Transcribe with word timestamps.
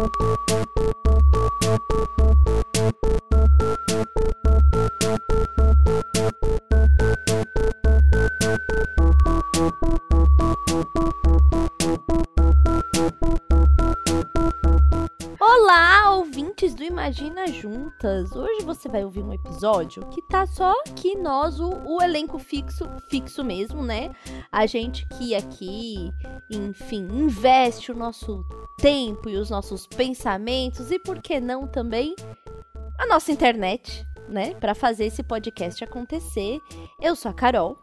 Thank 0.00 0.14
you. 2.46 2.49
Juntas. 18.00 18.34
Hoje 18.34 18.64
você 18.64 18.88
vai 18.88 19.04
ouvir 19.04 19.22
um 19.22 19.32
episódio 19.32 20.04
que 20.06 20.22
tá 20.22 20.46
só 20.46 20.74
que 20.96 21.16
nós, 21.16 21.60
o, 21.60 21.70
o 21.86 22.02
elenco 22.02 22.38
fixo, 22.38 22.84
fixo 23.10 23.44
mesmo, 23.44 23.82
né? 23.82 24.10
A 24.50 24.66
gente 24.66 25.06
que 25.08 25.34
aqui, 25.34 26.10
enfim, 26.50 27.06
investe 27.12 27.92
o 27.92 27.94
nosso 27.94 28.44
tempo 28.78 29.28
e 29.28 29.36
os 29.36 29.50
nossos 29.50 29.86
pensamentos 29.86 30.90
e 30.90 30.98
por 30.98 31.20
que 31.20 31.38
não 31.40 31.66
também 31.66 32.14
a 32.98 33.06
nossa 33.06 33.30
internet, 33.30 34.04
né, 34.28 34.54
Pra 34.54 34.74
fazer 34.74 35.06
esse 35.06 35.22
podcast 35.22 35.82
acontecer. 35.84 36.60
Eu 37.00 37.14
sou 37.14 37.30
a 37.30 37.34
Carol. 37.34 37.78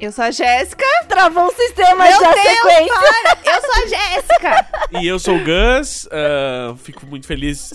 Eu 0.00 0.12
sou 0.12 0.24
a 0.24 0.30
Jéssica. 0.30 0.84
Travou 1.08 1.46
o 1.46 1.52
sistema 1.52 2.04
Meu 2.04 2.20
da 2.20 2.32
Deus, 2.32 2.42
sequência. 2.46 2.94
para! 2.94 3.38
Eu 3.52 3.60
sou 3.60 3.82
a 3.82 3.86
Jéssica. 3.86 4.66
E 5.00 5.08
eu 5.08 5.18
sou 5.18 5.34
o 5.34 5.38
Gus, 5.44 6.08
ah, 6.12 6.74
fico 6.84 7.04
muito 7.04 7.26
feliz. 7.26 7.72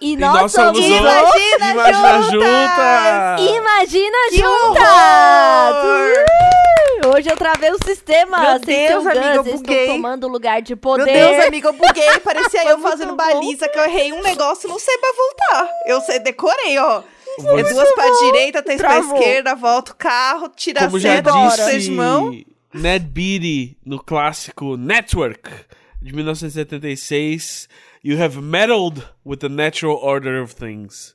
E 0.00 0.12
E 0.12 0.16
nós, 0.16 0.42
nós 0.42 0.52
somos 0.52 0.78
somos 0.78 0.90
o 0.90 0.96
Imagina 0.96 1.72
Imagina 1.72 2.22
Juntas! 2.22 2.30
Juntas! 2.30 3.56
Imagina 3.56 4.16
Que 4.30 4.36
Juntas! 4.36 4.86
Uh! 7.02 7.08
Hoje 7.14 7.30
eu 7.30 7.36
travei 7.36 7.70
o 7.70 7.78
sistema. 7.84 8.38
Meu 8.38 8.58
Deus, 8.60 9.06
amiga, 9.06 9.34
eu 9.34 9.44
buguei. 9.44 9.80
estão 9.82 9.96
tomando 9.96 10.24
o 10.24 10.28
lugar 10.30 10.62
de 10.62 10.74
Meu 10.74 10.78
poder. 10.78 11.04
Deus, 11.12 11.46
amiga, 11.46 11.68
eu 11.68 11.72
buguei. 11.72 12.18
Parecia 12.20 12.62
eu 12.70 12.78
fazendo 12.78 13.14
baliza, 13.16 13.68
que 13.68 13.78
eu 13.78 13.84
errei 13.84 14.12
um 14.12 14.22
negócio 14.22 14.66
e 14.66 14.70
não 14.70 14.78
sei 14.78 14.96
pra 14.98 15.10
voltar. 15.12 15.72
Eu 15.86 16.00
sei, 16.00 16.20
decorei, 16.20 16.78
ó. 16.78 17.02
É 17.38 17.42
Você- 17.42 17.74
duas 17.74 17.92
pra 17.94 18.10
direita, 18.10 18.62
três 18.62 18.80
pra 18.80 18.98
esquerda, 18.98 19.54
volta 19.54 19.92
o 19.92 19.94
carro, 19.96 20.48
tira 20.50 20.84
Como 20.86 20.96
a 20.96 21.00
seta, 21.00 21.32
disse 21.72 21.90
mãos. 21.90 22.44
Ned 22.74 23.06
Beatty 23.06 23.78
no 23.84 24.02
clássico 24.02 24.76
Network 24.76 25.50
de 26.02 26.12
1976, 26.14 27.68
You 28.02 28.22
have 28.22 28.40
meddled 28.40 29.02
with 29.24 29.38
the 29.38 29.48
natural 29.48 29.96
order 29.96 30.40
of 30.42 30.54
things. 30.54 31.14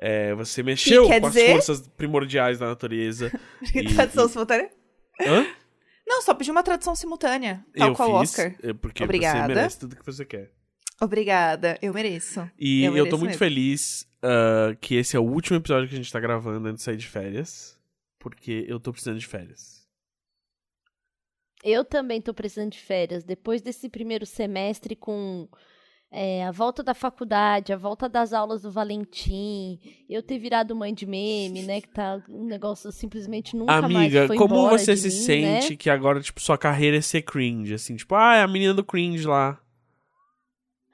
É, 0.00 0.34
você 0.34 0.62
mexeu 0.62 1.06
com 1.06 1.20
dizer? 1.28 1.46
as 1.46 1.52
forças 1.66 1.88
primordiais 1.96 2.58
da 2.58 2.66
natureza. 2.66 3.30
e- 3.74 3.94
Tradução 3.94 4.28
simultânea? 4.28 4.70
Hã? 5.20 5.46
Não, 6.06 6.22
só 6.22 6.34
pedi 6.34 6.50
uma 6.50 6.62
tradução 6.62 6.94
simultânea. 6.94 7.64
Tal 7.76 7.88
eu 7.88 7.94
qual 7.94 8.20
fiz, 8.20 8.30
Oscar. 8.30 8.54
é, 8.62 8.72
porque 8.72 9.04
Obrigada. 9.04 9.40
você 9.40 9.46
merece 9.54 9.78
tudo 9.78 9.96
que 9.96 10.04
você 10.04 10.24
quer. 10.24 10.50
Obrigada, 11.00 11.78
eu 11.82 11.92
mereço. 11.92 12.48
E 12.58 12.82
Eu 12.82 12.86
eu, 12.86 12.92
mereço 12.92 13.10
tô 13.10 13.18
muito 13.18 13.30
mesmo. 13.30 13.38
feliz 13.38 14.08
ah, 14.24 14.74
que 14.80 14.94
esse 14.94 15.16
é 15.16 15.20
o 15.20 15.22
último 15.22 15.58
episódio 15.58 15.86
que 15.88 15.94
a 15.94 15.98
gente 15.98 16.10
tá 16.12 16.18
gravando 16.18 16.66
antes 16.66 16.78
de 16.78 16.84
sair 16.84 16.96
de 16.96 17.06
férias. 17.06 17.78
Porque 18.18 18.64
eu 18.66 18.80
tô 18.80 18.90
precisando 18.90 19.18
de 19.18 19.26
férias. 19.26 19.84
Eu 21.62 21.84
também 21.84 22.22
tô 22.22 22.32
precisando 22.32 22.70
de 22.70 22.78
férias. 22.78 23.22
Depois 23.22 23.60
desse 23.60 23.86
primeiro 23.88 24.24
semestre 24.24 24.96
com 24.96 25.46
é, 26.10 26.46
a 26.46 26.50
volta 26.50 26.82
da 26.82 26.94
faculdade, 26.94 27.72
a 27.72 27.76
volta 27.76 28.08
das 28.08 28.32
aulas 28.32 28.62
do 28.62 28.70
Valentim, 28.70 29.78
eu 30.08 30.22
ter 30.22 30.38
virado 30.38 30.74
mãe 30.74 30.94
de 30.94 31.04
meme, 31.04 31.62
né? 31.64 31.82
Que 31.82 31.88
tá 31.88 32.22
um 32.28 32.46
negócio 32.46 32.90
simplesmente 32.90 33.54
nunca 33.56 33.82
mais 33.82 33.94
Amiga, 33.94 34.26
foi 34.26 34.36
como 34.38 34.70
você 34.70 34.94
de 34.94 35.00
se 35.00 35.08
mim, 35.08 35.24
sente 35.24 35.70
né? 35.70 35.76
que 35.76 35.90
agora, 35.90 36.20
tipo, 36.22 36.40
sua 36.40 36.56
carreira 36.56 36.96
é 36.96 37.02
ser 37.02 37.22
cringe? 37.22 37.74
Assim, 37.74 37.96
tipo, 37.96 38.14
ah, 38.14 38.36
é 38.36 38.42
a 38.42 38.48
menina 38.48 38.72
do 38.72 38.84
cringe 38.84 39.26
lá. 39.26 39.60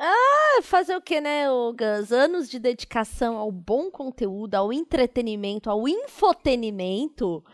Ah, 0.03 0.62
Fazer 0.62 0.97
o 0.97 1.01
que, 1.01 1.20
né, 1.20 1.51
ô 1.51 1.75
Gus? 1.75 2.11
Anos 2.11 2.48
de 2.48 2.59
dedicação 2.59 3.37
ao 3.37 3.53
bom 3.53 3.91
conteúdo, 3.91 4.55
ao 4.55 4.73
entretenimento, 4.73 5.69
ao 5.69 5.87
infotenimento 5.87 7.44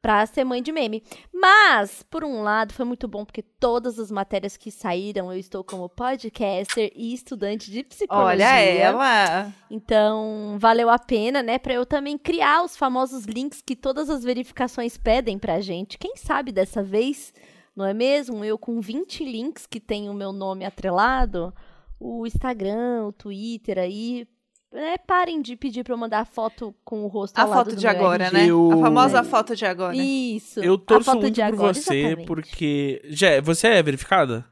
pra 0.00 0.24
ser 0.24 0.44
mãe 0.44 0.62
de 0.62 0.70
meme. 0.70 1.02
Mas, 1.34 2.04
por 2.04 2.22
um 2.22 2.42
lado, 2.42 2.72
foi 2.72 2.84
muito 2.84 3.08
bom 3.08 3.24
porque 3.24 3.42
todas 3.42 3.98
as 3.98 4.08
matérias 4.08 4.56
que 4.56 4.70
saíram, 4.70 5.32
eu 5.32 5.38
estou 5.38 5.64
como 5.64 5.88
podcaster 5.88 6.92
e 6.94 7.12
estudante 7.12 7.72
de 7.72 7.82
psicologia. 7.82 8.46
Olha 8.46 8.60
ela. 8.60 9.52
Então, 9.68 10.56
valeu 10.60 10.88
a 10.88 11.00
pena, 11.00 11.42
né, 11.42 11.58
Pra 11.58 11.74
eu 11.74 11.84
também 11.84 12.16
criar 12.16 12.62
os 12.62 12.76
famosos 12.76 13.24
links 13.24 13.60
que 13.60 13.74
todas 13.74 14.08
as 14.08 14.22
verificações 14.22 14.96
pedem 14.96 15.40
pra 15.40 15.60
gente. 15.60 15.98
Quem 15.98 16.14
sabe 16.16 16.52
dessa 16.52 16.84
vez, 16.84 17.34
não 17.74 17.84
é 17.84 17.92
mesmo? 17.92 18.44
Eu 18.44 18.56
com 18.56 18.80
20 18.80 19.24
links 19.24 19.66
que 19.66 19.80
tem 19.80 20.08
o 20.08 20.14
meu 20.14 20.32
nome 20.32 20.64
atrelado, 20.64 21.52
o 21.98 22.26
Instagram, 22.26 23.06
o 23.06 23.12
Twitter 23.12 23.78
aí, 23.78 24.26
né, 24.72 24.96
parem 25.06 25.40
de 25.40 25.56
pedir 25.56 25.82
pra 25.84 25.94
eu 25.94 25.98
mandar 25.98 26.26
foto 26.26 26.74
com 26.84 27.04
o 27.04 27.06
rosto 27.08 27.38
A 27.38 27.46
foto 27.46 27.74
de 27.76 27.86
agora, 27.86 28.30
né? 28.30 28.46
Eu- 28.46 28.72
A 28.72 28.76
famosa 28.78 29.22
foto 29.24 29.54
de 29.56 29.64
agora. 29.64 29.96
Isso. 29.96 30.60
Eu 30.60 30.74
a 30.74 30.78
torço 30.78 31.04
foto 31.10 31.20
muito 31.22 31.34
de 31.34 31.40
por 31.42 31.46
agora, 31.54 31.74
você, 31.74 31.94
exatamente. 31.96 32.26
porque. 32.26 33.02
Já, 33.06 33.40
você 33.40 33.68
é 33.68 33.82
verificada? 33.82 34.44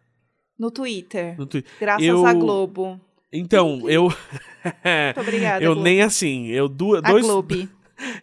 No 0.59 0.71
Twitter. 0.71 1.37
No 1.38 1.47
Twitter. 1.47 1.71
Graças 1.81 2.06
Eu- 2.06 2.25
à 2.25 2.32
Globo. 2.32 3.00
Então, 3.32 3.82
eu. 3.91 4.09
Muito 5.06 5.21
obrigada, 5.21 5.62
eu 5.65 5.72
Globo. 5.72 5.82
nem 5.82 6.00
assim. 6.00 6.47
Eu 6.47 6.69
du... 6.69 6.97
A 6.97 7.00
dois, 7.00 7.25
Globo. 7.26 7.69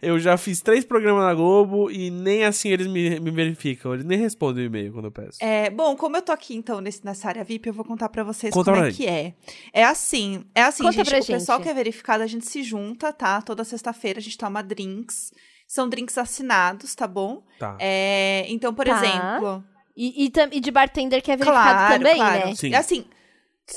Eu 0.02 0.18
já 0.18 0.36
fiz 0.36 0.60
três 0.60 0.84
programas 0.84 1.24
na 1.24 1.32
Globo 1.34 1.90
e 1.90 2.10
nem 2.10 2.44
assim 2.44 2.68
eles 2.70 2.86
me, 2.86 3.18
me 3.20 3.30
verificam. 3.30 3.94
Eles 3.94 4.04
nem 4.04 4.18
respondem 4.18 4.64
o 4.64 4.66
e-mail 4.66 4.92
quando 4.92 5.06
eu 5.06 5.10
peço. 5.12 5.38
É, 5.40 5.70
bom, 5.70 5.96
como 5.96 6.16
eu 6.16 6.22
tô 6.22 6.32
aqui, 6.32 6.54
então, 6.54 6.80
nesse, 6.80 7.04
nessa 7.04 7.28
área 7.28 7.42
VIP, 7.44 7.68
eu 7.68 7.72
vou 7.72 7.84
contar 7.84 8.08
pra 8.08 8.22
vocês 8.24 8.52
Conta 8.52 8.70
como 8.70 8.76
pra 8.82 8.88
é 8.88 8.90
gente. 8.90 9.02
que 9.02 9.08
é. 9.08 9.34
É 9.72 9.84
assim, 9.84 10.44
é 10.54 10.62
assim, 10.62 10.82
Conta 10.82 10.96
gente, 10.96 11.08
pra 11.08 11.18
o 11.20 11.26
pessoal 11.26 11.58
gente. 11.58 11.64
que 11.64 11.70
é 11.70 11.74
verificado, 11.74 12.22
a 12.22 12.26
gente 12.26 12.46
se 12.46 12.62
junta, 12.62 13.12
tá? 13.12 13.40
Toda 13.42 13.64
sexta-feira 13.64 14.18
a 14.18 14.22
gente 14.22 14.36
toma 14.38 14.62
drinks. 14.62 15.32
São 15.66 15.88
drinks 15.88 16.18
assinados, 16.18 16.94
tá 16.94 17.06
bom? 17.06 17.42
Tá. 17.58 17.76
É, 17.80 18.44
então, 18.48 18.74
por 18.74 18.84
Tá. 18.86 18.92
exemplo... 18.98 19.64
E, 19.96 20.24
e, 20.24 20.30
tam- 20.30 20.48
e 20.50 20.58
de 20.58 20.70
bartender 20.70 21.20
que 21.22 21.30
é 21.30 21.36
verificado 21.36 21.68
Claro, 21.78 21.94
também, 21.98 22.16
claro. 22.16 22.46
né? 22.48 22.54
Sim. 22.54 22.72
É 22.72 22.78
assim, 22.78 23.04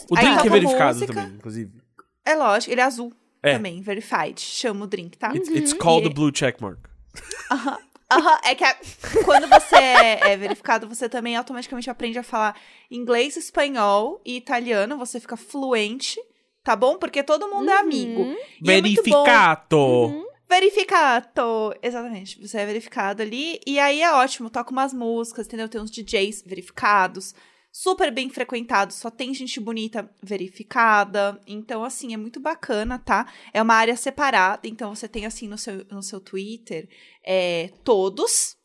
O 0.10 0.16
drink 0.16 0.32
é 0.32 0.38
toca 0.38 0.50
verificado 0.50 0.94
música. 1.00 1.14
também, 1.14 1.36
inclusive. 1.36 1.72
é 2.26 2.36
lógico, 2.36 2.72
ele 2.74 2.80
é 2.80 2.84
azul 2.86 3.14
É. 3.46 3.54
também, 3.54 3.82
verified. 3.82 4.40
Chama 4.40 4.86
o 4.86 4.88
drink, 4.88 5.18
tá? 5.18 5.32
It's, 5.36 5.50
it's 5.50 5.74
called 5.74 6.06
E- 6.06 6.10
the 6.10 6.14
blue 6.16 6.32
checkmark. 6.34 6.80
Aham, 8.12 8.40
é 8.44 8.54
que 8.54 8.64
a- 8.64 8.78
quando 9.24 9.48
você 9.48 9.76
é, 9.76 10.32
é 10.34 10.38
verificado, 10.38 10.88
você 10.88 11.10
também 11.10 11.36
automaticamente 11.36 11.90
aprende 11.90 12.20
a 12.20 12.24
falar 12.24 12.56
inglês, 12.90 13.36
espanhol 13.36 14.22
e 14.24 14.38
italiano. 14.38 14.96
Você 14.98 15.20
fica 15.20 15.36
fluente, 15.36 16.20
tá 16.64 16.76
bom? 16.76 16.98
Porque 16.98 17.24
todo 17.24 17.48
mundo 17.50 17.70
é 17.70 17.78
amigo. 17.78 18.22
Uhum. 18.22 18.38
E 18.64 18.72
é 18.72 18.82
muito 18.82 19.02
bom. 19.04 19.24
Verificato! 19.24 20.26
Verificado! 20.48 21.76
Exatamente, 21.82 22.40
você 22.40 22.60
é 22.60 22.66
verificado 22.66 23.24
ali. 23.24 23.60
E 23.66 23.80
aí 23.80 24.02
é 24.04 24.12
ótimo, 24.14 24.52
toca 24.52 24.72
umas 24.72 24.94
músicas, 24.94 25.48
entendeu? 25.48 25.68
Tem 25.68 25.82
uns 25.82 25.90
DJs 25.90 26.44
verificados, 26.46 27.34
super 27.78 28.10
bem 28.10 28.30
frequentados, 28.30 28.96
só 28.96 29.10
tem 29.10 29.34
gente 29.34 29.60
bonita 29.60 30.10
verificada. 30.24 31.38
Então, 31.46 31.84
assim, 31.84 32.14
é 32.14 32.18
muito 32.18 32.40
bacana, 32.40 32.98
tá? 32.98 33.30
É 33.54 33.62
uma 33.62 33.74
área 33.74 33.98
separada, 33.98 34.66
então 34.66 34.96
você 34.96 35.10
tem, 35.10 35.26
assim, 35.26 35.46
no 35.50 35.58
seu, 35.58 35.86
no 35.92 36.02
seu 36.02 36.22
Twitter, 36.22 36.88
é, 37.22 37.74
todos, 37.84 38.56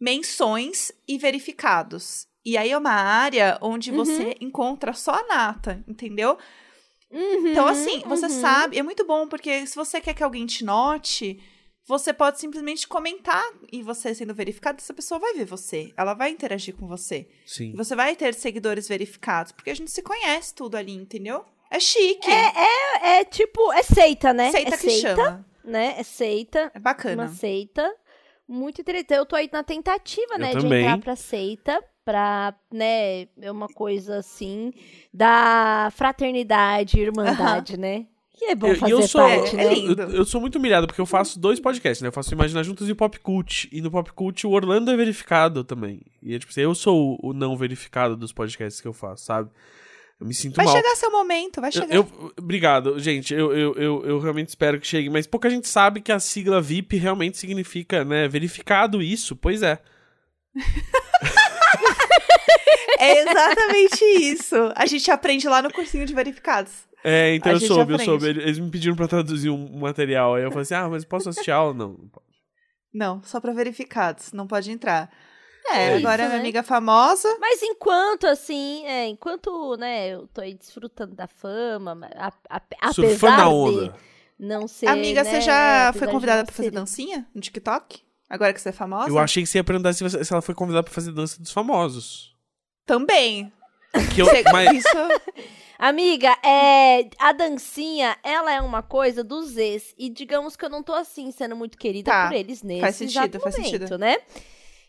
menções 0.00 0.90
e 1.06 1.18
verificados. 1.18 2.26
E 2.42 2.56
aí 2.56 2.70
é 2.70 2.78
uma 2.78 2.92
área 2.92 3.58
onde 3.60 3.90
você 3.90 4.34
encontra 4.40 4.94
só 4.94 5.12
a 5.16 5.26
nata, 5.26 5.84
entendeu? 5.86 6.38
Uhum, 7.10 7.48
Então, 7.48 7.66
assim, 7.66 8.00
você 8.06 8.24
uhum. 8.24 8.40
sabe, 8.40 8.78
é 8.78 8.82
muito 8.82 9.04
bom, 9.04 9.28
porque 9.28 9.66
se 9.66 9.76
você 9.76 10.00
quer 10.00 10.14
que 10.14 10.24
alguém 10.24 10.46
te 10.46 10.64
note, 10.64 11.38
você 11.86 12.12
pode 12.12 12.40
simplesmente 12.40 12.86
comentar 12.88 13.42
e 13.70 13.82
você 13.82 14.14
sendo 14.14 14.34
verificado, 14.34 14.78
essa 14.80 14.92
pessoa 14.92 15.20
vai 15.20 15.34
ver 15.34 15.44
você. 15.44 15.92
Ela 15.96 16.14
vai 16.14 16.30
interagir 16.30 16.74
com 16.74 16.86
você. 16.86 17.28
Sim. 17.46 17.72
Você 17.76 17.94
vai 17.94 18.16
ter 18.16 18.34
seguidores 18.34 18.88
verificados, 18.88 19.52
porque 19.52 19.70
a 19.70 19.74
gente 19.74 19.90
se 19.90 20.02
conhece 20.02 20.54
tudo 20.54 20.76
ali, 20.76 20.92
entendeu? 20.92 21.44
É 21.70 21.78
chique. 21.80 22.28
É 22.30 23.24
tipo, 23.24 23.72
é 23.72 23.82
seita, 23.82 24.32
né? 24.32 24.50
Seita 24.50 24.74
é 24.74 24.78
que 24.78 24.90
chama. 24.90 25.46
né? 25.64 25.94
É 25.98 26.02
seita, 26.02 26.58
É 26.74 26.78
uma 26.78 26.80
bacana. 26.80 27.28
seita. 27.28 27.94
Muito 28.48 28.80
interessante. 28.80 29.12
Eu 29.14 29.26
tô 29.26 29.34
aí 29.36 29.48
na 29.52 29.62
tentativa, 29.64 30.34
Eu 30.34 30.38
né, 30.38 30.54
de 30.54 30.60
também. 30.60 30.82
entrar 30.82 30.98
pra 30.98 31.16
seita, 31.16 31.82
pra, 32.04 32.54
né, 32.72 33.22
é 33.40 33.50
uma 33.50 33.66
coisa 33.66 34.18
assim, 34.18 34.72
da 35.12 35.88
fraternidade, 35.96 36.98
irmandade, 37.00 37.76
né? 37.76 38.06
Que 38.36 38.44
é 38.46 38.54
bom 38.54 38.66
Eu- 38.68 38.74
E 38.74 38.76
fazer 38.76 38.92
eu, 38.92 39.08
sou, 39.08 39.20
parte, 39.22 39.54
é 39.56 39.64
né? 39.64 39.74
lindo. 39.74 40.02
eu, 40.02 40.10
eu 40.10 40.24
sou 40.24 40.40
muito 40.40 40.56
humilhado, 40.56 40.86
porque 40.86 41.00
eu 41.00 41.06
faço 41.06 41.38
dois 41.38 41.58
podcasts, 41.58 42.02
né? 42.02 42.08
Eu 42.08 42.12
faço 42.12 42.34
Imagina 42.34 42.62
Juntos 42.62 42.86
e 42.88 42.92
o 42.92 42.96
Pop 42.96 43.18
Cult. 43.20 43.68
E 43.72 43.80
no 43.80 43.90
Pop 43.90 44.12
Cult 44.12 44.46
o 44.46 44.50
Orlando 44.50 44.90
é 44.90 44.96
verificado 44.96 45.64
também. 45.64 46.02
E 46.22 46.34
é 46.34 46.38
tipo 46.38 46.52
assim, 46.52 46.60
eu 46.60 46.74
sou 46.74 47.18
o, 47.22 47.30
o 47.30 47.32
não 47.32 47.56
verificado 47.56 48.14
dos 48.16 48.32
podcasts 48.32 48.80
que 48.80 48.86
eu 48.86 48.92
faço, 48.92 49.24
sabe? 49.24 49.48
Eu 50.20 50.26
me 50.26 50.34
sinto 50.34 50.54
Vai 50.56 50.64
mal. 50.66 50.74
chegar 50.76 50.94
seu 50.96 51.10
momento, 51.10 51.60
vai 51.60 51.68
Eu- 51.68 51.72
chegar. 51.72 51.94
eu- 51.94 52.32
obrigado, 52.38 52.98
gente. 52.98 53.32
Eu, 53.34 53.52
eu, 53.54 53.74
eu, 53.74 54.06
eu 54.06 54.18
realmente 54.18 54.48
espero 54.48 54.78
que 54.80 54.86
chegue. 54.86 55.08
Mas 55.10 55.26
pouca 55.26 55.48
gente 55.50 55.68
sabe 55.68 56.00
que 56.00 56.12
a 56.12 56.18
sigla 56.18 56.60
VIP 56.60 56.96
realmente 56.96 57.36
significa, 57.38 58.04
né? 58.04 58.26
Verificado 58.28 59.02
isso. 59.02 59.34
Pois 59.36 59.62
é. 59.62 59.78
É 62.98 63.18
exatamente 63.20 64.02
isso. 64.04 64.54
A 64.74 64.86
gente 64.86 65.10
aprende 65.10 65.46
lá 65.46 65.60
no 65.60 65.70
cursinho 65.70 66.06
de 66.06 66.14
verificados. 66.14 66.72
É, 67.08 67.34
então 67.36 67.52
A 67.52 67.54
eu 67.54 67.60
soube, 67.60 67.92
eu 67.92 67.98
soube. 68.00 68.26
Eles 68.26 68.58
me 68.58 68.68
pediram 68.70 68.96
pra 68.96 69.06
traduzir 69.06 69.48
um 69.50 69.78
material. 69.78 70.34
Aí 70.34 70.42
eu 70.42 70.50
falei 70.50 70.62
assim: 70.62 70.74
ah, 70.74 70.88
mas 70.88 71.04
posso 71.04 71.28
assistir 71.28 71.52
a 71.52 71.56
aula? 71.56 71.72
Não. 71.72 71.88
não 71.90 72.08
pode. 72.08 72.26
Não, 72.92 73.22
só 73.22 73.38
pra 73.40 73.52
verificados, 73.52 74.32
não 74.32 74.46
pode 74.46 74.70
entrar. 74.72 75.10
É 75.68 75.76
É, 75.76 75.96
isso, 75.98 76.06
agora 76.06 76.22
né? 76.22 76.28
minha 76.30 76.40
amiga 76.40 76.62
famosa. 76.62 77.28
Mas 77.40 77.62
enquanto, 77.62 78.26
assim, 78.26 78.84
é, 78.86 79.06
enquanto, 79.06 79.76
né, 79.76 80.08
eu 80.08 80.26
tô 80.28 80.40
aí 80.40 80.54
desfrutando 80.54 81.14
da 81.14 81.26
fama, 81.28 82.08
a, 82.16 82.32
a, 82.80 82.92
Surfando 82.92 83.08
apesar 83.12 83.36
na 83.36 83.48
onda. 83.50 83.88
de 83.88 83.92
não 84.38 84.66
ser, 84.68 84.86
amiga, 84.86 85.22
né, 85.24 85.30
você 85.30 85.40
já 85.42 85.92
foi 85.92 86.08
convidada 86.08 86.44
pra 86.44 86.54
fazer 86.54 86.68
ser- 86.70 86.74
dancinha 86.74 87.26
no 87.34 87.40
TikTok? 87.40 88.00
Agora 88.30 88.52
que 88.52 88.60
você 88.60 88.70
é 88.70 88.72
famosa? 88.72 89.08
Eu 89.08 89.18
achei 89.18 89.42
que 89.42 89.48
você 89.48 89.58
ia 89.58 89.64
perguntar 89.64 89.92
se, 89.92 90.02
você- 90.02 90.24
se 90.24 90.32
ela 90.32 90.42
foi 90.42 90.54
convidada 90.54 90.82
pra 90.84 90.92
fazer 90.94 91.12
dança 91.12 91.40
dos 91.40 91.52
famosos. 91.52 92.34
Também. 92.86 93.52
Que 94.14 94.22
eu, 94.22 94.26
mas, 94.52 94.78
Isso 94.78 94.88
Amiga, 95.78 96.34
é, 96.42 97.06
a 97.18 97.32
dancinha, 97.32 98.16
ela 98.24 98.50
é 98.52 98.60
uma 98.62 98.82
coisa 98.82 99.22
dos 99.22 99.56
ex. 99.58 99.94
E 99.98 100.08
digamos 100.08 100.56
que 100.56 100.64
eu 100.64 100.70
não 100.70 100.82
tô 100.82 100.94
assim, 100.94 101.30
sendo 101.30 101.54
muito 101.54 101.76
querida 101.76 102.10
Tá, 102.10 102.28
por 102.28 102.34
eles 102.34 102.62
nesse 102.62 102.80
faz 102.80 102.96
sentido, 102.96 103.18
exato 103.18 103.40
faz 103.40 103.56
momento, 103.56 103.70
sentido. 103.72 103.98
né? 103.98 104.16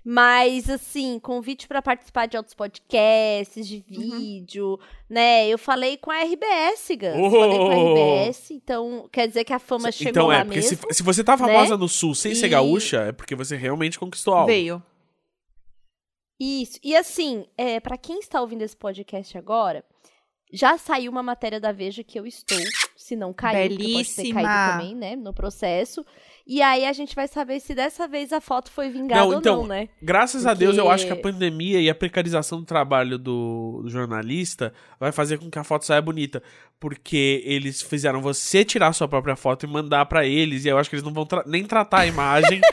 Mas, 0.10 0.70
assim, 0.70 1.20
convite 1.20 1.68
pra 1.68 1.82
participar 1.82 2.28
de 2.28 2.38
outros 2.38 2.56
podcasts, 2.56 3.68
de 3.68 3.84
Uhum. 3.92 4.18
vídeo, 4.18 4.80
né? 5.10 5.46
Eu 5.50 5.58
falei 5.58 5.98
com 5.98 6.10
a 6.10 6.22
RBS, 6.24 6.88
Gus. 6.96 7.10
Oh! 7.18 7.32
Falei 7.32 7.58
com 7.58 7.70
a 7.70 7.76
RBS, 8.24 8.52
então 8.52 9.10
quer 9.12 9.28
dizer 9.28 9.44
que 9.44 9.52
a 9.52 9.60
fama 9.60 9.92
chegou 9.92 10.12
então 10.12 10.28
lá 10.28 10.38
é, 10.38 10.44
porque 10.46 10.62
se, 10.62 10.76
mesmo. 10.76 10.94
se 10.94 11.04
você 11.04 11.22
tá 11.26 11.38
famosa 11.38 11.72
né? 11.72 11.78
no 11.82 11.90
sul 11.90 12.16
sem 12.16 12.34
ser 12.34 12.46
E- 12.46 12.50
gaúcha, 12.50 12.98
é 13.10 13.12
porque 13.12 13.36
você 13.36 13.58
realmente 13.58 14.00
conquistou 14.00 14.34
algo. 14.34 14.48
veio. 14.48 14.82
Isso. 16.40 16.80
E 16.84 16.96
assim, 16.96 17.46
é, 17.58 17.80
para 17.80 17.98
quem 17.98 18.20
está 18.20 18.40
ouvindo 18.42 18.62
esse 18.62 18.76
podcast 18.76 19.38
agora, 19.38 19.84
já 20.54 20.78
saiu 20.78 21.12
uma 21.12 21.22
matéria 21.24 21.60
da 21.60 21.72
Veja 21.74 22.04
que 22.04 22.18
eu 22.20 22.26
estou, 22.26 22.58
se 22.96 23.16
não 23.18 23.34
caiu, 23.34 23.70
porque 23.70 23.76
pode 23.76 23.88
ter 24.16 24.22
Belíssima. 24.22 24.42
caído 24.44 24.72
também, 24.72 24.96
né, 24.96 25.16
no 25.16 25.34
processo. 25.34 26.06
E 26.50 26.62
aí 26.62 26.86
a 26.86 26.94
gente 26.94 27.14
vai 27.14 27.28
saber 27.28 27.60
se 27.60 27.76
dessa 27.76 28.08
vez 28.08 28.32
a 28.32 28.40
foto 28.40 28.72
foi 28.72 28.88
vingada 28.90 29.20
Não, 29.22 29.28
ou 29.32 29.40
então, 29.40 29.58
não, 29.58 29.68
né? 29.68 29.90
Graças 30.02 30.46
a 30.46 30.54
Deus, 30.54 30.78
eu 30.78 30.84
Porque- 30.86 30.94
acho 30.96 31.06
que 31.08 31.12
a 31.12 31.16
pandemia 31.22 31.82
e 31.82 31.90
a 31.90 31.96
precarização 31.96 32.60
do 32.62 32.66
trabalho 32.66 33.18
do, 33.18 33.82
do 33.84 33.90
jornalista 33.90 34.74
vai 34.98 35.12
fazer 35.12 35.38
com 35.40 35.50
que 35.52 35.60
a 35.60 35.64
foto 35.66 35.84
saia 35.86 36.02
bonita. 36.02 36.42
Porque 36.80 37.44
eles 37.46 37.82
fizeram 37.82 38.22
você 38.22 38.64
tirar 38.64 38.94
sua 38.94 39.10
própria 39.10 39.36
foto 39.36 39.66
e 39.66 39.68
mandar 39.70 40.06
pra 40.06 40.26
eles. 40.26 40.64
E 40.64 40.70
eu 40.70 40.78
acho 40.78 40.90
que 40.90 40.96
eles 40.96 41.04
não 41.04 41.12
vão 41.14 41.26
tra- 41.26 41.44
nem 41.46 41.66
tratar 41.66 42.02
a 42.02 42.08
imagem. 42.08 42.62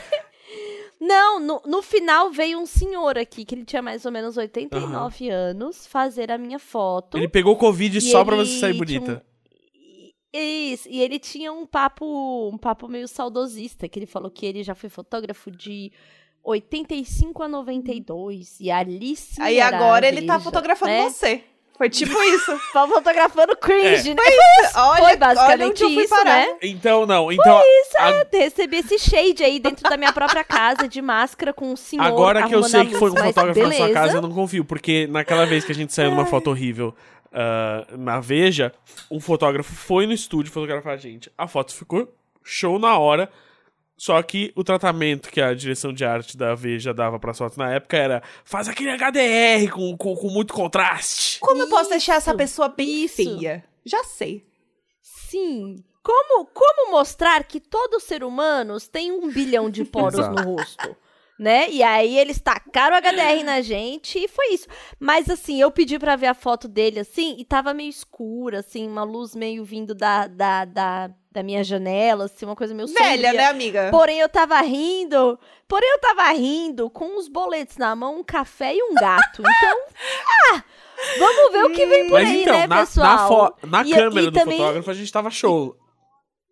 Não, 0.99 1.39
no, 1.39 1.61
no 1.65 1.81
final 1.81 2.31
veio 2.31 2.59
um 2.59 2.65
senhor 2.65 3.17
aqui, 3.17 3.43
que 3.43 3.53
ele 3.53 3.65
tinha 3.65 3.81
mais 3.81 4.05
ou 4.05 4.11
menos 4.11 4.37
89 4.37 5.29
anos, 5.29 5.85
fazer 5.85 6.31
a 6.31 6.37
minha 6.37 6.57
foto. 6.59 7.17
Ele 7.17 7.27
pegou 7.27 7.55
Covid 7.57 7.99
só 8.01 8.23
pra 8.23 8.35
você 8.35 8.59
sair 8.59 8.73
um- 8.73 8.77
bonita. 8.77 9.25
Isso, 10.33 10.89
e 10.89 11.01
ele 11.01 11.17
tinha 11.17 11.53
um 11.53 11.65
papo, 11.65 12.49
um 12.53 12.57
papo 12.57 12.89
meio 12.89 13.07
saudosista, 13.07 13.87
que 13.87 13.97
ele 13.99 14.05
falou 14.05 14.29
que 14.29 14.45
ele 14.45 14.63
já 14.63 14.75
foi 14.75 14.89
fotógrafo 14.89 15.49
de 15.49 15.93
85 16.43 17.41
a 17.41 17.47
92, 17.47 18.59
e 18.59 18.69
ali 18.69 19.15
sim 19.15 19.41
Aí 19.41 19.59
era 19.59 19.77
agora 19.77 20.05
a 20.05 20.09
ele 20.09 20.25
tá 20.25 20.37
fotografando 20.39 20.91
né? 20.91 21.09
você. 21.09 21.43
Foi 21.77 21.89
tipo 21.89 22.21
isso. 22.23 22.59
Tá 22.73 22.87
fotografando 22.87 23.55
cringe, 23.55 24.13
né? 24.13 24.21
olha, 24.75 25.03
Foi 25.03 25.15
basicamente 25.17 25.61
olha 25.61 25.67
onde 25.69 25.83
eu 25.83 25.89
fui 25.89 26.03
isso, 26.03 26.23
né? 26.25 26.57
Então, 26.61 27.05
não. 27.05 27.31
Então, 27.31 27.61
a- 27.97 28.25
Recebi 28.31 28.77
esse 28.77 28.99
shade 28.99 29.43
aí 29.43 29.59
dentro 29.59 29.89
da 29.89 29.95
minha 29.97 30.11
própria 30.11 30.43
casa, 30.43 30.87
de 30.87 31.01
máscara, 31.01 31.53
com 31.53 31.71
um 31.71 31.75
senhor 31.75 32.05
agora 32.05 32.47
que 32.47 32.55
eu 32.55 32.63
sei 32.63 32.85
que 32.85 32.95
foi 32.95 33.11
um 33.11 33.15
fotógrafo 33.15 33.59
na 33.59 33.65
sua 33.65 33.69
beleza. 33.69 33.93
casa, 33.93 34.17
eu 34.17 34.21
não 34.21 34.31
confio. 34.31 34.65
Porque 34.65 35.07
naquela 35.07 35.45
vez 35.45 35.63
que 35.63 35.71
a 35.71 35.75
gente 35.75 35.93
saiu 35.93 36.11
numa 36.11 36.25
foto 36.25 36.49
horrível 36.49 36.93
ah, 37.31 37.85
na 37.97 38.19
Veja, 38.21 38.71
um 39.11 39.19
fotógrafo 39.19 39.73
foi 39.73 40.07
no 40.07 40.13
estúdio 40.13 40.51
fotografar 40.51 40.93
a 40.93 40.97
gente. 40.97 41.29
A 41.37 41.47
foto 41.47 41.73
ficou 41.75 42.11
show 42.43 42.79
na 42.79 42.97
hora. 42.97 43.29
Só 43.97 44.21
que 44.21 44.51
o 44.55 44.63
tratamento 44.63 45.29
que 45.29 45.39
a 45.39 45.53
direção 45.53 45.93
de 45.93 46.03
arte 46.03 46.35
da 46.35 46.53
Veja 46.53 46.93
dava 46.93 47.17
pra 47.17 47.33
foto 47.33 47.57
na 47.57 47.73
época 47.73 47.95
era 47.95 48.23
faz 48.43 48.67
aquele 48.67 48.91
HDR 48.91 49.71
com, 49.71 49.95
com, 49.95 50.15
com 50.15 50.29
muito 50.29 50.53
contraste. 50.53 51.39
Como 51.39 51.61
eu 51.61 51.69
posso 51.69 51.89
deixar 51.89 52.15
essa 52.15 52.35
pessoa 52.35 52.67
bem 52.67 53.05
isso. 53.05 53.15
feia? 53.15 53.63
Já 53.85 54.03
sei. 54.03 54.45
Sim. 55.01 55.77
Como, 56.03 56.45
como 56.45 56.91
mostrar 56.91 57.43
que 57.45 57.59
todo 57.59 57.99
ser 57.99 58.23
humano 58.23 58.77
tem 58.91 59.11
um 59.11 59.31
bilhão 59.31 59.69
de 59.69 59.85
poros 59.85 60.27
no 60.27 60.55
rosto? 60.55 60.95
Né? 61.37 61.69
E 61.69 61.83
aí 61.83 62.17
eles 62.17 62.39
tacaram 62.39 62.95
o 62.95 62.99
HDR 62.99 63.43
na 63.43 63.59
gente 63.61 64.19
e 64.19 64.27
foi 64.27 64.53
isso. 64.53 64.67
Mas 64.99 65.29
assim, 65.29 65.59
eu 65.59 65.71
pedi 65.71 65.97
pra 65.97 66.15
ver 66.15 66.27
a 66.27 66.33
foto 66.33 66.67
dele 66.67 66.99
assim 66.99 67.35
e 67.37 67.43
tava 67.43 67.73
meio 67.73 67.89
escura, 67.89 68.59
assim, 68.59 68.87
uma 68.87 69.03
luz 69.03 69.35
meio 69.35 69.65
vindo 69.65 69.93
da, 69.93 70.27
da, 70.27 70.63
da, 70.63 71.11
da 71.35 71.43
minha 71.43 71.63
janela, 71.63 72.25
assim, 72.25 72.45
uma 72.45 72.55
coisa 72.55 72.73
meio 72.73 72.87
Velha, 72.87 73.09
sombria. 73.09 73.33
né, 73.33 73.45
amiga? 73.47 73.89
Porém, 73.91 74.19
eu 74.19 74.29
tava 74.29 74.59
rindo. 74.61 75.37
Porém, 75.67 75.89
eu 75.91 75.99
tava 75.99 76.23
rindo 76.31 76.89
com 76.89 77.05
uns 77.17 77.27
boletos 77.27 77.77
na 77.77 77.93
mão, 77.95 78.19
um 78.19 78.23
café 78.23 78.73
e 78.73 78.81
um 78.81 78.93
gato. 78.95 79.41
Então, 79.41 79.79
ah, 80.53 80.63
vamos 81.19 81.51
ver 81.51 81.65
o 81.65 81.69
que 81.71 81.85
vem 81.85 82.03
por 82.05 82.13
Mas 82.13 82.29
aí, 82.29 82.41
então, 82.41 82.53
né, 82.53 82.67
na, 82.67 82.77
pessoal? 82.79 83.57
na, 83.63 83.69
na 83.83 83.87
E- 83.87 83.91
câmera 83.93 84.27
e 84.27 84.31
do 84.31 84.39
também- 84.39 84.57
fotógrafo 84.57 84.89
a 84.89 84.93
gente 84.93 85.11
tava 85.11 85.29
show. 85.29 85.75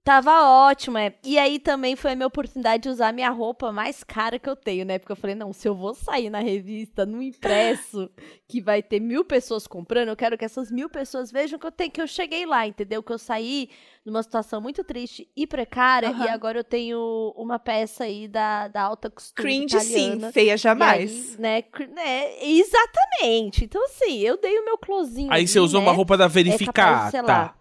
Tava 0.04 0.42
ótimo, 0.68 0.98
é. 0.98 1.16
E 1.24 1.40
aí 1.40 1.60
também 1.60 1.96
foi 1.96 2.12
a 2.12 2.16
minha 2.16 2.28
oportunidade 2.28 2.84
de 2.84 2.90
usar 2.90 3.08
a 3.08 3.12
minha 3.14 3.30
roupa 3.30 3.72
mais 3.72 4.04
cara 4.04 4.38
que 4.38 4.50
eu 4.50 4.56
tenho, 4.56 4.84
né? 4.84 5.00
Porque 5.00 5.14
eu 5.14 5.16
falei, 5.16 5.34
não, 5.34 5.54
se 5.54 5.66
eu 5.66 5.74
vou 5.74 5.94
sair 5.94 6.30
na 6.30 6.40
revista, 6.40 7.06
no 7.06 7.22
impresso, 7.24 8.10
que 8.46 8.60
vai 8.60 8.84
ter 8.84 9.00
mil 9.00 9.24
pessoas 9.24 9.66
comprando, 9.66 10.10
eu 10.10 10.16
quero 10.18 10.38
que 10.38 10.44
essas 10.44 10.70
mil 10.70 10.90
pessoas 10.90 11.32
vejam 11.32 11.58
que 11.58 11.66
eu 11.66 11.72
tenho, 11.72 11.90
que 11.90 12.02
eu 12.02 12.08
cheguei 12.08 12.46
lá, 12.46 12.68
entendeu? 12.68 13.02
Que 13.02 13.14
eu 13.14 13.18
saí 13.18 13.70
numa 14.06 14.22
situação 14.22 14.60
muito 14.60 14.84
triste 14.84 15.30
e 15.38 15.48
precária, 15.48 16.10
Aham. 16.10 16.26
e 16.26 16.28
agora 16.28 16.60
eu 16.60 16.64
tenho 16.66 17.34
uma 17.38 17.58
peça 17.58 18.04
aí 18.04 18.28
da, 18.28 18.68
da 18.68 18.82
alta 18.82 19.10
costura 19.10 19.48
Cringe 19.48 19.80
sim, 19.80 20.16
italiana. 20.16 20.32
feia 20.34 20.56
E 20.56 20.58
jamais. 20.58 21.30
aí, 21.36 21.42
né, 21.42 21.62
cr- 21.62 21.88
né, 21.88 22.44
exatamente. 22.44 23.64
Então, 23.64 23.82
assim, 23.86 24.20
eu 24.20 24.36
dei 24.38 24.60
o 24.60 24.66
meu 24.66 24.78
closinho. 24.78 25.32
Aí 25.32 25.40
ali, 25.40 25.48
você 25.48 25.62
usou 25.62 25.80
né? 25.80 25.88
uma 25.88 25.94
roupa 25.94 26.18
da 26.18 26.26
É 26.26 26.28
capaz 26.28 26.34
verificar, 26.34 27.12
tá? 27.12 27.22
lá. 27.22 27.56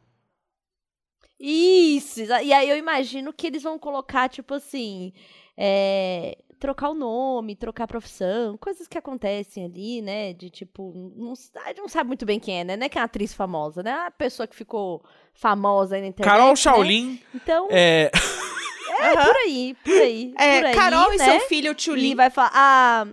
Isso, 1.45 2.21
e 2.21 2.53
aí 2.53 2.71
eu 2.71 2.77
imagino 2.77 3.33
que 3.33 3.49
eles 3.49 3.63
vão 3.65 3.77
colocar, 3.79 4.29
tipo 4.29 4.55
assim, 4.55 5.13
é, 5.59 6.39
trocar 6.61 6.91
o 6.91 6.95
nome, 6.95 7.57
trocar 7.57 7.85
a 7.85 7.89
profissão, 7.89 8.57
coisas 8.57 8.87
que 8.87 8.97
acontecem 8.97 9.65
ali, 9.65 10.01
né? 10.01 10.33
De 10.33 10.49
tipo, 10.49 10.93
não, 11.17 11.33
a 11.65 11.69
gente 11.69 11.81
não 11.81 11.89
sabe 11.89 12.07
muito 12.07 12.25
bem 12.25 12.39
quem 12.39 12.61
é, 12.61 12.65
né? 12.65 12.77
Não 12.77 12.87
é 12.87 12.89
que 12.89 12.97
é 12.97 13.01
uma 13.01 13.07
atriz 13.07 13.35
famosa, 13.35 13.83
né? 13.83 13.91
É 13.91 13.95
uma 14.03 14.11
pessoa 14.13 14.47
que 14.47 14.55
ficou 14.55 15.03
famosa 15.35 15.97
aí 15.97 16.01
na 16.03 16.07
internet. 16.07 16.31
Carol 16.33 16.51
né? 16.51 16.57
Shaolin, 16.57 17.21
Então, 17.35 17.67
é, 17.71 18.09
é 19.03 19.17
por 19.17 19.37
aí, 19.39 19.77
por 19.83 19.93
aí. 19.95 20.35
É, 20.39 20.59
por 20.61 20.67
aí, 20.67 20.75
Carol 20.77 21.13
e 21.13 21.17
né? 21.17 21.25
seu 21.25 21.41
filho 21.49 21.73
E 21.73 21.75
Tchulin. 21.75 22.15
vai 22.15 22.31
falar. 22.31 22.53
A, 22.55 23.07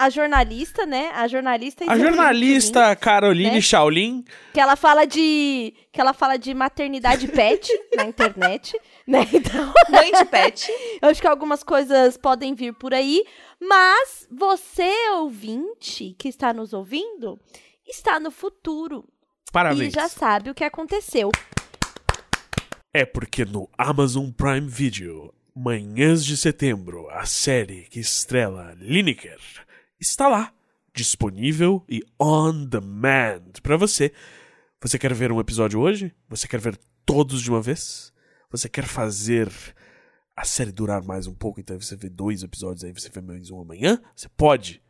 a 0.00 0.08
jornalista, 0.08 0.86
né? 0.86 1.10
A 1.14 1.28
jornalista 1.28 1.84
a 1.84 1.88
seu 1.88 1.96
filho 1.96 2.08
jornalista 2.08 2.96
Caroline 2.96 3.50
né? 3.50 3.60
Shaolin, 3.60 4.24
que 4.50 4.58
ela 4.58 4.74
fala 4.74 5.04
de 5.04 5.74
que 5.92 6.00
ela 6.00 6.14
fala 6.14 6.38
de 6.38 6.54
maternidade 6.54 7.28
pet 7.28 7.70
na 7.94 8.06
internet, 8.06 8.74
né? 9.06 9.28
Então, 9.30 9.74
Mãe 9.90 10.10
de 10.10 10.24
pet. 10.24 10.72
eu 11.02 11.10
acho 11.10 11.20
que 11.20 11.26
algumas 11.26 11.62
coisas 11.62 12.16
podem 12.16 12.54
vir 12.54 12.72
por 12.72 12.94
aí, 12.94 13.22
mas 13.60 14.26
você 14.30 14.90
ouvinte 15.16 16.16
que 16.18 16.28
está 16.28 16.54
nos 16.54 16.72
ouvindo 16.72 17.38
está 17.86 18.18
no 18.18 18.30
futuro 18.30 19.04
parabéns. 19.52 19.92
e 19.92 19.94
já 19.94 20.08
sabe 20.08 20.48
o 20.48 20.54
que 20.54 20.64
aconteceu. 20.64 21.30
É 22.94 23.04
porque 23.04 23.44
no 23.44 23.68
Amazon 23.76 24.30
Prime 24.30 24.66
Video, 24.66 25.34
Manhãs 25.54 26.24
de 26.24 26.38
Setembro, 26.38 27.06
a 27.10 27.26
série 27.26 27.82
que 27.90 28.00
estrela 28.00 28.74
Lineker, 28.80 29.38
está 30.00 30.28
lá, 30.28 30.52
disponível 30.94 31.84
e 31.88 32.02
on 32.18 32.64
demand 32.64 33.52
pra 33.62 33.76
você. 33.76 34.12
Você 34.80 34.98
quer 34.98 35.12
ver 35.12 35.30
um 35.30 35.40
episódio 35.40 35.78
hoje? 35.78 36.14
Você 36.28 36.48
quer 36.48 36.58
ver 36.58 36.78
todos 37.04 37.42
de 37.42 37.50
uma 37.50 37.60
vez? 37.60 38.12
Você 38.50 38.68
quer 38.68 38.86
fazer 38.86 39.50
a 40.34 40.44
série 40.44 40.72
durar 40.72 41.02
mais 41.02 41.26
um 41.26 41.34
pouco, 41.34 41.60
então 41.60 41.78
você 41.78 41.94
vê 41.94 42.08
dois 42.08 42.42
episódios, 42.42 42.82
aí 42.82 42.92
você 42.92 43.10
vê 43.10 43.20
mais 43.20 43.50
um 43.50 43.60
amanhã? 43.60 44.00
Você 44.16 44.28
pode 44.28 44.82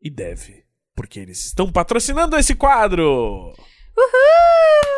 e 0.00 0.08
deve, 0.08 0.64
porque 0.94 1.18
eles 1.18 1.44
estão 1.44 1.70
patrocinando 1.70 2.36
esse 2.36 2.54
quadro! 2.54 3.52
Uhul! 3.96 4.91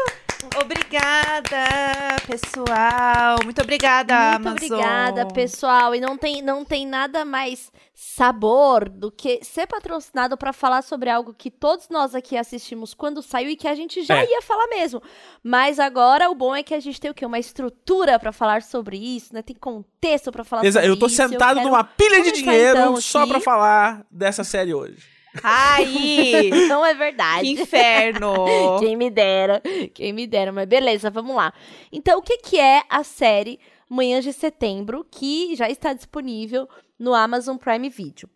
Obrigada, 0.60 2.16
pessoal. 2.26 3.36
Muito 3.44 3.60
obrigada, 3.62 4.14
Muito 4.38 4.48
Amazon. 4.48 4.72
obrigada, 4.78 5.26
pessoal. 5.26 5.94
E 5.94 6.00
não 6.00 6.16
tem, 6.16 6.42
não 6.42 6.64
tem 6.64 6.86
nada 6.86 7.24
mais 7.24 7.72
sabor 7.94 8.88
do 8.88 9.10
que 9.10 9.40
ser 9.42 9.66
patrocinado 9.66 10.36
para 10.36 10.52
falar 10.52 10.82
sobre 10.82 11.08
algo 11.10 11.32
que 11.34 11.50
todos 11.50 11.88
nós 11.88 12.14
aqui 12.14 12.36
assistimos 12.36 12.94
quando 12.94 13.22
saiu 13.22 13.50
e 13.50 13.56
que 13.56 13.68
a 13.68 13.74
gente 13.74 14.02
já 14.02 14.18
É. 14.18 14.26
ia 14.30 14.42
falar 14.42 14.66
mesmo. 14.68 15.02
Mas 15.42 15.78
agora 15.78 16.30
o 16.30 16.34
bom 16.34 16.54
é 16.54 16.62
que 16.62 16.74
a 16.74 16.80
gente 16.80 17.00
tem 17.00 17.10
o 17.10 17.14
quê? 17.14 17.24
Uma 17.24 17.38
estrutura 17.38 18.18
para 18.18 18.32
falar 18.32 18.62
sobre 18.62 18.96
isso, 18.96 19.32
né? 19.34 19.42
Tem 19.42 19.56
contexto 19.56 20.30
para 20.32 20.44
falar 20.44 20.64
Exa- 20.64 20.80
sobre 20.80 20.90
eu 20.92 20.98
tô 20.98 21.06
isso. 21.06 21.16
sentado 21.16 21.56
quero 21.58 21.68
numa 21.68 21.84
pilha 21.84 22.22
de 22.22 22.32
dinheiro 22.32 22.78
então, 22.78 23.00
só 23.00 23.26
pra 23.26 23.40
falar 23.40 24.04
dessa 24.10 24.44
série 24.44 24.74
hoje. 24.74 25.13
Ai! 25.42 26.50
Não 26.68 26.84
é 26.84 26.92
que 26.92 26.98
verdade. 26.98 27.48
inferno! 27.48 28.46
Quem 28.80 28.96
me 28.96 29.10
dera, 29.10 29.62
quem 29.92 30.12
me 30.12 30.26
dera, 30.26 30.52
mas 30.52 30.66
beleza, 30.66 31.10
vamos 31.10 31.34
lá. 31.34 31.52
Então, 31.90 32.18
o 32.18 32.22
que, 32.22 32.38
que 32.38 32.58
é 32.58 32.82
a 32.88 33.02
série 33.02 33.58
Manhãs 33.88 34.24
de 34.24 34.32
Setembro, 34.32 35.06
que 35.10 35.54
já 35.56 35.68
está 35.68 35.92
disponível 35.92 36.68
no 36.98 37.14
Amazon 37.14 37.56
Prime 37.56 37.88
Video? 37.88 38.28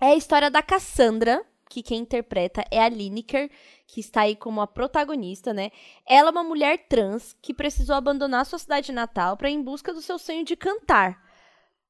É 0.00 0.08
a 0.08 0.16
história 0.16 0.50
da 0.50 0.62
Cassandra, 0.62 1.44
que 1.68 1.82
quem 1.82 2.00
interpreta 2.00 2.64
é 2.70 2.82
a 2.82 2.88
Lineker, 2.88 3.50
que 3.86 4.00
está 4.00 4.22
aí 4.22 4.36
como 4.36 4.60
a 4.60 4.66
protagonista, 4.66 5.54
né? 5.54 5.70
Ela 6.06 6.28
é 6.28 6.32
uma 6.32 6.44
mulher 6.44 6.86
trans 6.88 7.34
que 7.40 7.54
precisou 7.54 7.96
abandonar 7.96 8.44
sua 8.44 8.58
cidade 8.58 8.92
natal 8.92 9.36
para 9.36 9.48
ir 9.50 9.54
em 9.54 9.62
busca 9.62 9.92
do 9.92 10.02
seu 10.02 10.18
sonho 10.18 10.44
de 10.44 10.56
cantar. 10.56 11.31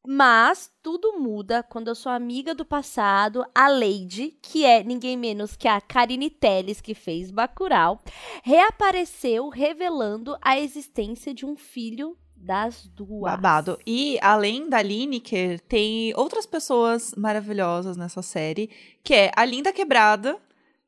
Mas 0.07 0.69
tudo 0.83 1.19
muda 1.19 1.63
quando 1.63 1.89
a 1.89 1.95
sua 1.95 2.15
amiga 2.15 2.55
do 2.55 2.65
passado, 2.65 3.45
a 3.55 3.69
Lady, 3.69 4.37
que 4.43 4.65
é 4.65 4.83
ninguém 4.83 5.17
menos 5.17 5.55
que 5.55 5.69
a 5.69 5.81
Karine 5.81 6.29
Telles, 6.29 6.81
que 6.81 6.93
fez 6.93 7.31
Bacurau, 7.31 8.01
reapareceu 8.43 9.49
revelando 9.49 10.37
a 10.43 10.59
existência 10.59 11.33
de 11.33 11.47
um 11.47 11.57
filho 11.57 12.17
das 12.37 12.85
duas. 12.87 13.31
Babado. 13.31 13.79
E 13.87 14.19
além 14.21 14.69
da 14.69 14.83
Lineker, 14.83 15.61
tem 15.61 16.13
outras 16.17 16.45
pessoas 16.45 17.15
maravilhosas 17.17 17.97
nessa 17.97 18.21
série, 18.21 18.69
que 19.05 19.15
é 19.15 19.31
a 19.37 19.45
Linda 19.45 19.73
Quebrada, 19.73 20.37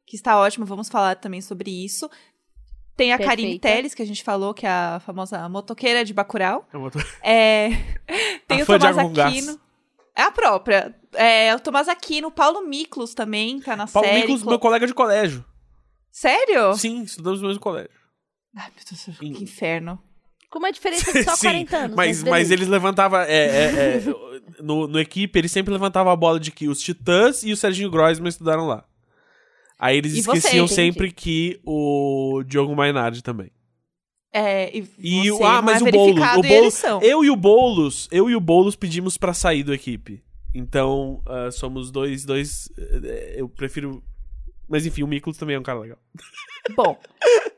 que 0.05 0.17
está 0.17 0.39
ótima, 0.39 0.67
vamos 0.67 0.89
falar 0.89 1.15
também 1.15 1.41
sobre 1.41 1.71
isso. 1.71 2.11
Tem 2.97 3.13
a 3.13 3.19
Karine 3.19 3.59
Perfeita. 3.59 3.69
Telles, 3.69 3.95
que 3.95 4.03
a 4.03 4.07
gente 4.07 4.23
falou, 4.23 4.55
que 4.55 4.65
é 4.67 4.71
a 4.71 5.01
famosa 5.05 5.49
motoqueira 5.49 6.05
de 6.05 6.13
Bacurau. 6.15 6.67
Eu 6.73 6.81
vou- 6.81 6.91
É, 7.23 7.71
tem 8.47 8.61
A 8.61 8.63
o 8.63 8.67
Tomás. 8.67 8.99
Aquino. 9.19 9.61
É 10.17 10.23
a 10.23 10.31
própria. 10.31 10.95
É, 11.13 11.55
o 11.55 11.59
Tomás 11.61 11.89
Aquino, 11.89 12.29
o 12.29 12.31
Paulo 12.31 12.63
Miklos 12.67 13.15
também 13.15 13.61
tá 13.61 13.75
na 13.75 13.87
Paulo 13.89 14.07
série. 14.09 14.21
Miklos, 14.21 14.43
Clo- 14.43 14.51
meu 14.51 14.59
colega 14.61 14.87
de 14.87 14.95
colégio. 14.95 15.45
Sério? 16.13 16.75
Sim, 16.77 17.03
estudamos 17.03 17.41
no 17.43 17.49
mesmo 17.49 17.61
colégio. 17.61 17.91
Ai, 18.57 18.71
meu 18.77 18.85
Deus, 18.89 19.19
que 19.37 19.43
inferno. 19.43 20.01
Com 20.49 20.61
uma 20.61 20.71
diferença 20.71 21.13
de 21.13 21.25
só 21.25 21.35
Sim, 21.35 21.47
40 21.49 21.77
anos. 21.77 21.97
mas, 21.97 22.19
mas 22.23 22.31
beleza. 22.31 22.55
eles 22.55 22.69
levantavam. 22.69 23.21
é, 23.23 23.27
é, 23.27 23.97
é, 23.97 24.03
no, 24.63 24.87
no 24.87 25.01
equipe, 25.01 25.37
eles 25.37 25.51
sempre 25.51 25.73
levantavam 25.73 26.13
a 26.13 26.17
bola 26.17 26.39
de 26.39 26.53
que 26.53 26.69
os 26.69 26.79
Titãs 26.81 27.43
e 27.43 27.51
o 27.53 27.57
Serginho 27.57 27.91
Groisman 27.91 28.29
estudaram 28.29 28.69
lá. 28.69 28.85
Aí 29.79 29.97
eles 29.99 30.15
E 30.17 30.23
você, 30.23 30.39
esqueciam 30.39 30.65
entendi. 30.67 30.75
sempre 30.75 31.13
que 31.13 31.61
o 31.65 32.43
Diogo 32.47 32.75
Mainardi 32.77 33.23
também. 33.23 33.51
É, 34.33 34.77
e, 34.77 34.85
E 34.99 35.31
o- 35.31 35.37
você 35.39 35.43
ah, 35.45 35.63
mas 35.63 35.81
é 35.81 35.89
o 35.89 35.93
Boulos, 35.93 36.21
o 36.21 36.45
e 36.45 36.49
Boulos- 36.49 36.75
são. 36.75 37.01
Eu 37.03 37.25
e 37.25 37.31
o 37.31 37.37
Boulos, 37.37 38.09
eu 38.11 38.29
e 38.29 38.35
o 38.35 38.41
Boulos 38.41 38.75
pedimos 38.77 39.17
pra 39.17 39.33
sair 39.33 39.63
do 39.63 39.73
equipe. 39.73 40.23
Então, 40.53 41.23
ah, 41.27 41.51
somos 41.53 41.91
dois, 41.91 42.25
dois. 42.25 42.69
eh, 42.79 43.35
Eu 43.37 43.49
prefiro. 43.49 44.03
Mas 44.69 44.87
enfim, 44.87 45.03
o 45.03 45.07
Miklos 45.07 45.37
também 45.37 45.57
é 45.57 45.59
um 45.59 45.63
cara 45.63 45.79
legal. 45.81 45.99
Bom, 46.75 46.99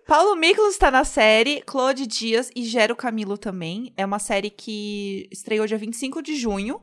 Paulo 0.07 0.35
Miklos 0.37 0.73
está 0.73 0.91
na 0.91 1.05
série, 1.05 1.63
Claude 1.65 2.07
Dias 2.07 2.51
e 2.55 2.65
Gero 2.65 2.97
Camilo 2.97 3.39
também. 3.39 3.93
É 3.97 4.05
uma 4.05 4.19
série 4.19 4.51
que 4.51 5.29
estreou 5.31 5.67
dia 5.67 5.79
25 5.79 6.21
de 6.21 6.35
junho. 6.37 6.81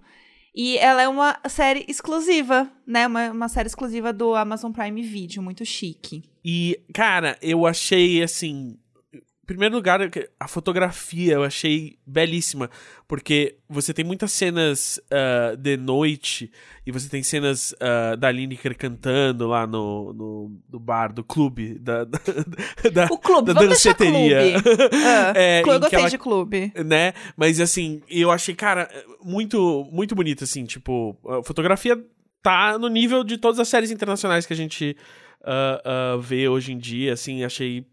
E 0.56 0.78
ela 0.78 1.02
é 1.02 1.08
uma 1.08 1.40
série 1.50 1.84
exclusiva, 1.88 2.70
né? 2.86 3.08
Uma, 3.08 3.32
uma 3.32 3.50
série 3.50 3.68
exclusiva 3.68 4.14
do 4.14 4.36
Amazon 4.36 4.72
Prime 4.72 5.02
Video, 5.02 5.42
muito 5.42 5.66
chique. 5.66 6.24
E, 6.46 6.80
cara, 6.94 7.38
eu 7.42 7.66
achei 7.66 8.22
assim. 8.22 8.78
Em 9.44 9.46
primeiro 9.46 9.76
lugar, 9.76 10.00
a 10.40 10.48
fotografia 10.48 11.34
eu 11.34 11.44
achei 11.44 11.98
belíssima. 12.08 12.70
Porque 13.06 13.58
você 13.68 13.94
tem 13.94 14.06
muitas 14.06 14.32
cenas 14.32 15.02
ah, 15.12 15.54
de 15.58 15.76
noite 15.76 16.50
e 16.88 16.92
você 16.94 17.10
tem 17.10 17.22
cenas 17.22 17.76
ah, 17.78 18.16
da 18.16 18.32
Lineker 18.32 18.74
cantando 18.78 19.46
lá 19.48 19.68
no, 19.68 20.14
no, 20.14 20.62
no 20.72 20.80
bar, 20.80 21.12
do 21.12 21.26
clube, 21.26 21.78
da, 21.78 22.06
da, 22.06 22.20
da, 22.94 23.06
O 23.12 23.18
clube, 23.18 23.54
da 23.54 23.60
deixar 23.60 23.94
clube. 23.96 24.14
danceteria. 24.14 24.54
Ah, 25.06 25.34
É, 25.36 25.60
eu 25.62 25.66
gostei 25.80 26.00
ela- 26.00 26.10
de 26.10 26.18
clube. 26.18 26.72
né? 26.86 27.14
Mas 27.36 27.60
assim, 27.60 28.02
eu 28.10 28.32
achei, 28.32 28.56
cara, 28.56 28.90
muito, 29.22 29.86
muito 29.92 30.16
bonito, 30.16 30.46
assim, 30.46 30.64
tipo, 30.64 31.18
a 31.28 31.44
fotografia 31.44 32.02
tá 32.42 32.78
no 32.80 32.88
nível 32.88 33.26
de 33.26 33.38
todas 33.38 33.60
as 33.60 33.68
séries 33.68 33.92
internacionais 33.92 34.46
que 34.46 34.54
a 34.54 34.56
gente 34.56 34.96
ah, 35.44 36.18
vê 36.22 36.48
hoje 36.48 36.72
em 36.72 36.78
dia, 36.78 37.12
assim, 37.12 37.44
achei 37.44 37.86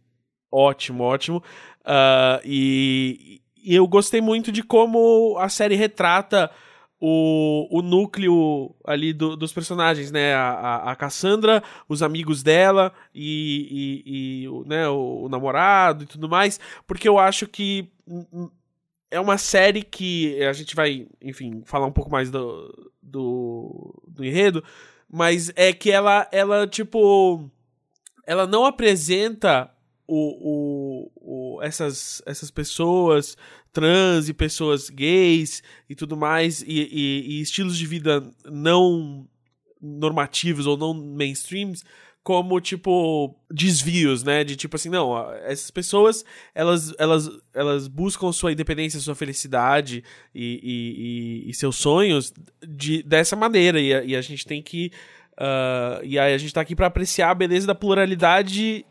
ótimo, 0.50 1.04
ótimo. 1.04 1.42
Ah, 1.84 2.40
e, 2.44 3.40
e 3.62 3.74
eu 3.74 3.86
gostei 3.86 4.20
muito 4.20 4.50
de 4.52 4.62
como 4.62 5.36
a 5.38 5.48
série 5.48 5.74
retrata 5.74 6.50
o, 7.00 7.66
o 7.70 7.80
núcleo 7.82 8.74
ali 8.84 9.12
do- 9.12 9.36
dos 9.36 9.52
personagens, 9.52 10.10
né? 10.12 10.34
A, 10.34 10.90
a, 10.90 10.96
Cassandra, 10.96 11.62
os 11.88 12.02
amigos 12.02 12.42
dela 12.42 12.92
e, 13.14 14.02
e, 14.06 14.42
e 14.44 14.48
o, 14.48 14.64
né, 14.66 14.86
o, 14.88 15.22
o 15.24 15.28
namorado 15.28 16.04
e 16.04 16.06
tudo 16.06 16.28
mais, 16.28 16.60
porque 16.86 17.08
eu 17.08 17.18
acho 17.18 17.46
que 17.46 17.90
é 19.10 19.18
uma 19.18 19.38
série 19.38 19.82
que 19.82 20.42
a 20.44 20.52
gente 20.52 20.76
vai, 20.76 21.06
enfim, 21.22 21.62
falar 21.64 21.86
um 21.86 21.92
pouco 21.92 22.10
mais 22.10 22.30
do, 22.30 22.92
do, 23.02 24.02
do 24.06 24.24
enredo, 24.24 24.62
mas 25.10 25.50
é 25.56 25.72
que 25.72 25.90
ela, 25.90 26.28
ela 26.30 26.66
tipo, 26.66 27.50
ela 28.26 28.46
não 28.46 28.64
apresenta 28.64 29.70
o, 30.12 31.10
o, 31.14 31.56
o- 31.56 31.62
essas, 31.62 32.20
essas 32.26 32.50
pessoas 32.50 33.36
trans 33.72 34.28
e 34.28 34.34
pessoas 34.34 34.90
gays 34.90 35.62
e 35.88 35.94
tudo 35.94 36.16
mais, 36.16 36.62
e, 36.62 36.66
e- 36.66 37.26
e 37.38 37.40
estilos 37.40 37.78
de 37.78 37.86
vida 37.86 38.28
não 38.44 39.26
normativos 39.80 40.66
ou 40.66 40.76
não 40.76 40.92
mainstreams, 40.92 41.84
como, 42.22 42.60
tipo, 42.60 43.34
desvios, 43.50 44.22
né? 44.22 44.44
De 44.44 44.54
tipo 44.54 44.76
assim, 44.76 44.90
não, 44.90 45.32
essas 45.44 45.70
pessoas, 45.70 46.22
elas, 46.54 46.92
elas, 46.98 47.30
elas 47.54 47.88
buscam 47.88 48.30
sua 48.30 48.52
independência, 48.52 49.00
sua 49.00 49.14
felicidade 49.14 50.04
e, 50.34 51.44
e, 51.46 51.50
e- 51.50 51.54
seus 51.54 51.76
sonhos 51.76 52.32
de, 52.68 53.02
dessa 53.02 53.34
maneira, 53.36 53.80
e 53.80 53.94
a, 53.94 54.04
e 54.04 54.14
a 54.16 54.20
gente 54.20 54.44
tem 54.46 54.62
que. 54.62 54.90
ah, 55.38 56.00
e 56.04 56.18
aí 56.18 56.34
a 56.34 56.38
gente 56.38 56.52
tá 56.52 56.60
aqui 56.60 56.76
pra 56.76 56.88
apreciar 56.88 57.30
a 57.30 57.34
beleza 57.34 57.66
da 57.66 57.74
pluralidade 57.74 58.84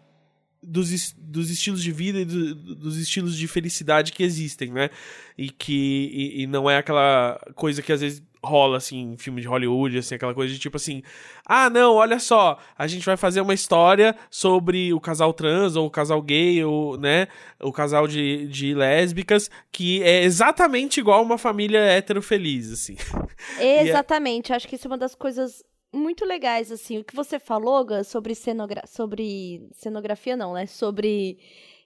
dos, 0.62 1.13
dos 1.18 1.50
estilos 1.50 1.82
de 1.82 1.92
vida 1.92 2.20
e 2.20 2.25
do- 2.25 2.56
dos 2.75 2.98
estilos 2.98 3.36
de 3.38 3.48
felicidade 3.48 4.12
que 4.12 4.24
existem, 4.24 4.72
né? 4.72 4.89
E 5.38 5.50
que 5.50 6.10
e, 6.13 6.42
e 6.44 6.48
não 6.48 6.70
é 6.70 6.78
aquela 6.78 7.39
coisa 7.56 7.82
que 7.82 7.92
às 7.92 8.01
vezes 8.01 8.22
rola 8.42 8.78
assim 8.78 9.12
em 9.13 9.18
filme 9.18 9.42
de 9.42 9.48
Hollywood, 9.50 9.98
assim, 9.98 10.16
aquela 10.16 10.34
coisa 10.34 10.54
de 10.54 10.60
tipo 10.60 10.78
assim, 10.78 11.04
ah, 11.46 11.70
não, 11.70 11.96
olha 11.96 12.20
só, 12.20 12.58
a 12.78 12.88
gente 12.88 13.06
vai 13.06 13.18
fazer 13.18 13.42
uma 13.42 13.54
história 13.54 14.16
sobre 14.32 14.94
o 14.94 15.00
casal 15.00 15.34
trans 15.34 15.75
ou 15.75 15.88
o 15.88 15.89
casal 15.89 16.22
gay 16.22 16.63
ou, 16.63 16.98
né, 16.98 17.28
o 17.62 17.72
casal 17.74 18.08
de, 18.08 18.48
de 18.48 18.74
lésbicas 18.74 19.51
que 19.74 20.01
é 20.04 20.24
exatamente 20.24 21.01
igual 21.01 21.22
uma 21.22 21.38
família 21.38 21.80
hétero 21.80 22.22
feliz, 22.22 22.72
assim. 22.72 22.96
é 23.60 23.86
Exatamente, 23.86 24.54
acho 24.54 24.68
que 24.70 24.75
isso 24.75 24.88
é 24.88 24.92
uma 24.92 24.98
das 24.98 25.16
coisas 25.16 25.62
muito 25.93 26.25
legais, 26.25 26.72
assim. 26.72 27.00
O 27.00 27.03
que 27.03 27.15
você 27.15 27.39
falou, 27.39 27.86
Gus, 27.86 28.08
sobre, 28.08 28.36
cenogra 28.36 28.84
sobre 28.86 29.67
cenografia, 29.74 30.38
não, 30.38 30.53
né? 30.53 30.65
Sobre, 30.65 31.39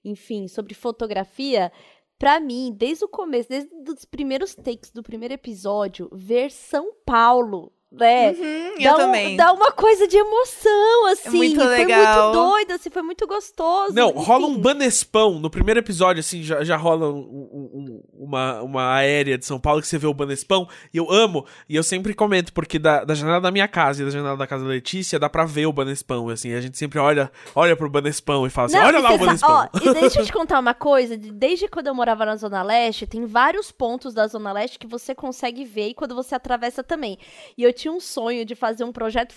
enfim, 0.04 0.48
sobre 0.48 0.74
fotografia. 0.74 1.72
Pra 2.18 2.40
mim, 2.40 2.74
desde 2.76 3.06
o 3.06 3.10
começo, 3.10 3.50
desde 3.50 3.70
os 3.90 4.06
primeiros 4.06 4.56
takes 4.56 4.92
do 4.92 5.04
primeiro 5.04 5.34
episódio, 5.34 6.10
ver 6.14 6.52
São 6.52 6.94
Paulo, 7.06 7.72
né? 7.94 8.32
Uhum, 8.32 8.74
dá 8.84 8.90
eu 8.90 8.94
um- 8.94 8.98
também. 8.98 9.36
dá 9.38 9.54
uma 9.54 9.72
coisa 9.72 10.08
de 10.08 10.18
emoção, 10.18 11.06
assim. 11.12 11.30
muito 11.38 11.56
Foi 11.60 11.68
legal. 11.68 12.24
muito 12.34 12.50
doido, 12.50 12.72
assim, 12.72 12.90
foi 12.90 13.02
muito 13.02 13.28
gostoso. 13.28 13.94
Não, 13.94 14.10
rola 14.12 14.48
um 14.48 14.52
enfim. 14.52 14.62
Banespão. 14.62 15.40
No 15.40 15.50
primeiro 15.50 15.80
episódio, 15.80 16.20
assim, 16.20 16.42
já, 16.44 16.64
já 16.64 16.76
rola 16.78 17.10
um- 17.10 17.18
um- 17.20 17.70
um- 17.74 18.04
uma, 18.26 18.62
uma 18.62 18.94
aérea 18.96 19.38
de 19.38 19.46
São 19.46 19.60
Paulo 19.60 19.82
que 19.82 19.88
você 19.88 19.98
vê 19.98 20.08
o 20.08 20.14
Banespão. 20.14 20.68
E 20.94 20.98
eu 20.98 21.12
amo. 21.12 21.46
E 21.70 21.76
eu 21.76 21.84
sempre 21.84 22.14
comento, 22.14 22.52
porque 22.54 22.78
da, 22.80 23.04
da 23.04 23.14
janela 23.14 23.40
da 23.42 23.52
minha 23.52 23.68
casa 23.68 24.02
e 24.02 24.06
da 24.06 24.12
janela 24.12 24.38
da 24.38 24.48
casa 24.48 24.64
da 24.64 24.70
Letícia, 24.70 25.20
dá 25.20 25.30
pra 25.30 25.46
ver 25.46 25.66
o 25.66 25.74
Banespão. 25.74 26.30
Assim, 26.30 26.54
a 26.54 26.62
gente 26.62 26.78
sempre 26.78 27.00
olha, 27.00 27.32
olha 27.56 27.76
pro 27.76 27.90
Banespão 27.90 28.46
e 28.46 28.50
fala 28.50 28.66
assim: 28.68 28.78
Não, 28.78 28.86
olha 28.88 29.00
lá 29.00 29.14
o 29.14 29.18
Banespão. 29.18 29.70
Ó, 29.74 29.78
e 29.82 29.94
deixa 29.94 30.20
eu 30.22 30.26
te 30.26 30.34
contar 30.34 30.60
uma 30.60 30.74
coisa. 30.74 31.18
de- 31.18 31.32
Desde 31.32 31.68
quando 31.68 31.88
eu 31.88 31.96
morava 31.96 32.26
na 32.26 32.36
Zona 32.36 32.64
Leste, 32.64 33.06
tem 33.06 33.26
vários 33.26 33.72
pontos 33.72 34.14
da 34.14 34.26
Zona 34.28 34.52
Leste 34.52 34.80
que 34.80 34.88
você 34.88 35.14
consegue 35.14 35.64
ver 35.66 35.90
e 35.90 35.94
quando 35.94 36.16
você 36.16 36.36
atravessa 36.36 36.84
também. 36.84 37.18
E 37.58 37.64
eu 37.64 37.74
tinha 37.84 37.94
um 37.94 38.00
sonho 38.00 38.46
de 38.46 38.56
fazer 38.56 38.84
um 38.84 38.92
projeto 38.92 39.34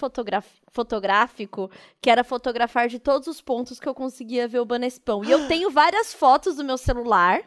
fotográfico 0.70 1.70
que 2.00 2.10
era 2.10 2.22
fotografar 2.24 2.88
de 2.88 2.98
todos 2.98 3.26
os 3.28 3.40
pontos 3.40 3.80
que 3.80 3.88
eu 3.88 3.94
conseguia 3.94 4.46
ver 4.48 4.60
o 4.60 4.64
Banespão. 4.64 5.24
E 5.24 5.30
eu 5.30 5.46
tenho 5.48 5.70
várias 5.70 6.12
fotos 6.14 6.56
do 6.56 6.64
meu 6.64 6.78
celular, 6.78 7.40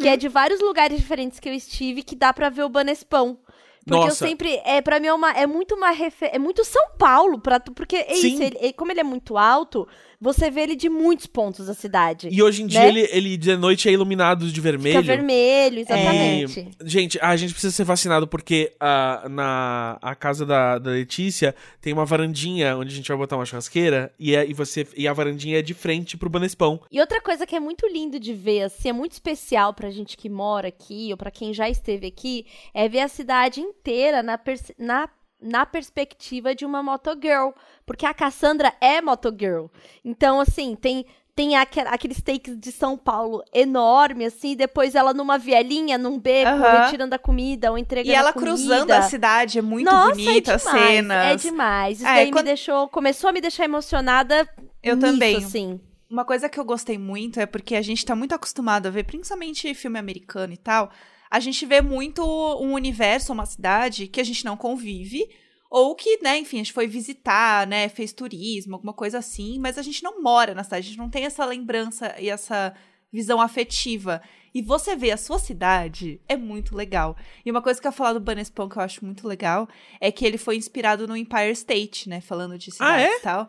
que 0.00 0.08
é 0.08 0.16
de 0.16 0.28
vários 0.28 0.60
lugares 0.60 0.98
diferentes 0.98 1.38
que 1.40 1.48
eu 1.48 1.54
estive, 1.54 2.02
que 2.02 2.14
dá 2.16 2.32
pra 2.32 2.48
ver 2.48 2.62
o 2.64 2.68
Banespão. 2.68 3.38
Porque 3.84 3.98
eu 3.98 4.04
Nossa. 4.06 4.26
sempre. 4.28 4.60
É, 4.64 4.80
pra 4.80 5.00
mim 5.00 5.08
é, 5.08 5.12
uma, 5.14 5.32
é 5.32 5.44
muito 5.44 5.74
uma 5.74 5.90
refer... 5.90 6.30
É 6.32 6.38
muito 6.38 6.64
São 6.64 6.90
Paulo, 6.96 7.40
pra 7.40 7.58
porque 7.58 7.96
é 7.96 8.14
Sim. 8.14 8.34
isso. 8.34 8.42
ele- 8.42 8.56
ele- 8.60 8.72
como 8.74 8.92
ele 8.92 9.00
é 9.00 9.04
muito 9.04 9.36
alto, 9.36 9.88
você 10.22 10.50
vê 10.50 10.62
ele 10.62 10.76
de 10.76 10.88
muitos 10.88 11.26
pontos 11.26 11.66
da 11.66 11.74
cidade. 11.74 12.28
E 12.30 12.40
hoje 12.42 12.62
em 12.62 12.66
dia 12.66 12.80
Né? 12.80 12.88
ele, 12.88 13.08
ele 13.10 13.36
de 13.36 13.56
noite 13.56 13.88
é 13.88 13.92
iluminado 13.92 14.46
de 14.50 14.60
vermelho. 14.60 15.00
Fica 15.00 15.16
vermelho, 15.16 15.80
exatamente. 15.80 16.60
E, 16.80 16.88
gente, 16.88 17.18
a 17.20 17.34
gente 17.36 17.52
precisa 17.52 17.74
ser 17.74 17.84
vacinado 17.84 18.28
porque 18.28 18.72
ah, 18.78 19.26
na 19.28 19.98
a 20.00 20.14
casa 20.14 20.46
da, 20.46 20.78
da 20.78 20.90
Letícia 20.92 21.54
tem 21.80 21.92
uma 21.92 22.04
varandinha 22.04 22.76
onde 22.76 22.92
a 22.92 22.96
gente 22.96 23.08
vai 23.08 23.16
botar 23.16 23.36
uma 23.36 23.44
churrasqueira 23.44 24.12
e, 24.18 24.34
é- 24.34 24.48
e, 24.48 24.54
você, 24.54 24.86
e 24.96 25.08
a 25.08 25.12
varandinha 25.12 25.58
é 25.58 25.62
de 25.62 25.74
frente 25.74 26.16
pro 26.16 26.30
Banespão. 26.30 26.80
E 26.90 27.00
outra 27.00 27.20
coisa 27.20 27.44
que 27.46 27.56
é 27.56 27.60
muito 27.60 27.86
lindo 27.88 28.20
de 28.20 28.32
ver, 28.32 28.62
assim, 28.62 28.90
é 28.90 28.92
muito 28.92 29.12
especial 29.12 29.74
pra 29.74 29.90
gente 29.90 30.16
que 30.16 30.28
mora 30.28 30.68
aqui, 30.68 31.08
ou 31.10 31.16
pra 31.16 31.30
quem 31.30 31.52
já 31.52 31.68
esteve 31.68 32.06
aqui, 32.06 32.46
é 32.72 32.88
ver 32.88 33.00
a 33.00 33.08
cidade 33.08 33.60
inteira 33.60 34.22
na, 34.22 34.38
na, 34.78 35.08
na 35.42 35.66
perspectiva 35.66 36.54
de 36.54 36.64
uma 36.64 36.82
motogirl. 36.82 37.50
Porque 37.84 38.06
a 38.06 38.14
Cassandra 38.14 38.72
é 38.80 39.00
motogirl. 39.00 39.66
Então, 40.04 40.40
assim, 40.40 40.74
tem. 40.74 41.04
Tem 41.34 41.56
aque- 41.56 41.80
aqueles 41.80 42.20
takes 42.20 42.60
de 42.60 42.70
São 42.70 42.94
Paulo 42.98 43.42
enorme, 43.54 44.26
assim, 44.26 44.54
depois 44.54 44.94
ela 44.94 45.14
numa 45.14 45.38
vielinha, 45.38 45.96
num 45.96 46.18
beco, 46.18 46.50
Aham. 46.50 46.82
retirando 46.84 47.14
a 47.14 47.18
comida 47.18 47.70
ou 47.70 47.78
entregando 47.78 48.12
E 48.12 48.14
ela 48.14 48.34
comida. 48.34 48.50
cruzando 48.50 48.90
a 48.90 49.00
cidade, 49.00 49.58
é 49.58 49.62
muito 49.62 49.90
Nossa, 49.90 50.10
bonita 50.10 50.52
é 50.52 50.54
as 50.56 50.62
demais, 50.62 50.86
cenas. 50.90 51.26
É 51.26 51.36
demais. 51.48 51.98
Isso 52.00 52.06
É, 52.06 52.14
daí 52.16 52.26
me 52.26 52.32
quando- 52.32 52.44
deixou. 52.44 52.86
Começou 52.88 53.30
a 53.30 53.32
me 53.32 53.40
deixar 53.40 53.64
emocionada. 53.64 54.46
Eu 54.82 54.94
nisso, 54.94 55.10
também. 55.10 55.36
Assim. 55.38 55.80
Uma 56.10 56.26
coisa 56.26 56.50
que 56.50 56.60
eu 56.60 56.64
gostei 56.66 56.98
muito 56.98 57.40
é 57.40 57.46
porque 57.46 57.76
a 57.76 57.82
gente 57.82 58.04
tá 58.04 58.14
muito 58.14 58.34
acostumado 58.34 58.88
a 58.88 58.90
ver, 58.90 59.04
principalmente 59.04 59.72
filme 59.72 59.98
americano 59.98 60.52
e 60.52 60.58
tal, 60.58 60.90
a 61.32 61.40
gente 61.40 61.64
vê 61.64 61.80
muito 61.80 62.22
um 62.60 62.74
universo, 62.74 63.32
uma 63.32 63.46
cidade 63.46 64.06
que 64.06 64.20
a 64.20 64.24
gente 64.24 64.44
não 64.44 64.54
convive, 64.54 65.26
ou 65.70 65.94
que, 65.94 66.18
né, 66.22 66.36
enfim, 66.36 66.56
a 66.56 66.58
gente 66.58 66.74
foi 66.74 66.86
visitar, 66.86 67.66
né, 67.66 67.88
fez 67.88 68.12
turismo, 68.12 68.74
alguma 68.74 68.92
coisa 68.92 69.16
assim, 69.16 69.58
mas 69.58 69.78
a 69.78 69.82
gente 69.82 70.02
não 70.02 70.20
mora 70.22 70.54
na 70.54 70.62
cidade, 70.62 70.86
a 70.86 70.88
gente 70.90 70.98
não 70.98 71.08
tem 71.08 71.24
essa 71.24 71.46
lembrança 71.46 72.14
e 72.18 72.28
essa 72.28 72.74
visão 73.10 73.40
afetiva. 73.40 74.20
E 74.54 74.60
você 74.60 74.94
vê 74.94 75.10
a 75.10 75.16
sua 75.16 75.38
cidade, 75.38 76.20
é 76.28 76.36
muito 76.36 76.76
legal. 76.76 77.16
E 77.46 77.50
uma 77.50 77.62
coisa 77.62 77.80
que 77.80 77.86
eu 77.86 77.90
ia 77.90 77.96
falar 77.96 78.12
do 78.12 78.20
Banespão 78.20 78.68
que 78.68 78.76
eu 78.76 78.82
acho 78.82 79.02
muito 79.02 79.26
legal 79.26 79.66
é 80.02 80.12
que 80.12 80.26
ele 80.26 80.36
foi 80.36 80.56
inspirado 80.56 81.08
no 81.08 81.16
Empire 81.16 81.52
State, 81.52 82.10
né, 82.10 82.20
falando 82.20 82.58
de 82.58 82.70
cidade 82.70 82.92
Ah, 82.92 83.00
é? 83.00 83.16
e 83.16 83.20
tal. 83.20 83.48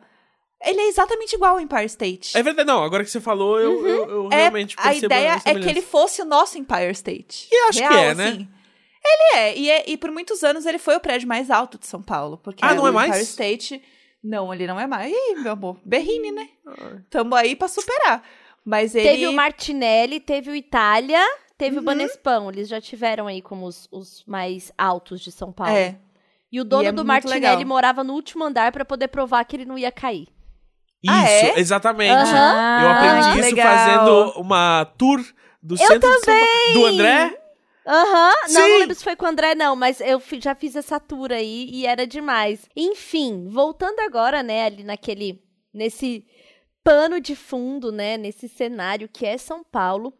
Ele 0.63 0.79
é 0.81 0.87
exatamente 0.87 1.33
igual 1.35 1.55
ao 1.55 1.59
Empire 1.59 1.85
State. 1.85 2.37
É 2.37 2.41
verdade, 2.43 2.67
não, 2.67 2.83
agora 2.83 3.03
que 3.03 3.09
você 3.11 3.19
falou, 3.19 3.59
eu, 3.59 3.85
eu, 3.87 4.09
eu 4.09 4.29
É, 4.31 4.35
realmente 4.41 4.75
a 4.77 4.83
percebo 4.83 5.05
ideia 5.05 5.41
é 5.45 5.53
que 5.55 5.69
ele 5.69 5.81
fosse 5.81 6.21
o 6.21 6.25
nosso 6.25 6.57
Empire 6.57 6.91
State. 6.91 7.47
E 7.51 7.69
acho 7.69 7.79
que 7.79 7.83
é, 7.83 8.15
né? 8.15 8.27
assim. 8.29 8.47
Ele 9.05 9.37
é 9.37 9.57
e, 9.57 9.69
é, 9.69 9.83
e 9.89 9.97
por 9.97 10.09
muitos 10.11 10.43
anos 10.43 10.65
ele 10.65 10.77
foi 10.77 10.95
o 10.95 10.99
prédio 10.99 11.27
mais 11.27 11.51
alto 11.51 11.77
de 11.77 11.85
São 11.85 12.01
Paulo. 12.01 12.37
Porque 12.37 12.63
Ah, 12.63 12.73
não 12.73 12.83
o 12.83 12.87
é 12.87 12.91
mais? 12.91 13.09
Empire 13.09 13.23
State. 13.25 13.83
Não, 14.23 14.53
ele 14.53 14.65
não 14.65 14.79
é 14.79 14.87
mais. 14.87 15.11
Ih, 15.13 15.35
meu 15.35 15.51
amor, 15.51 15.77
berrine, 15.83 16.31
né? 16.31 16.47
Tamo 17.09 17.35
aí 17.35 17.55
pra 17.55 17.67
superar. 17.67 18.23
Mas 18.63 18.95
ele. 18.95 19.09
Teve 19.09 19.27
o 19.27 19.33
Martinelli, 19.33 20.21
teve 20.21 20.49
o 20.49 20.55
Itália, 20.55 21.19
teve 21.57 21.75
Uhum. 21.75 21.81
o 21.81 21.85
Banespão. 21.85 22.49
Eles 22.49 22.69
já 22.69 22.79
tiveram 22.79 23.27
aí 23.27 23.41
como 23.41 23.65
os, 23.65 23.89
os 23.91 24.23
mais 24.25 24.71
altos 24.77 25.19
de 25.19 25.33
São 25.33 25.51
Paulo. 25.51 25.75
É. 25.75 25.97
E 26.49 26.61
o 26.61 26.63
dono 26.63 26.83
E 26.83 26.87
é 26.87 26.91
do 26.93 27.03
Martinelli 27.03 27.41
legal. 27.41 27.65
morava 27.65 28.03
no 28.03 28.13
último 28.13 28.45
andar 28.45 28.71
pra 28.71 28.85
poder 28.85 29.09
provar 29.09 29.43
que 29.43 29.55
ele 29.57 29.65
não 29.65 29.77
ia 29.77 29.91
cair. 29.91 30.29
Isso, 31.03 31.13
Ah, 31.13 31.29
é? 31.29 31.59
exatamente. 31.59 32.11
Eu 32.31 32.89
aprendi 32.89 33.27
Ah, 33.27 33.37
isso 33.39 33.55
legal. 33.55 33.67
fazendo 33.77 34.41
uma 34.41 34.85
tour 34.97 35.23
do 35.61 35.75
centro 35.77 35.99
de 36.09 36.19
São 36.25 36.33
Paulo. 36.33 36.73
Do 36.73 36.85
André? 36.85 37.39
Aham, 37.85 38.31
não, 38.43 38.47
Sim. 38.47 38.53
não 38.69 38.79
lembro 38.79 38.95
se 38.95 39.03
foi 39.03 39.15
com 39.15 39.25
o 39.25 39.29
André, 39.29 39.53
não, 39.55 39.75
mas 39.75 39.99
eu 39.99 40.21
já 40.39 40.55
fiz 40.55 40.75
essa 40.75 40.99
tour 41.01 41.33
aí 41.33 41.67
e 41.69 41.85
era 41.85 42.07
demais. 42.07 42.61
Enfim, 42.77 43.49
voltando 43.49 43.99
agora, 43.99 44.41
né, 44.41 44.65
ali 44.65 44.83
naquele. 44.83 45.43
nesse 45.73 46.25
pano 46.83 47.19
de 47.19 47.35
fundo, 47.35 47.91
né, 47.91 48.15
nesse 48.17 48.47
cenário 48.47 49.09
que 49.09 49.25
é 49.25 49.37
São 49.37 49.63
Paulo, 49.63 50.13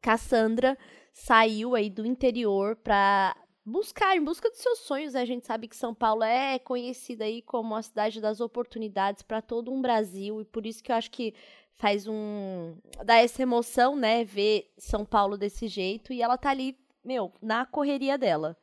Cassandra 0.00 0.76
saiu 1.12 1.74
aí 1.74 1.88
do 1.90 2.04
interior 2.06 2.76
pra 2.76 3.34
buscar, 3.64 4.16
em 4.16 4.24
busca 4.24 4.50
dos 4.50 4.58
seus 4.58 4.80
sonhos, 4.80 5.14
né? 5.14 5.20
A 5.20 5.24
gente 5.24 5.46
sabe 5.46 5.68
que 5.68 5.76
São 5.76 5.94
Paulo 5.94 6.22
é 6.22 6.58
conhecida 6.58 7.24
aí 7.24 7.40
como 7.42 7.74
a 7.74 7.82
cidade 7.82 8.20
das 8.20 8.40
oportunidades 8.40 9.22
para 9.22 9.40
todo 9.40 9.72
um 9.72 9.80
Brasil 9.80 10.40
e 10.40 10.44
por 10.44 10.66
isso 10.66 10.82
que 10.82 10.90
eu 10.90 10.96
acho 10.96 11.10
que 11.10 11.34
faz 11.74 12.06
um 12.06 12.76
dá 13.04 13.16
essa 13.16 13.42
emoção, 13.42 13.96
né, 13.96 14.24
ver 14.24 14.72
São 14.78 15.04
Paulo 15.04 15.36
desse 15.36 15.66
jeito 15.68 16.12
e 16.12 16.22
ela 16.22 16.36
tá 16.36 16.50
ali, 16.50 16.76
meu, 17.04 17.32
na 17.40 17.64
correria 17.66 18.18
dela. 18.18 18.56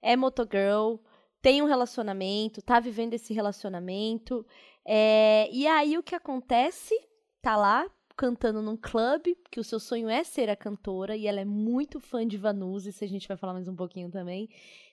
É 0.00 0.16
motogirl, 0.16 0.96
tem 1.42 1.62
um 1.62 1.66
relacionamento, 1.66 2.62
tá 2.62 2.80
vivendo 2.80 3.14
esse 3.14 3.34
relacionamento. 3.34 4.46
é, 4.84 5.48
e 5.52 5.66
aí 5.66 5.98
o 5.98 6.02
que 6.02 6.14
acontece? 6.14 6.94
Tá 7.42 7.56
lá 7.56 7.88
cantando 8.16 8.62
num 8.62 8.76
clube, 8.76 9.36
que 9.50 9.60
o 9.60 9.64
seu 9.64 9.78
sonho 9.78 10.08
é 10.08 10.24
ser 10.24 10.48
a 10.48 10.56
cantora, 10.56 11.16
e 11.16 11.26
ela 11.26 11.40
é 11.40 11.44
muito 11.44 12.00
fã 12.00 12.26
de 12.26 12.36
Vanusa, 12.36 12.88
isso 12.88 13.04
a 13.04 13.06
gente 13.06 13.28
vai 13.28 13.36
falar 13.36 13.52
mais 13.52 13.68
um 13.68 13.76
pouquinho 13.76 14.10
também. 14.10 14.48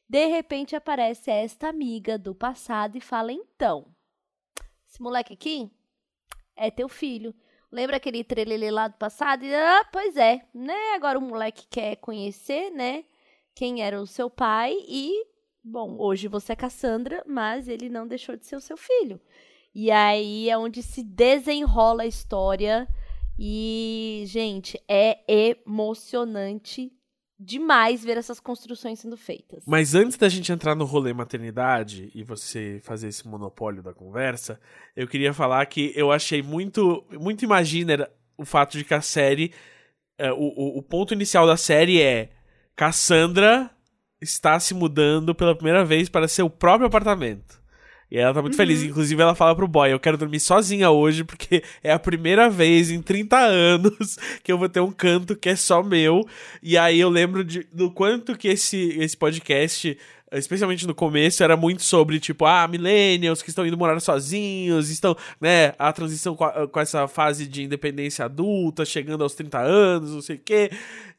De 0.08 0.26
repente 0.28 0.76
aparece 0.76 1.32
esta 1.32 1.70
amiga 1.70 2.18
do 2.18 2.36
passado 2.36 2.98
e 2.98 3.02
fala: 3.02 3.32
Então, 3.32 3.88
esse 4.88 5.02
moleque 5.02 5.34
aqui 5.34 5.72
é 6.56 6.70
teu 6.70 6.90
filho. 6.90 7.34
Lembra 7.72 7.98
aquele 7.98 8.24
trelelê 8.24 8.70
lá 8.70 8.88
do 8.88 8.96
passado? 8.96 9.44
E, 9.44 9.56
ah, 9.56 9.84
pois 9.92 10.16
é, 10.16 10.46
né? 10.54 10.94
Agora 10.94 11.18
o 11.18 11.22
moleque 11.22 11.66
quer 11.68 11.96
conhecer, 11.96 12.70
né? 12.70 13.06
Quem 13.56 13.82
era 13.82 14.00
o 14.00 14.06
seu 14.06 14.30
pai 14.30 14.78
e, 14.88 15.26
bom, 15.64 15.98
hoje 15.98 16.28
você 16.28 16.54
é 16.54 16.56
Cassandra, 16.56 17.24
mas 17.26 17.68
ele 17.68 17.90
não 17.90 18.08
deixou 18.08 18.36
de 18.36 18.46
ser 18.46 18.56
o 18.56 18.62
seu 18.62 18.78
filho. 18.78 19.20
E 19.74 19.90
aí 19.90 20.50
é 20.50 20.58
onde 20.58 20.84
se 20.84 21.04
desenrola 21.04 22.04
a 22.04 22.08
história. 22.08 22.88
E, 23.38 24.24
gente, 24.28 24.80
é 24.88 25.20
emocionante 25.28 26.92
demais 27.40 28.04
ver 28.04 28.18
essas 28.18 28.40
construções 28.40 29.00
sendo 29.00 29.18
feitas. 29.18 29.64
Mas 29.68 29.96
antes 29.96 30.18
da 30.18 30.30
gente 30.30 30.52
entrar 30.52 30.76
no 30.76 30.86
rolê 30.86 31.14
maternidade 31.14 32.12
e 32.14 32.24
você 32.24 32.80
fazer 32.84 33.10
esse 33.10 33.28
monopólio 33.28 33.84
da 33.84 33.94
conversa, 33.94 34.60
eu 34.96 35.08
queria 35.08 35.34
falar 35.34 35.66
que 35.66 35.92
eu 35.96 36.12
achei 36.12 36.42
muito, 36.42 37.06
muito 37.20 37.44
imaginer 37.44 38.10
o 38.38 38.46
fato 38.46 38.78
de 38.78 38.84
que 38.84 38.94
a 38.94 39.02
série. 39.02 39.52
é, 40.18 40.32
o, 40.32 40.38
o, 40.38 40.78
o 40.78 40.82
ponto 40.82 41.14
inicial 41.14 41.46
da 41.46 41.58
série 41.58 42.02
é 42.02 42.30
Cassandra 42.76 43.70
está 44.22 44.60
se 44.60 44.74
mudando 44.74 45.36
pela 45.36 45.56
primeira 45.56 45.84
vez 45.84 46.08
para 46.10 46.28
seu 46.28 46.50
próprio 46.50 46.88
apartamento. 46.88 47.63
E 48.14 48.18
ela 48.20 48.32
tá 48.32 48.44
muito 48.44 48.56
feliz. 48.56 48.84
Inclusive, 48.84 49.20
ela 49.20 49.34
fala 49.34 49.56
pro 49.56 49.68
boy: 49.68 49.92
Eu 49.92 50.00
quero 50.00 50.20
dormir 50.20 50.40
sozinha 50.40 50.92
hoje, 50.92 51.24
porque 51.24 51.64
é 51.84 51.92
a 51.92 51.98
primeira 51.98 52.48
vez 52.48 52.92
em 52.92 53.02
30 53.02 53.36
anos 53.40 54.20
que 54.44 54.52
eu 54.52 54.58
vou 54.60 54.70
ter 54.70 54.82
um 54.82 54.92
canto 54.92 55.36
que 55.36 55.50
é 55.50 55.56
só 55.56 55.82
meu. 55.82 56.24
E 56.62 56.78
aí 56.78 57.00
eu 57.00 57.10
lembro 57.10 57.44
de, 57.44 57.68
do 57.74 57.90
quanto 57.90 58.38
que 58.38 58.50
esse, 58.50 58.96
esse 59.00 59.18
podcast, 59.18 59.98
especialmente 60.32 60.86
no 60.86 60.94
começo, 60.94 61.44
era 61.44 61.58
muito 61.58 61.82
sobre, 61.82 62.20
tipo, 62.20 62.46
ah, 62.46 62.68
millennials 62.68 63.42
que 63.42 63.50
estão 63.50 63.66
indo 63.66 63.76
morar 63.80 64.00
sozinhos, 64.00 64.92
estão, 64.92 65.18
né, 65.42 65.74
a 65.80 65.92
transição 65.92 66.36
com, 66.36 66.44
a- 66.46 66.68
com 66.68 66.80
essa 66.80 67.08
fase 67.08 67.48
de 67.48 67.64
independência 67.64 68.26
adulta, 68.26 68.86
chegando 68.86 69.24
aos 69.24 69.34
30 69.34 69.58
anos, 69.60 70.12
não 70.12 70.22
sei 70.22 70.36
o 70.36 70.40
quê. 70.46 70.70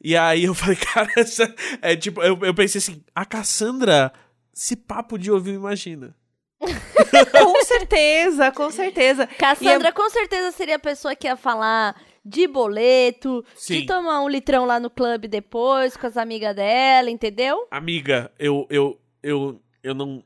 E 0.01 0.15
aí 0.15 0.45
eu 0.45 0.53
falei, 0.55 0.77
cara, 0.77 1.11
essa, 1.17 1.53
é 1.81 1.93
tipo, 1.97 2.21
eu, 2.23 2.39
eu 2.41 2.53
pensei 2.53 2.79
assim, 2.79 3.01
a 3.13 3.25
Cassandra, 3.25 4.13
se 4.53 4.77
papo 4.77 5.17
de 5.17 5.29
ouvir, 5.29 5.55
imagina. 5.55 6.15
Com 7.31 7.63
certeza, 7.63 8.51
com 8.51 8.71
certeza. 8.71 9.27
Cassandra 9.27 9.91
com 9.91 10.09
certeza 10.09 10.51
seria 10.51 10.75
a 10.75 10.79
pessoa 10.79 11.15
que 11.15 11.27
ia 11.27 11.35
falar 11.35 11.95
de 12.23 12.47
boleto, 12.47 13.45
Sim. 13.55 13.81
de 13.81 13.85
tomar 13.85 14.21
um 14.21 14.29
litrão 14.29 14.65
lá 14.65 14.79
no 14.79 14.89
clube 14.89 15.27
depois 15.27 15.95
com 15.95 16.07
as 16.07 16.17
amigas 16.17 16.55
dela, 16.55 17.09
entendeu? 17.09 17.67
Amiga, 17.69 18.31
eu, 18.39 18.65
eu, 18.69 18.99
eu, 19.21 19.61
eu 19.83 19.93
não. 19.93 20.23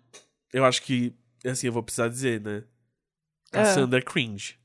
Eu 0.53 0.63
acho 0.63 0.81
que, 0.81 1.13
assim, 1.45 1.67
eu 1.67 1.73
vou 1.73 1.83
precisar 1.83 2.07
dizer, 2.07 2.39
né? 2.41 2.63
Cassandra 3.51 3.99
é 3.99 4.01
cringe. 4.01 4.57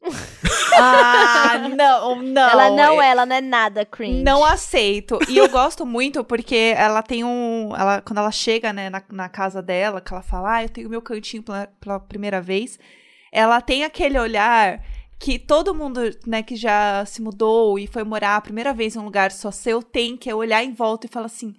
Ah, 0.74 1.68
não, 1.76 2.22
não. 2.22 2.50
ela 2.50 2.70
não 2.70 3.02
é, 3.02 3.10
ela 3.10 3.26
não 3.26 3.36
é 3.36 3.40
nada 3.40 3.84
cringe. 3.84 4.22
Não 4.22 4.44
aceito. 4.44 5.18
E 5.28 5.36
eu 5.36 5.48
gosto 5.48 5.84
muito 5.84 6.24
porque 6.24 6.74
ela 6.76 7.02
tem 7.02 7.24
um. 7.24 7.74
Ela, 7.76 8.00
quando 8.00 8.18
ela 8.18 8.30
chega, 8.30 8.72
né, 8.72 8.90
na, 8.90 9.02
na 9.10 9.28
casa 9.28 9.62
dela, 9.62 10.00
que 10.00 10.12
ela 10.12 10.22
fala, 10.22 10.56
ah, 10.56 10.62
eu 10.62 10.68
tenho 10.68 10.88
meu 10.88 11.02
cantinho 11.02 11.42
pela, 11.42 11.66
pela 11.80 12.00
primeira 12.00 12.40
vez. 12.40 12.78
Ela 13.32 13.60
tem 13.60 13.84
aquele 13.84 14.18
olhar 14.18 14.82
que 15.18 15.38
todo 15.38 15.74
mundo, 15.74 16.00
né, 16.26 16.42
que 16.42 16.56
já 16.56 17.04
se 17.06 17.22
mudou 17.22 17.78
e 17.78 17.86
foi 17.86 18.02
morar 18.02 18.36
a 18.36 18.40
primeira 18.40 18.74
vez 18.74 18.96
em 18.96 18.98
um 18.98 19.04
lugar 19.04 19.30
só 19.30 19.50
seu, 19.50 19.82
tem, 19.82 20.16
que 20.16 20.28
é 20.28 20.34
olhar 20.34 20.64
em 20.64 20.74
volta 20.74 21.06
e 21.06 21.10
falar 21.10 21.26
assim: 21.26 21.54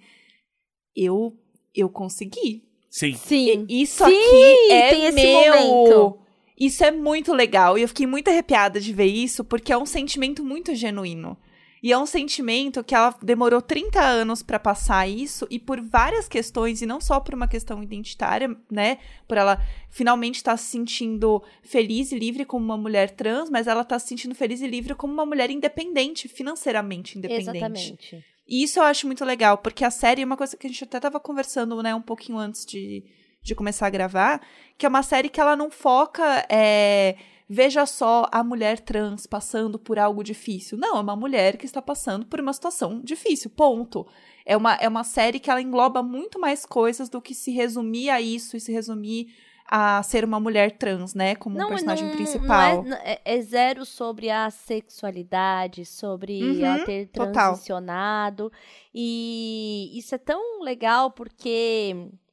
eu, 0.94 1.32
eu 1.74 1.88
consegui. 1.88 2.62
Sim. 2.90 3.14
Sim. 3.14 3.66
Isso 3.68 4.04
Sim, 4.04 4.12
aqui 4.12 4.72
é 4.72 4.90
tem 4.90 5.04
esse 5.06 5.14
meu. 5.14 5.56
momento. 5.56 6.23
Isso 6.58 6.84
é 6.84 6.90
muito 6.90 7.32
legal. 7.32 7.76
E 7.76 7.82
eu 7.82 7.88
fiquei 7.88 8.06
muito 8.06 8.28
arrepiada 8.28 8.80
de 8.80 8.92
ver 8.92 9.06
isso, 9.06 9.44
porque 9.44 9.72
é 9.72 9.78
um 9.78 9.86
sentimento 9.86 10.44
muito 10.44 10.74
genuíno. 10.74 11.36
E 11.84 11.92
é 11.92 11.98
um 11.98 12.06
sentimento 12.06 12.82
que 12.82 12.94
ela 12.94 13.14
demorou 13.22 13.60
30 13.60 14.00
anos 14.00 14.42
para 14.42 14.58
passar 14.58 15.06
isso 15.06 15.46
e 15.50 15.58
por 15.58 15.82
várias 15.82 16.26
questões, 16.26 16.80
e 16.80 16.86
não 16.86 16.98
só 16.98 17.20
por 17.20 17.34
uma 17.34 17.46
questão 17.46 17.82
identitária, 17.82 18.56
né? 18.70 18.96
Por 19.28 19.36
ela 19.36 19.60
finalmente 19.90 20.36
estar 20.36 20.52
tá 20.52 20.56
se 20.56 20.64
sentindo 20.70 21.42
feliz 21.62 22.10
e 22.10 22.18
livre 22.18 22.46
como 22.46 22.64
uma 22.64 22.78
mulher 22.78 23.10
trans, 23.10 23.50
mas 23.50 23.66
ela 23.66 23.84
tá 23.84 23.98
se 23.98 24.08
sentindo 24.08 24.34
feliz 24.34 24.62
e 24.62 24.66
livre 24.66 24.94
como 24.94 25.12
uma 25.12 25.26
mulher 25.26 25.50
independente, 25.50 26.26
financeiramente 26.26 27.18
independente. 27.18 27.50
Exatamente. 27.50 28.24
E 28.48 28.62
isso 28.62 28.78
eu 28.78 28.84
acho 28.84 29.06
muito 29.06 29.22
legal, 29.22 29.58
porque 29.58 29.84
a 29.84 29.90
série 29.90 30.22
é 30.22 30.24
uma 30.24 30.38
coisa 30.38 30.56
que 30.56 30.66
a 30.66 30.70
gente 30.70 30.84
até 30.84 30.98
tava 30.98 31.20
conversando, 31.20 31.82
né, 31.82 31.94
um 31.94 32.00
pouquinho 32.00 32.38
antes 32.38 32.64
de, 32.64 33.04
de 33.44 33.54
começar 33.54 33.86
a 33.86 33.90
gravar, 33.90 34.40
que 34.76 34.86
é 34.86 34.88
uma 34.88 35.02
série 35.02 35.28
que 35.28 35.40
ela 35.40 35.54
não 35.54 35.70
foca. 35.70 36.44
É, 36.48 37.16
veja 37.48 37.84
só 37.84 38.26
a 38.32 38.42
mulher 38.42 38.80
trans 38.80 39.26
passando 39.26 39.78
por 39.78 39.98
algo 39.98 40.24
difícil. 40.24 40.78
Não, 40.78 40.96
é 40.96 41.00
uma 41.00 41.14
mulher 41.14 41.58
que 41.58 41.66
está 41.66 41.82
passando 41.82 42.24
por 42.26 42.40
uma 42.40 42.54
situação 42.54 43.00
difícil, 43.04 43.50
ponto. 43.50 44.06
É 44.46 44.56
uma, 44.56 44.74
é 44.76 44.88
uma 44.88 45.04
série 45.04 45.38
que 45.38 45.50
ela 45.50 45.60
engloba 45.60 46.02
muito 46.02 46.40
mais 46.40 46.64
coisas 46.64 47.08
do 47.08 47.20
que 47.20 47.34
se 47.34 47.52
resumir 47.52 48.08
a 48.08 48.20
isso 48.20 48.56
e 48.56 48.60
se 48.60 48.72
resumir 48.72 49.28
a 49.66 50.02
ser 50.02 50.24
uma 50.24 50.38
mulher 50.38 50.72
trans, 50.72 51.14
né? 51.14 51.34
Como 51.34 51.56
não, 51.56 51.66
um 51.66 51.68
personagem 51.70 52.08
não, 52.08 52.14
principal. 52.14 52.82
Não 52.82 52.96
é, 52.98 53.20
é, 53.24 53.40
zero 53.40 53.86
sobre 53.86 54.30
a 54.30 54.50
sexualidade, 54.50 55.86
sobre 55.86 56.42
uhum, 56.42 56.64
ela 56.64 56.84
ter 56.84 57.08
transicionado. 57.08 58.44
Total. 58.44 58.60
E 58.94 59.90
isso 59.94 60.14
é 60.14 60.18
tão 60.18 60.62
legal 60.62 61.10
porque 61.10 61.94
é 61.94 62.23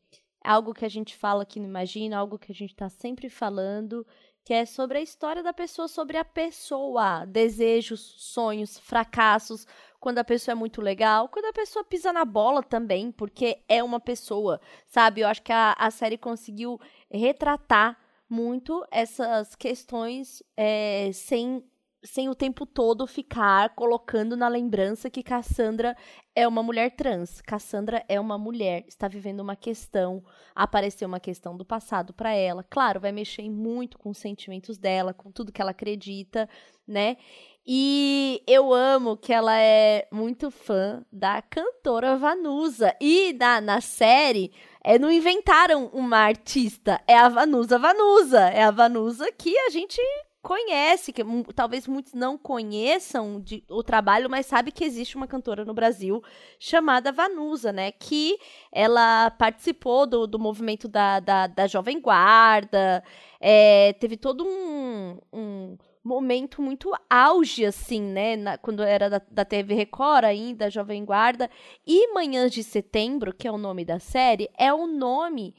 algo 0.44 0.74
que 0.74 0.86
a 0.86 0.90
gente 0.90 1.16
fala 1.16 1.44
aqui 1.44 1.60
no 1.60 1.68
Imagina, 1.68 2.18
algo 2.18 2.40
que 2.40 2.52
a 2.52 2.56
gente 2.56 2.72
está 2.72 2.90
sempre 2.90 3.30
falando 3.30 4.06
que 4.44 4.54
é 4.54 4.66
sobre 4.66 4.98
a 4.98 5.02
história 5.02 5.44
da 5.44 5.54
pessoa, 5.54 5.88
sobre 5.88 6.18
a 6.18 6.26
pessoa, 6.26 7.26
desejos, 7.26 8.00
sonhos, 8.18 8.78
fracassos, 8.80 9.68
quando 10.00 10.18
a 10.18 10.24
pessoa 10.24 10.54
é 10.54 10.56
muito 10.56 10.82
legal, 10.82 11.30
quando 11.30 11.46
a 11.46 11.54
pessoa 11.54 11.86
pisa 11.86 12.12
na 12.12 12.26
bola 12.26 12.64
também, 12.64 13.12
porque 13.12 13.60
é 13.68 13.84
uma 13.84 14.00
pessoa, 14.00 14.60
sabe? 14.88 15.22
Eu 15.22 15.28
acho 15.28 15.44
que 15.44 15.54
a, 15.54 15.76
a 15.78 15.92
série 15.92 16.18
conseguiu 16.18 16.80
retratar 17.10 18.00
muito 18.28 18.84
essas 18.90 19.56
questões 19.56 20.42
é, 20.58 21.12
sem 21.14 21.64
sem 22.04 22.30
o 22.30 22.36
tempo 22.36 22.66
todo 22.66 23.06
ficar 23.06 23.76
colocando 23.76 24.36
na 24.36 24.48
lembrança 24.48 25.10
que 25.10 25.22
Cassandra 25.22 25.96
é 26.36 26.48
uma 26.48 26.64
mulher 26.64 26.92
trans. 26.96 27.42
Cassandra 27.42 28.04
é 28.08 28.20
uma 28.20 28.38
mulher, 28.38 28.84
está 28.88 29.08
vivendo 29.08 29.42
uma 29.42 29.56
questão, 29.56 30.24
apareceu 30.56 31.08
uma 31.08 31.20
questão 31.20 31.56
do 31.56 31.64
passado 31.64 32.14
para 32.14 32.34
ela. 32.34 32.64
Claro, 32.64 33.00
vai 33.00 33.12
mexer 33.12 33.50
muito 33.50 34.00
com 34.00 34.10
os 34.10 34.18
sentimentos 34.18 34.78
dela, 34.78 35.14
com 35.14 35.32
tudo 35.32 35.52
que 35.52 35.62
ela 35.62 35.72
acredita, 35.72 36.50
né? 36.88 37.18
E 37.66 38.42
eu 38.48 38.74
amo 38.74 39.16
que 39.16 39.32
ela 39.32 39.56
é 39.56 40.08
muito 40.12 40.50
fã 40.50 41.06
da 41.12 41.42
cantora 41.44 42.18
Vanusa. 42.18 42.96
E 43.00 43.34
na, 43.34 43.62
na 43.62 43.80
série, 43.80 44.52
é, 44.84 44.98
não 44.98 45.12
inventaram 45.12 45.86
uma 45.94 46.18
artista, 46.18 47.00
é 47.08 47.16
a 47.16 47.30
Vanusa 47.30 47.78
Vanusa. 47.78 48.40
É 48.50 48.64
a 48.64 48.72
Vanusa 48.72 49.32
que 49.32 49.56
a 49.56 49.70
gente 49.70 50.02
conhece, 50.42 51.14
que 51.14 51.24
talvez 51.56 51.88
muitos 51.88 52.14
não 52.14 52.38
conheçam 52.38 53.40
de, 53.40 53.64
o 53.70 53.84
trabalho, 53.84 54.30
mas 54.30 54.46
sabe 54.46 54.72
que 54.72 54.84
existe 54.84 55.16
uma 55.16 55.28
cantora 55.28 55.64
no 55.64 55.74
Brasil 55.74 56.24
chamada 56.60 57.12
Vanusa, 57.12 57.72
né? 57.72 57.92
Que 57.92 58.38
ela 58.72 59.30
participou 59.32 60.08
do, 60.08 60.26
do 60.26 60.40
movimento 60.40 60.88
da, 60.88 61.20
da, 61.20 61.48
da 61.48 61.68
Jovem 61.68 62.00
Guarda, 62.02 63.04
é, 63.40 63.94
teve 63.94 64.18
todo 64.18 64.44
um, 64.44 65.18
um 65.32 65.78
momento 66.04 66.62
muito 66.62 66.92
auge, 67.10 67.66
assim, 67.66 68.02
né? 68.02 68.36
Na, 68.36 68.58
quando 68.58 68.82
era 68.82 69.10
da, 69.10 69.22
da 69.30 69.46
TV 69.46 69.76
Record 69.76 70.26
ainda, 70.26 70.70
Jovem 70.70 71.06
Guarda. 71.06 71.50
E 71.86 72.12
Manhãs 72.14 72.52
de 72.52 72.64
Setembro, 72.64 73.34
que 73.34 73.48
é 73.48 73.52
o 73.52 73.58
nome 73.58 73.86
da 73.86 74.00
série, 74.00 74.50
é 74.58 74.74
o 74.74 74.88
nome 74.88 75.54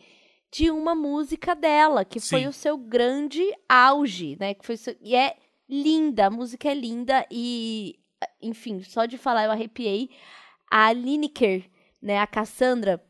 de 0.53 0.71
uma 0.71 0.95
música 0.95 1.55
dela, 1.55 2.05
que 2.05 2.21
Sim. 2.21 2.29
foi 2.29 2.47
o 2.47 2.53
seu 2.53 2.77
grande 2.77 3.43
auge, 3.67 4.37
né? 4.39 4.53
Que 4.53 4.67
foi 4.67 4.77
seu... 4.77 4.95
E 5.01 5.17
é 5.17 5.37
linda, 5.67 6.27
a 6.27 6.31
música 6.31 6.69
é 6.69 6.75
linda 6.75 7.27
e, 7.31 7.99
enfim, 8.41 8.83
só 8.83 9.07
de 9.07 9.17
falar 9.17 9.45
eu 9.45 9.51
arrepiei. 9.51 10.11
A 10.71 10.93
Lineker, 10.93 11.65
né, 12.01 12.19
a 12.19 12.27
Cassandra, 12.27 13.03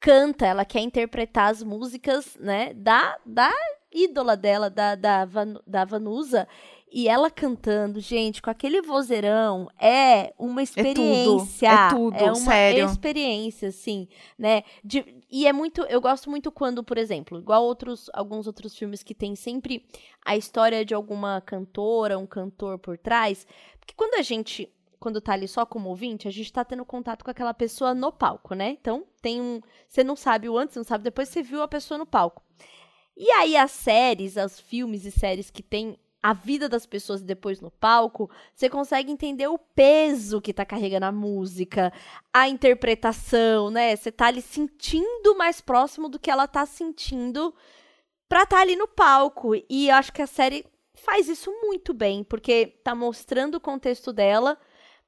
canta, 0.00 0.44
ela 0.44 0.64
quer 0.64 0.80
interpretar 0.80 1.50
as 1.52 1.62
músicas, 1.62 2.36
né, 2.40 2.74
da, 2.74 3.16
da 3.24 3.52
ídola 3.92 4.36
dela, 4.36 4.68
da, 4.68 4.96
da, 4.96 5.24
Van, 5.24 5.54
da 5.66 5.84
Vanusa, 5.84 6.48
e 6.90 7.08
ela 7.08 7.30
cantando, 7.30 8.00
gente, 8.00 8.40
com 8.40 8.48
aquele 8.48 8.80
vozeirão, 8.80 9.68
é 9.78 10.32
uma 10.38 10.62
experiência. 10.62 11.66
É 11.66 11.88
tudo, 11.88 12.14
é, 12.14 12.18
tudo, 12.18 12.24
é 12.24 12.32
uma 12.32 12.36
sério. 12.36 12.86
experiência, 12.86 13.68
assim, 13.68 14.08
né? 14.38 14.62
De, 14.84 15.04
e 15.30 15.46
é 15.46 15.52
muito, 15.52 15.82
eu 15.82 16.00
gosto 16.00 16.30
muito 16.30 16.50
quando, 16.52 16.84
por 16.84 16.96
exemplo, 16.96 17.38
igual 17.38 17.64
outros, 17.64 18.08
alguns 18.14 18.46
outros 18.46 18.76
filmes 18.76 19.02
que 19.02 19.14
tem 19.14 19.34
sempre 19.34 19.84
a 20.24 20.36
história 20.36 20.84
de 20.84 20.94
alguma 20.94 21.40
cantora, 21.40 22.18
um 22.18 22.26
cantor 22.26 22.78
por 22.78 22.96
trás, 22.96 23.46
porque 23.78 23.94
quando 23.94 24.14
a 24.14 24.22
gente 24.22 24.72
quando 24.98 25.20
tá 25.20 25.34
ali 25.34 25.46
só 25.46 25.66
como 25.66 25.90
ouvinte, 25.90 26.26
a 26.26 26.30
gente 26.30 26.52
tá 26.52 26.64
tendo 26.64 26.84
contato 26.84 27.24
com 27.24 27.30
aquela 27.30 27.52
pessoa 27.52 27.94
no 27.94 28.10
palco, 28.10 28.54
né? 28.54 28.70
Então, 28.70 29.04
tem 29.20 29.40
um. 29.40 29.60
Você 29.86 30.02
não 30.02 30.16
sabe 30.16 30.48
o 30.48 30.56
antes, 30.56 30.74
não 30.74 30.82
sabe 30.82 31.04
depois, 31.04 31.28
você 31.28 31.42
viu 31.42 31.62
a 31.62 31.68
pessoa 31.68 31.98
no 31.98 32.06
palco. 32.06 32.42
E 33.16 33.30
aí, 33.30 33.56
as 33.56 33.70
séries, 33.70 34.36
os 34.36 34.58
filmes 34.58 35.04
e 35.04 35.10
séries 35.10 35.50
que 35.50 35.62
tem 35.62 35.98
a 36.26 36.32
vida 36.32 36.68
das 36.68 36.84
pessoas 36.84 37.22
depois 37.22 37.60
no 37.60 37.70
palco, 37.70 38.28
você 38.52 38.68
consegue 38.68 39.12
entender 39.12 39.46
o 39.46 39.56
peso 39.56 40.40
que 40.40 40.52
tá 40.52 40.64
carregando 40.66 41.06
a 41.06 41.12
música, 41.12 41.92
a 42.34 42.48
interpretação, 42.48 43.70
né? 43.70 43.94
Você 43.94 44.10
tá 44.10 44.26
ali 44.26 44.42
sentindo 44.42 45.36
mais 45.36 45.60
próximo 45.60 46.08
do 46.08 46.18
que 46.18 46.28
ela 46.28 46.48
tá 46.48 46.66
sentindo 46.66 47.54
pra 48.28 48.42
estar 48.42 48.56
tá 48.56 48.62
ali 48.62 48.74
no 48.74 48.88
palco. 48.88 49.54
E 49.70 49.88
eu 49.88 49.94
acho 49.94 50.12
que 50.12 50.20
a 50.20 50.26
série 50.26 50.66
faz 50.94 51.28
isso 51.28 51.48
muito 51.62 51.94
bem, 51.94 52.24
porque 52.24 52.80
tá 52.82 52.92
mostrando 52.92 53.54
o 53.54 53.60
contexto 53.60 54.12
dela, 54.12 54.58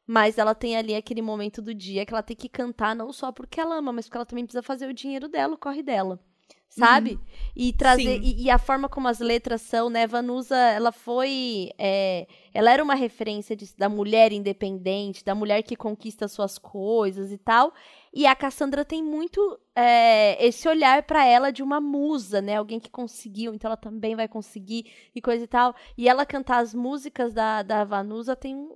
mas 0.06 0.38
ela 0.38 0.54
tem 0.54 0.76
ali 0.76 0.94
aquele 0.94 1.20
momento 1.20 1.60
do 1.60 1.74
dia 1.74 2.06
que 2.06 2.14
ela 2.14 2.22
tem 2.22 2.36
que 2.36 2.48
cantar 2.48 2.94
não 2.94 3.12
só 3.12 3.32
porque 3.32 3.60
ela 3.60 3.74
ama, 3.74 3.92
mas 3.92 4.06
porque 4.06 4.18
ela 4.18 4.26
também 4.26 4.44
precisa 4.44 4.62
fazer 4.62 4.86
o 4.86 4.94
dinheiro 4.94 5.26
dela, 5.26 5.54
o 5.54 5.58
corre 5.58 5.82
dela 5.82 6.20
sabe? 6.68 7.12
Uhum. 7.12 7.18
E 7.56 7.72
trazer 7.72 8.20
e, 8.22 8.44
e, 8.44 8.50
a 8.50 8.58
forma 8.58 8.88
como 8.88 9.08
as 9.08 9.18
letras 9.18 9.62
são, 9.62 9.90
né? 9.90 10.06
Vanusa, 10.06 10.56
ela 10.56 10.92
foi, 10.92 11.70
é, 11.78 12.26
ela 12.54 12.70
era 12.70 12.82
uma 12.82 12.94
referência 12.94 13.56
de, 13.56 13.74
da 13.76 13.88
mulher 13.88 14.32
independente, 14.32 15.24
da 15.24 15.34
mulher 15.34 15.62
que 15.62 15.74
conquista 15.74 16.28
suas 16.28 16.58
coisas 16.58 17.32
e 17.32 17.38
tal. 17.38 17.72
E 18.12 18.26
a 18.26 18.34
Cassandra 18.34 18.84
tem 18.84 19.02
muito 19.02 19.58
é, 19.74 20.44
esse 20.44 20.68
olhar 20.68 21.02
para 21.02 21.24
ela 21.24 21.50
de 21.50 21.62
uma 21.62 21.80
musa, 21.80 22.40
né? 22.40 22.56
Alguém 22.56 22.78
que 22.78 22.90
conseguiu, 22.90 23.54
então 23.54 23.68
ela 23.68 23.76
também 23.76 24.14
vai 24.14 24.28
conseguir 24.28 24.86
e 25.14 25.20
coisa 25.20 25.44
e 25.44 25.48
tal. 25.48 25.74
E 25.96 26.08
ela 26.08 26.24
cantar 26.24 26.58
as 26.58 26.74
músicas 26.74 27.32
da, 27.32 27.62
da 27.62 27.84
Vanusa 27.84 28.36
tem 28.36 28.54
um 28.54 28.70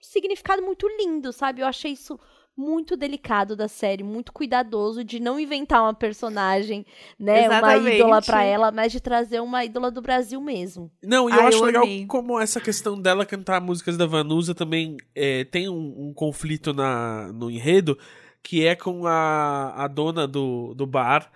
significado 0.00 0.62
muito 0.62 0.86
lindo, 0.86 1.32
sabe? 1.32 1.62
Eu 1.62 1.66
achei 1.66 1.92
isso 1.92 2.18
muito 2.58 2.96
delicado 2.96 3.54
da 3.54 3.68
série, 3.68 4.02
muito 4.02 4.32
cuidadoso 4.32 5.04
de 5.04 5.20
não 5.20 5.38
inventar 5.38 5.80
uma 5.80 5.94
personagem, 5.94 6.84
né, 7.16 7.44
Exatamente. 7.44 7.80
uma 7.80 7.94
ídola 7.94 8.22
para 8.22 8.42
ela, 8.42 8.72
mas 8.72 8.90
de 8.90 9.00
trazer 9.00 9.40
uma 9.40 9.64
ídola 9.64 9.92
do 9.92 10.02
Brasil 10.02 10.40
mesmo. 10.40 10.90
Não, 11.00 11.30
e 11.30 11.32
eu 11.32 11.46
acho 11.46 11.58
eu 11.58 11.64
legal 11.64 11.84
amei. 11.84 12.04
como 12.06 12.38
essa 12.40 12.60
questão 12.60 13.00
dela 13.00 13.24
cantar 13.24 13.60
músicas 13.60 13.96
da 13.96 14.06
Vanusa 14.06 14.56
também 14.56 14.96
é, 15.14 15.44
tem 15.44 15.68
um, 15.68 16.08
um, 16.08 16.12
conflito 16.12 16.74
na, 16.74 17.32
no 17.32 17.48
enredo, 17.48 17.96
que 18.42 18.66
é 18.66 18.74
com 18.74 19.06
a, 19.06 19.84
a 19.84 19.86
dona 19.86 20.26
do, 20.26 20.74
do 20.74 20.84
bar, 20.84 21.30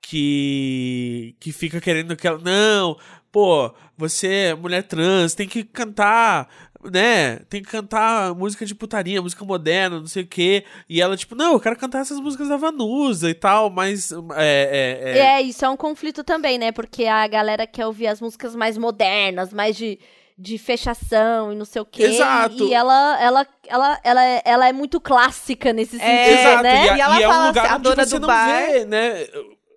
que 0.00 1.34
que 1.40 1.50
fica 1.50 1.80
querendo 1.80 2.14
que 2.14 2.28
ela 2.28 2.38
não, 2.38 2.96
pô, 3.32 3.74
você 3.96 4.28
é 4.28 4.54
mulher 4.54 4.82
trans, 4.84 5.34
tem 5.34 5.48
que 5.48 5.64
cantar 5.64 6.48
né, 6.84 7.40
tem 7.48 7.62
que 7.62 7.68
cantar 7.68 8.34
música 8.34 8.64
de 8.64 8.74
putaria, 8.74 9.20
música 9.20 9.44
moderna, 9.44 9.98
não 9.98 10.06
sei 10.06 10.22
o 10.22 10.26
quê. 10.26 10.64
E 10.88 11.00
ela, 11.00 11.16
tipo, 11.16 11.34
não, 11.34 11.54
eu 11.54 11.60
quero 11.60 11.76
cantar 11.76 12.00
essas 12.00 12.20
músicas 12.20 12.48
da 12.48 12.56
Vanusa 12.56 13.28
e 13.28 13.34
tal, 13.34 13.70
mas. 13.70 14.12
É, 14.36 14.98
é, 15.02 15.10
é... 15.10 15.18
é, 15.18 15.42
isso 15.42 15.64
é 15.64 15.68
um 15.68 15.76
conflito 15.76 16.22
também, 16.22 16.58
né? 16.58 16.70
Porque 16.72 17.06
a 17.06 17.26
galera 17.26 17.66
quer 17.66 17.86
ouvir 17.86 18.06
as 18.06 18.20
músicas 18.20 18.54
mais 18.54 18.78
modernas, 18.78 19.52
mais 19.52 19.76
de 19.76 19.98
de 20.40 20.56
fechação 20.56 21.52
e 21.52 21.56
não 21.56 21.64
sei 21.64 21.82
o 21.82 21.84
quê. 21.84 22.04
Exato. 22.04 22.68
E, 22.68 22.72
ela, 22.72 23.20
ela, 23.20 23.46
ela, 23.66 24.00
ela, 24.04 24.24
é, 24.24 24.42
ela 24.44 24.68
é 24.68 24.72
muito 24.72 25.00
clássica 25.00 25.72
nesse 25.72 25.96
é, 25.96 25.98
sentido, 25.98 26.40
exato. 26.40 26.62
né? 26.62 26.86
E, 26.86 26.88
a, 26.90 26.96
e 26.96 27.00
ela 27.00 27.18
e 27.18 27.22
é 27.24 27.28
um 27.28 27.46
lugar 27.48 27.66
assim, 27.66 27.88
onde 27.88 28.04
você 28.04 28.18
não 28.20 28.28
bar... 28.28 28.46
vê, 28.46 28.84
né? 28.84 29.26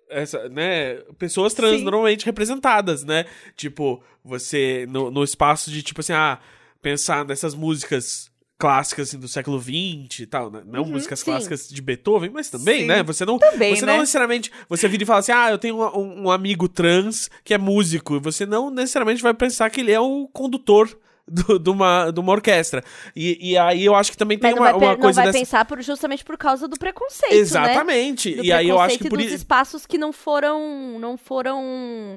Essa, 0.08 0.48
né, 0.50 0.96
pessoas 1.18 1.54
trans 1.54 1.78
Sim. 1.78 1.84
normalmente 1.84 2.26
representadas, 2.26 3.02
né? 3.02 3.24
Tipo, 3.56 4.04
você, 4.22 4.86
no, 4.88 5.10
no 5.10 5.24
espaço 5.24 5.70
de, 5.70 5.82
tipo 5.82 6.00
assim, 6.00 6.12
ah, 6.12 6.38
pensar 6.82 7.24
nessas 7.24 7.54
músicas 7.54 8.30
clássicas 8.58 9.08
assim, 9.08 9.18
do 9.18 9.26
século 9.26 9.60
XX 9.60 10.20
e 10.20 10.26
tal, 10.26 10.50
né? 10.50 10.62
Não 10.64 10.82
uhum, 10.82 10.90
músicas 10.90 11.18
sim. 11.18 11.24
clássicas 11.24 11.68
de 11.68 11.82
Beethoven, 11.82 12.30
mas 12.30 12.48
também, 12.48 12.82
sim. 12.82 12.86
né? 12.86 13.02
Você 13.02 13.24
não, 13.24 13.38
também, 13.38 13.74
você 13.74 13.84
né? 13.84 13.92
não 13.92 14.00
necessariamente, 14.00 14.52
você 14.68 14.86
vira 14.86 15.02
e 15.02 15.06
fala 15.06 15.18
assim, 15.18 15.32
ah, 15.32 15.50
eu 15.50 15.58
tenho 15.58 15.76
um, 15.76 16.24
um, 16.24 16.30
amigo 16.30 16.68
trans 16.68 17.28
que 17.42 17.54
é 17.54 17.58
músico, 17.58 18.16
e 18.16 18.20
você 18.20 18.46
não 18.46 18.70
necessariamente 18.70 19.20
vai 19.20 19.34
pensar 19.34 19.68
que 19.68 19.80
ele 19.80 19.90
é 19.90 19.98
o 19.98 20.28
condutor 20.32 20.96
do- 21.26 21.58
de 21.58 21.70
uma, 21.70 22.12
de 22.12 22.20
uma 22.20 22.30
orquestra. 22.30 22.84
E, 23.16 23.50
e 23.50 23.58
aí 23.58 23.84
eu 23.84 23.96
acho 23.96 24.12
que 24.12 24.16
também 24.16 24.38
tem 24.38 24.52
não 24.52 24.58
uma, 24.58 24.70
vai, 24.70 24.80
uma 24.80 24.92
não 24.92 25.00
coisa 25.00 25.22
vai 25.22 25.26
dessa. 25.26 25.38
pensar 25.40 25.64
por, 25.64 25.82
justamente 25.82 26.24
por 26.24 26.38
causa 26.38 26.68
do 26.68 26.78
preconceito, 26.78 27.32
né? 27.32 27.38
Exatamente. 27.38 28.32
Do 28.32 28.44
E 28.44 28.52
aí 28.52 28.68
eu 28.68 28.80
acho 28.80 28.98
que 28.98 29.08
preconceito 29.08 29.10
por 29.10 29.20
e 29.20 29.24
dos 29.24 29.40
espaços 29.40 29.86
que 29.86 29.98
não 29.98 30.12
foram, 30.12 31.00
não 31.00 31.16
foram, 31.16 32.16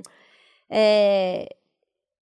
é, 0.70 1.50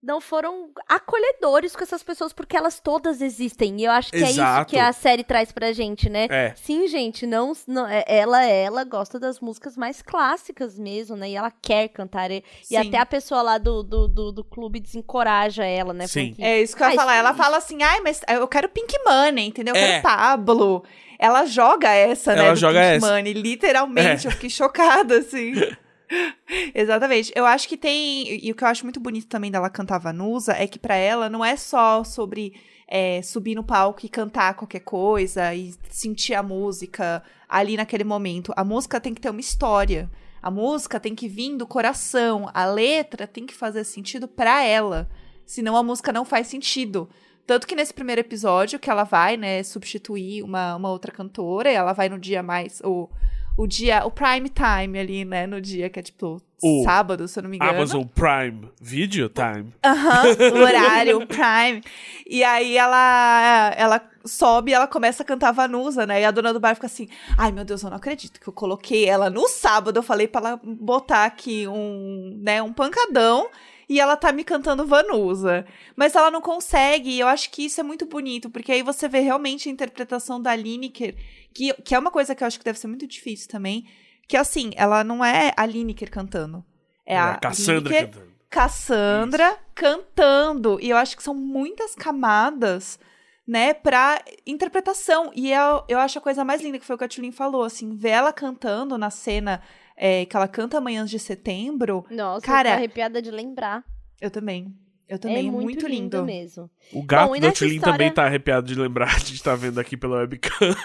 não 0.04 0.20
foram 0.20 0.70
acolhedores 0.90 1.76
com 1.76 1.82
essas 1.84 2.04
pessoas, 2.04 2.34
porque 2.34 2.58
elas 2.58 2.80
todas 2.80 3.22
existem. 3.22 3.80
E 3.80 3.86
eu 3.86 3.92
acho 3.92 4.12
que 4.12 4.18
é 4.18 4.22
isso 4.24 4.32
Exato. 4.32 4.70
que 4.70 4.78
a 4.78 4.92
série 4.92 5.24
traz 5.24 5.52
pra 5.52 5.72
gente, 5.72 6.10
né? 6.10 6.28
É. 6.30 6.54
Sim, 6.58 6.88
gente, 6.88 7.26
não, 7.26 7.54
não 7.66 7.88
é- 7.88 8.04
ela 8.06 8.44
ela 8.44 8.84
gosta 8.84 9.18
das 9.18 9.40
músicas 9.40 9.78
mais 9.78 10.02
clássicas 10.02 10.78
mesmo, 10.78 11.16
né? 11.16 11.30
E 11.30 11.36
ela 11.36 11.52
quer 11.62 11.88
cantar. 11.88 12.30
E, 12.32 12.44
e 12.70 12.76
até 12.76 12.98
a 12.98 13.06
pessoa 13.06 13.42
lá 13.42 13.58
do, 13.58 13.82
do, 13.82 14.08
do, 14.10 14.32
do 14.34 14.44
clube 14.44 14.80
desencoraja 14.80 15.64
ela, 15.66 15.94
né? 15.94 16.06
Sim. 16.08 16.34
Falando 16.34 16.36
que- 16.36 16.44
É 16.44 16.62
isso 16.62 16.76
que 16.76 16.84
eu 16.84 16.88
ia 16.88 16.94
Ah, 16.94 16.96
falar. 16.98 17.16
Ela 17.16 17.34
fala 17.34 17.58
assim, 17.58 17.82
ai, 17.82 18.02
mas 18.02 18.20
eu 18.28 18.48
quero 18.48 18.68
Pink 18.68 18.94
Money, 19.06 19.48
entendeu? 19.48 19.74
Eu 19.74 19.82
É. 19.82 19.88
quero 19.88 20.04
Pablo. 20.04 20.84
Ela 21.18 21.46
joga 21.46 21.90
essa, 21.94 22.34
né? 22.36 22.40
Ela 22.46 22.54
do 22.54 22.60
joga 22.60 22.80
Pink 22.82 22.92
essa. 22.98 23.08
Money, 23.10 23.34
literalmente. 23.34 24.26
É. 24.26 24.28
Eu 24.28 24.32
fiquei 24.34 24.50
chocada, 24.50 25.20
assim. 25.20 25.54
Exatamente. 26.74 27.32
Eu 27.36 27.46
acho 27.46 27.68
que 27.68 27.78
tem. 27.78 28.46
E 28.46 28.52
o 28.52 28.56
que 28.56 28.64
eu 28.64 28.68
acho 28.68 28.86
muito 28.86 29.00
bonito 29.00 29.28
também 29.28 29.52
dela 29.52 29.70
cantar 29.70 29.98
Vanusa 29.98 30.54
é 30.54 30.68
que 30.68 30.80
pra 30.80 30.96
ela 30.96 31.30
não 31.30 31.44
é 31.44 31.56
só 31.56 32.04
sobre 32.04 32.54
é, 32.88 33.22
subir 33.22 33.56
no 33.56 33.64
palco 33.64 34.06
e 34.06 34.10
cantar 34.10 34.54
qualquer 34.56 34.82
coisa 34.82 35.54
e 35.54 35.74
sentir 35.90 36.34
a 36.34 36.44
música 36.44 37.24
ali 37.48 37.78
naquele 37.78 38.04
momento. 38.04 38.54
A 38.56 38.64
música 38.64 39.00
tem 39.00 39.14
que 39.14 39.22
ter 39.22 39.30
uma 39.30 39.40
história. 39.40 40.10
A 40.42 40.52
música 40.52 41.00
tem 41.00 41.16
que 41.16 41.28
vir 41.28 41.56
do 41.56 41.66
coração. 41.66 42.50
A 42.54 42.66
letra 42.66 43.26
tem 43.26 43.46
que 43.46 43.54
fazer 43.54 43.84
sentido 43.84 44.28
pra 44.28 44.64
ela. 44.64 45.10
Senão 45.46 45.76
a 45.76 45.84
música 45.84 46.12
não 46.12 46.26
faz 46.26 46.48
sentido. 46.48 47.10
Tanto 47.46 47.68
que 47.68 47.76
nesse 47.76 47.94
primeiro 47.94 48.22
episódio 48.22 48.80
que 48.80 48.90
ela 48.90 49.04
vai, 49.04 49.36
né, 49.36 49.64
substituir 49.64 50.44
uma, 50.44 50.76
uma 50.76 50.90
outra 50.90 51.12
cantora, 51.12 51.70
ela 51.70 51.92
vai 51.92 52.08
no 52.08 52.18
dia 52.18 52.42
mais. 52.42 52.80
O, 52.82 53.10
o 53.58 53.68
dia. 53.68 54.06
O 54.06 54.12
prime 54.12 54.50
time 54.50 55.00
ali, 55.00 55.26
né? 55.26 55.46
No 55.48 55.62
dia 55.62 55.90
que 55.90 56.00
é 56.00 56.04
tipo 56.04 56.42
O 56.62 56.84
sábado, 56.84 57.28
se 57.28 57.38
eu 57.40 57.44
não 57.44 57.50
me 57.50 57.58
engano. 57.58 57.72
Amazon 57.72 58.04
Prime 58.04 58.70
Video 58.82 59.30
Time. 59.30 59.74
Aham, 59.84 60.24
o 60.54 60.58
horário, 60.64 61.28
prime. 61.28 61.84
E 62.28 62.44
aí 62.44 62.78
ela 62.78 63.74
ela 63.78 64.02
sobe 64.26 64.72
e 64.72 64.74
ela 64.74 64.88
começa 64.88 65.24
a 65.24 65.26
cantar 65.26 65.52
Vanusa, 65.52 66.06
né? 66.06 66.22
E 66.22 66.26
a 66.26 66.32
dona 66.32 66.54
do 66.54 66.60
bar 66.60 66.76
fica 66.76 66.88
assim: 66.88 67.08
"Ai, 67.38 67.52
meu 67.52 67.66
Deus, 67.66 67.84
eu 67.84 67.90
não 67.90 67.98
acredito 67.98 68.40
que 68.40 68.48
eu 68.48 68.54
coloquei 68.54 69.06
ela 69.06 69.30
no 69.30 69.48
sábado. 69.48 69.98
Eu 69.98 70.04
falei 70.04 70.28
pra 70.28 70.42
ela 70.42 70.62
botar 70.64 71.26
aqui 71.26 71.68
um, 71.68 72.40
né, 72.42 72.62
um 72.62 72.72
pancadão 72.74 73.50
e 73.94 74.00
ela 74.00 74.18
tá 74.18 74.32
me 74.32 74.44
cantando 74.44 74.88
Vanusa. 74.88 75.68
Mas 75.96 76.16
ela 76.16 76.32
não 76.32 76.42
consegue, 76.42 77.12
e 77.12 77.20
eu 77.20 77.28
acho 77.28 77.52
que 77.52 77.66
isso 77.66 77.80
é 77.80 77.84
muito 77.84 78.08
bonito, 78.08 78.50
porque 78.50 78.72
aí 78.72 78.82
você 78.82 79.08
vê 79.08 79.20
realmente 79.20 79.70
a 79.70 79.72
interpretação 79.72 80.42
da 80.42 80.56
Lineker, 80.56 81.16
que, 81.54 81.72
que 81.74 81.94
é 81.94 82.00
uma 82.00 82.10
coisa 82.10 82.34
que 82.34 82.44
eu 82.44 82.48
acho 82.48 82.58
que 82.58 82.66
deve 82.66 82.80
ser 82.80 82.88
muito 82.88 83.06
difícil 83.06 83.48
também, 83.48 83.86
que 84.28 84.36
assim, 84.36 84.72
ela 84.76 85.04
não 85.04 85.24
é 85.24 85.54
a 85.56 85.64
Lineker 85.68 86.10
cantando. 86.10 86.66
É 87.06 87.16
a, 87.16 87.36
Cassandra 87.36 87.92
Lineker 87.92 88.10
cantando. 88.10 88.34
Cassandra 88.50 89.58
cantando. 89.76 90.80
E 90.82 90.90
eu 90.90 90.98
acho 90.98 91.16
que 91.16 91.22
são 91.22 91.36
muitas 91.36 91.94
camadas, 91.94 92.98
né, 93.46 93.76
pra 93.76 94.24
interpretação. 94.44 95.32
E 95.36 95.52
eu, 95.52 95.84
eu 95.88 96.00
acho 96.00 96.18
a 96.18 96.22
coisa 96.22 96.44
mais 96.44 96.64
linda 96.64 96.80
que 96.80 96.86
foi 96.86 96.96
o 96.96 96.98
que 96.98 97.06
a 97.06 97.08
Tulin 97.08 97.32
falou, 97.32 97.64
assim, 97.64 97.96
ver 97.96 98.10
ela 98.10 98.34
cantando 98.34 98.98
na 98.98 99.12
cena 99.12 99.62
é, 99.96 100.26
que 100.26 100.36
ela 100.36 100.48
canta 100.48 100.78
Amanhãs 100.78 101.10
de 101.10 101.20
Setembro. 101.20 102.06
Nossa, 102.10 102.46
Cara, 102.46 102.70
eu 102.70 102.74
tô 102.74 102.78
arrepiada 102.78 103.22
de 103.22 103.32
lembrar. 103.32 103.84
Eu 104.20 104.32
também. 104.32 104.74
Eu 105.08 105.20
também. 105.20 105.48
é 105.48 105.52
muito, 105.52 105.86
lindo. 105.88 106.18
lindo 106.18 106.26
mesmo. 106.26 106.70
O 106.92 107.04
gato 107.04 107.34
Bom, 107.34 107.40
da 107.40 107.50
história- 107.50 107.82
também 107.82 108.12
tá 108.12 108.26
arrepiado 108.26 108.66
de 108.68 108.76
lembrar. 108.76 109.08
A 109.16 109.20
gente 109.20 109.44
tá 109.44 109.56
vendo 109.56 109.80
aqui 109.80 109.96
pela 109.98 110.18
webcam. 110.18 110.76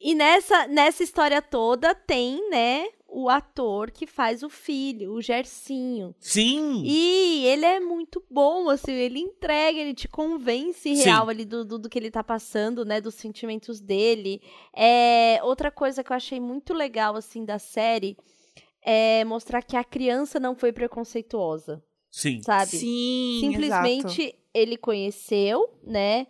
E 0.00 0.14
nessa, 0.14 0.66
nessa 0.68 1.02
história 1.02 1.40
toda 1.40 1.94
tem, 1.94 2.50
né, 2.50 2.86
o 3.08 3.30
ator 3.30 3.90
que 3.90 4.06
faz 4.06 4.42
o 4.42 4.50
filho, 4.50 5.12
o 5.12 5.22
Gercinho. 5.22 6.14
Sim! 6.20 6.82
E 6.84 7.46
ele 7.46 7.64
é 7.64 7.80
muito 7.80 8.22
bom, 8.30 8.68
assim, 8.68 8.92
ele 8.92 9.18
entrega, 9.20 9.78
ele 9.78 9.94
te 9.94 10.06
convence 10.06 10.94
Sim. 10.94 11.02
real 11.04 11.30
ali 11.30 11.44
do, 11.44 11.64
do, 11.64 11.78
do 11.78 11.88
que 11.88 11.98
ele 11.98 12.10
tá 12.10 12.22
passando, 12.22 12.84
né, 12.84 13.00
dos 13.00 13.14
sentimentos 13.14 13.80
dele. 13.80 14.42
É, 14.76 15.38
outra 15.42 15.70
coisa 15.70 16.04
que 16.04 16.12
eu 16.12 16.16
achei 16.16 16.38
muito 16.38 16.74
legal, 16.74 17.16
assim, 17.16 17.44
da 17.44 17.58
série 17.58 18.16
é 18.84 19.24
mostrar 19.24 19.62
que 19.62 19.76
a 19.76 19.82
criança 19.82 20.38
não 20.38 20.54
foi 20.54 20.72
preconceituosa, 20.72 21.82
Sim. 22.10 22.42
sabe? 22.42 22.66
Sim, 22.66 23.40
Simplesmente 23.40 24.38
ele 24.52 24.76
conheceu, 24.76 25.78
né, 25.82 26.26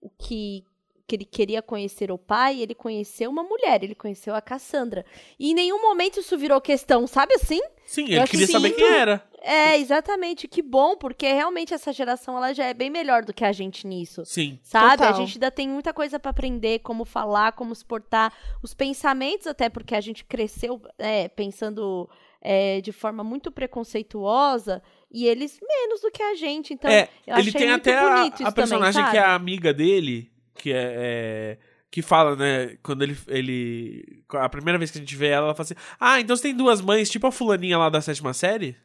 o 0.00 0.10
que, 0.10 0.64
que 1.06 1.16
ele 1.16 1.24
queria 1.24 1.60
conhecer 1.60 2.10
o 2.10 2.18
pai, 2.18 2.60
ele 2.60 2.74
conheceu 2.74 3.30
uma 3.30 3.42
mulher, 3.42 3.82
ele 3.82 3.94
conheceu 3.94 4.34
a 4.34 4.40
Cassandra. 4.40 5.04
E 5.38 5.50
em 5.50 5.54
nenhum 5.54 5.80
momento 5.80 6.20
isso 6.20 6.36
virou 6.38 6.60
questão, 6.60 7.06
sabe 7.06 7.34
assim? 7.34 7.60
Sim, 7.84 8.04
Eu 8.04 8.08
ele 8.08 8.18
acho 8.20 8.30
queria 8.30 8.46
que 8.46 8.52
saber 8.52 8.70
quem 8.70 8.86
era. 8.86 9.22
É, 9.42 9.76
exatamente, 9.78 10.48
que 10.48 10.62
bom, 10.62 10.96
porque 10.96 11.30
realmente 11.30 11.74
essa 11.74 11.92
geração 11.92 12.38
ela 12.38 12.54
já 12.54 12.64
é 12.64 12.72
bem 12.72 12.88
melhor 12.88 13.22
do 13.22 13.34
que 13.34 13.44
a 13.44 13.52
gente 13.52 13.86
nisso. 13.86 14.24
Sim. 14.24 14.58
Sabe? 14.62 14.86
A 14.86 15.08
Total. 15.08 15.14
gente 15.16 15.36
ainda 15.36 15.50
tem 15.50 15.68
muita 15.68 15.92
coisa 15.92 16.18
pra 16.18 16.30
aprender, 16.30 16.78
como 16.78 17.04
falar, 17.04 17.52
como 17.52 17.74
se 17.74 17.84
portar, 17.84 18.32
os 18.62 18.72
pensamentos, 18.72 19.46
até 19.46 19.68
porque 19.68 19.94
a 19.94 20.00
gente 20.00 20.24
cresceu 20.24 20.80
é, 20.98 21.28
pensando 21.28 22.08
é, 22.40 22.80
de 22.80 22.90
forma 22.90 23.22
muito 23.22 23.52
preconceituosa 23.52 24.82
e 25.10 25.26
eles 25.26 25.60
menos 25.60 26.00
do 26.00 26.10
que 26.10 26.22
a 26.22 26.34
gente. 26.34 26.72
Então, 26.72 26.90
é, 26.90 27.10
eu 27.26 27.36
ele 27.36 27.52
tem 27.52 27.68
muito 27.68 27.80
até 27.88 27.98
a, 27.98 28.16
bonito 28.16 28.34
isso 28.34 28.48
a 28.48 28.52
personagem 28.52 29.02
também, 29.02 29.10
que 29.10 29.18
é 29.18 29.28
a 29.28 29.34
amiga 29.34 29.74
dele, 29.74 30.32
que 30.54 30.72
é, 30.72 30.94
é- 30.96 31.58
que 31.90 32.02
fala, 32.02 32.34
né, 32.34 32.76
quando 32.82 33.02
ele, 33.02 33.16
ele 33.28 34.22
a 34.32 34.48
primeira 34.48 34.76
vez 34.78 34.90
que 34.90 34.98
a 34.98 35.00
gente 35.00 35.14
vê 35.14 35.28
ela, 35.28 35.46
ela 35.46 35.54
fala 35.54 35.64
assim: 35.64 35.74
"Ah, 36.00 36.20
então 36.20 36.34
você 36.36 36.42
tem 36.42 36.56
duas 36.56 36.80
mães, 36.80 37.08
tipo 37.08 37.26
a 37.26 37.32
fulaninha 37.32 37.78
lá 37.78 37.88
da 37.88 38.00
sétima 38.00 38.32
série?" 38.32 38.76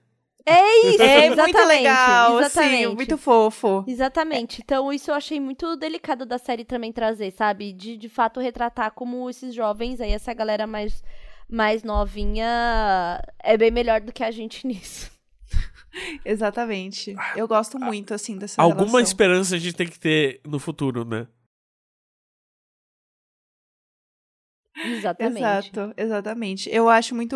É 0.45 0.87
isso, 0.87 1.01
É 1.01 1.25
exatamente. 1.27 1.53
muito 1.57 1.67
legal, 1.67 2.39
exatamente. 2.39 2.85
assim, 2.85 2.95
muito 2.95 3.17
fofo. 3.17 3.83
Exatamente. 3.87 4.61
Então, 4.63 4.91
isso 4.91 5.11
eu 5.11 5.15
achei 5.15 5.39
muito 5.39 5.75
delicado 5.75 6.25
da 6.25 6.37
série 6.39 6.63
também 6.65 6.91
trazer, 6.93 7.29
sabe? 7.31 7.71
De, 7.73 7.97
de 7.97 8.09
fato 8.09 8.39
retratar 8.39 8.91
como 8.93 9.29
esses 9.29 9.53
jovens 9.53 9.99
aí, 10.01 10.11
essa 10.11 10.33
galera 10.33 10.65
mais, 10.65 11.03
mais 11.47 11.83
novinha, 11.83 13.21
é 13.43 13.57
bem 13.57 13.69
melhor 13.69 14.01
do 14.01 14.13
que 14.13 14.23
a 14.23 14.31
gente 14.31 14.65
nisso. 14.67 15.11
Exatamente. 16.25 17.15
Eu 17.35 17.47
gosto 17.47 17.77
muito, 17.79 18.13
assim, 18.13 18.37
dessa 18.37 18.61
Alguma 18.61 18.85
relação. 18.85 19.01
esperança 19.01 19.55
a 19.55 19.59
gente 19.59 19.75
tem 19.75 19.87
que 19.87 19.99
ter 19.99 20.41
no 20.47 20.59
futuro, 20.59 21.03
né? 21.05 21.27
Exatamente. 24.85 25.37
Exato, 25.39 25.93
exatamente. 25.97 26.69
Eu 26.71 26.87
acho 26.89 27.13
muito. 27.15 27.35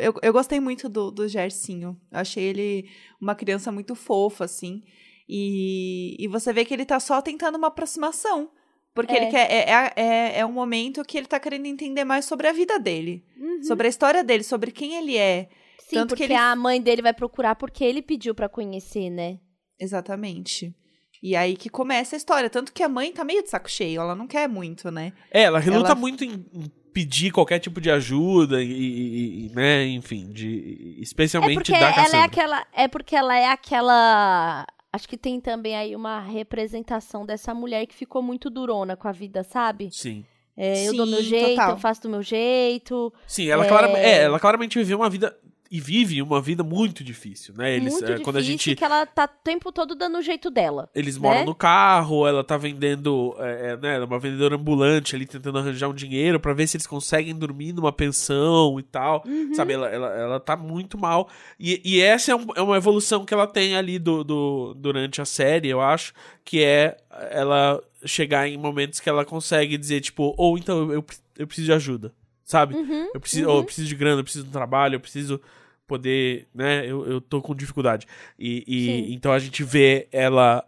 Eu, 0.00 0.14
eu 0.22 0.32
gostei 0.32 0.60
muito 0.60 0.88
do, 0.88 1.10
do 1.10 1.28
Gersinho. 1.28 1.96
Eu 2.10 2.18
achei 2.18 2.44
ele 2.44 2.88
uma 3.20 3.34
criança 3.34 3.70
muito 3.70 3.94
fofa, 3.94 4.44
assim. 4.44 4.82
E, 5.28 6.16
e 6.18 6.28
você 6.28 6.52
vê 6.52 6.64
que 6.64 6.74
ele 6.74 6.84
tá 6.84 6.98
só 7.00 7.22
tentando 7.22 7.56
uma 7.56 7.68
aproximação. 7.68 8.50
Porque 8.94 9.12
É. 9.12 9.16
ele 9.16 9.26
quer. 9.30 9.50
É, 9.50 9.70
é, 9.70 9.92
é, 9.96 10.38
é 10.40 10.46
um 10.46 10.52
momento 10.52 11.02
que 11.04 11.16
ele 11.18 11.26
tá 11.26 11.40
querendo 11.40 11.66
entender 11.66 12.04
mais 12.04 12.24
sobre 12.24 12.46
a 12.48 12.52
vida 12.52 12.78
dele. 12.78 13.24
Uhum. 13.38 13.62
Sobre 13.62 13.86
a 13.86 13.90
história 13.90 14.22
dele, 14.22 14.42
sobre 14.44 14.70
quem 14.70 14.94
ele 14.96 15.16
é. 15.16 15.48
Sim, 15.80 15.96
tanto 15.96 16.14
que 16.14 16.22
porque 16.22 16.32
ele- 16.32 16.34
a 16.34 16.54
mãe 16.56 16.80
dele 16.80 17.02
vai 17.02 17.12
procurar 17.12 17.54
porque 17.56 17.84
ele 17.84 18.00
pediu 18.02 18.34
pra 18.34 18.48
conhecer, 18.48 19.10
né? 19.10 19.38
Exatamente. 19.78 20.74
E 21.22 21.34
aí 21.36 21.56
que 21.56 21.68
começa 21.68 22.14
a 22.14 22.18
história. 22.18 22.50
Tanto 22.50 22.72
que 22.72 22.82
a 22.82 22.88
mãe 22.88 23.12
tá 23.12 23.24
meio 23.24 23.42
de 23.42 23.50
saco 23.50 23.70
cheio, 23.70 24.00
ela 24.00 24.14
não 24.14 24.26
quer 24.26 24.48
muito, 24.48 24.90
né? 24.90 25.12
É, 25.30 25.42
ela 25.44 25.58
reluta 25.58 25.88
Ela- 25.90 25.94
muito 25.94 26.24
em, 26.24 26.44
pedir 26.92 27.32
qualquer 27.32 27.58
tipo 27.58 27.80
de 27.80 27.90
ajuda 27.90 28.62
e, 28.62 28.70
e- 28.70 29.46
e, 29.46 29.50
né, 29.54 29.84
enfim, 29.86 30.28
de 30.30 30.96
É 30.98 31.02
especialmente 31.02 31.56
porque 31.56 31.72
da 31.72 31.78
ela 31.78 31.88
é 31.88 31.94
Cassandra. 31.94 32.24
aquela. 32.24 32.66
É 32.72 32.88
porque 32.88 33.16
ela 33.16 33.36
é 33.36 33.46
aquela. 33.46 34.64
Acho 34.92 35.08
que 35.08 35.16
tem 35.16 35.40
também 35.40 35.74
aí 35.74 35.96
uma 35.96 36.20
representação 36.20 37.26
dessa 37.26 37.52
mulher 37.52 37.84
que 37.86 37.94
ficou 37.94 38.22
muito 38.22 38.48
durona 38.48 38.96
com 38.96 39.08
a 39.08 39.12
vida, 39.12 39.42
sabe? 39.42 39.88
Sim. 39.90 40.24
É, 40.56 40.86
eu 40.88 40.94
dou 40.96 41.04
meu 41.04 41.18
Sim, 41.18 41.24
jeito, 41.30 41.48
total. 41.56 41.70
eu 41.70 41.76
faço 41.78 42.02
do 42.02 42.08
meu 42.08 42.22
jeito. 42.22 43.12
Sim, 43.26 43.48
ela, 43.48 43.64
É. 43.64 43.68
claramente, 43.68 43.98
é, 44.06 44.22
ela 44.22 44.38
claramente 44.38 44.78
viveu 44.78 44.98
uma 44.98 45.10
vida 45.10 45.36
e 45.76 45.80
vive 45.80 46.22
uma 46.22 46.40
vida 46.40 46.62
muito 46.62 47.02
difícil, 47.02 47.52
né? 47.56 47.74
Eles, 47.74 47.94
muito 47.94 48.12
é, 48.12 48.20
quando 48.20 48.36
a 48.36 48.40
gente 48.40 48.76
que 48.76 48.84
ela 48.84 49.04
tá 49.04 49.24
o 49.24 49.42
tempo 49.42 49.72
todo 49.72 49.96
dando 49.96 50.18
o 50.18 50.22
jeito 50.22 50.48
dela. 50.48 50.88
eles 50.94 51.16
né? 51.18 51.28
moram 51.28 51.44
no 51.44 51.52
carro, 51.54 52.28
ela 52.28 52.44
tá 52.44 52.56
vendendo, 52.56 53.34
é, 53.40 53.72
é, 53.72 53.76
né, 53.76 53.98
uma 54.04 54.20
vendedora 54.20 54.54
ambulante 54.54 55.16
ali 55.16 55.26
tentando 55.26 55.58
arranjar 55.58 55.88
um 55.88 55.92
dinheiro 55.94 56.38
pra 56.38 56.52
ver 56.54 56.68
se 56.68 56.76
eles 56.76 56.86
conseguem 56.86 57.34
dormir 57.34 57.72
numa 57.72 57.92
pensão 57.92 58.78
e 58.78 58.84
tal, 58.84 59.24
Uhum. 59.26 59.52
sabe? 59.52 59.72
Ela, 59.72 59.88
ela, 59.88 60.08
ela 60.14 60.38
tá 60.40 60.56
muito 60.56 60.96
mal 60.96 61.28
e, 61.58 61.80
e 61.84 62.00
essa 62.00 62.30
é, 62.30 62.36
um- 62.36 62.46
é 62.54 62.62
uma 62.62 62.76
evolução 62.76 63.24
que 63.24 63.34
ela 63.34 63.46
tem 63.48 63.74
ali 63.74 63.98
do, 63.98 64.22
do- 64.22 64.74
durante 64.74 65.20
a 65.20 65.24
série, 65.24 65.68
eu 65.70 65.80
acho, 65.80 66.12
que 66.44 66.62
é 66.62 66.96
ela 67.32 67.82
chegar 68.04 68.46
em 68.46 68.56
momentos 68.56 69.00
que 69.00 69.08
ela 69.08 69.24
consegue 69.24 69.76
dizer 69.76 70.00
tipo, 70.02 70.34
ou 70.38 70.56
então 70.56 70.92
eu, 70.92 71.04
eu, 71.36 71.46
preciso 71.48 71.66
de 71.66 71.72
ajuda, 71.72 72.12
sabe? 72.44 72.76
Uhum, 72.76 73.08
Eu 73.12 73.20
preciso, 73.20 73.46
uhum. 73.46 73.50
ou 73.54 73.58
eu 73.58 73.64
preciso 73.64 73.88
de 73.88 73.96
grana, 73.96 74.20
eu 74.20 74.24
preciso 74.24 74.44
de 74.44 74.50
um 74.50 74.52
trabalho, 74.52 74.94
eu 74.94 75.00
preciso 75.00 75.40
poder, 75.86 76.48
né? 76.54 76.84
Eu, 76.86 77.06
eu 77.06 77.20
tô 77.20 77.40
com 77.42 77.54
dificuldade. 77.54 78.06
E, 78.38 78.64
e 78.66 79.14
então 79.14 79.32
a 79.32 79.38
gente 79.38 79.62
vê 79.62 80.08
ela 80.12 80.66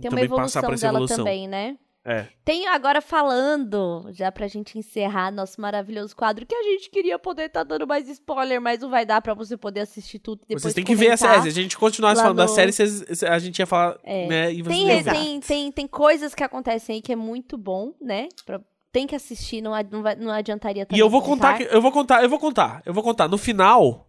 Tem 0.00 0.10
uma 0.10 0.10
também 0.10 0.28
passar 0.28 0.62
por 0.62 0.74
essa 0.74 0.86
dela 0.86 0.98
evolução. 0.98 1.18
também, 1.18 1.46
né? 1.48 1.76
É. 2.04 2.26
Tem 2.42 2.66
agora 2.68 3.02
falando, 3.02 4.06
já 4.12 4.32
pra 4.32 4.48
gente 4.48 4.78
encerrar 4.78 5.30
nosso 5.30 5.60
maravilhoso 5.60 6.16
quadro, 6.16 6.46
que 6.46 6.54
a 6.54 6.62
gente 6.62 6.88
queria 6.88 7.18
poder 7.18 7.46
estar 7.46 7.64
dando 7.64 7.86
mais 7.86 8.08
spoiler, 8.08 8.62
mas 8.62 8.80
não 8.80 8.88
vai 8.88 9.04
dar 9.04 9.20
pra 9.20 9.34
você 9.34 9.58
poder 9.58 9.80
assistir 9.80 10.18
tudo 10.18 10.40
depois 10.40 10.62
Vocês 10.62 10.72
têm 10.72 10.84
que 10.84 10.94
ver 10.94 11.10
a 11.10 11.16
série. 11.18 11.42
Se 11.42 11.48
a 11.48 11.52
gente 11.52 11.76
continuasse 11.76 12.22
falando 12.22 12.38
da 12.38 12.44
no- 12.46 12.48
série, 12.48 12.72
vocês- 12.72 13.22
a 13.22 13.38
gente 13.38 13.58
ia 13.58 13.66
falar, 13.66 13.98
É. 14.04 14.26
né? 14.26 14.52
E 14.54 14.62
vocês 14.62 15.04
Tem, 15.04 15.12
tem, 15.12 15.40
tem, 15.40 15.72
tem, 15.72 15.86
coisas 15.86 16.34
que 16.34 16.42
acontecem 16.42 16.94
aí 16.96 17.02
que 17.02 17.12
é 17.12 17.16
muito 17.16 17.58
bom, 17.58 17.92
né? 18.00 18.28
Pra- 18.46 18.60
tem 18.90 19.06
que 19.06 19.14
assistir, 19.14 19.60
não, 19.60 19.72
não, 19.90 20.02
vai- 20.02 20.16
não 20.16 20.30
adiantaria 20.32 20.86
E 20.90 20.98
eu 20.98 21.10
vou 21.10 21.20
contar, 21.20 21.58
que- 21.58 21.68
eu 21.70 21.82
vou 21.82 21.92
contar, 21.92 22.22
eu 22.22 22.28
vou 22.30 22.38
contar, 22.38 22.80
eu 22.86 22.94
vou 22.94 23.02
contar. 23.04 23.28
No 23.28 23.36
final, 23.36 24.07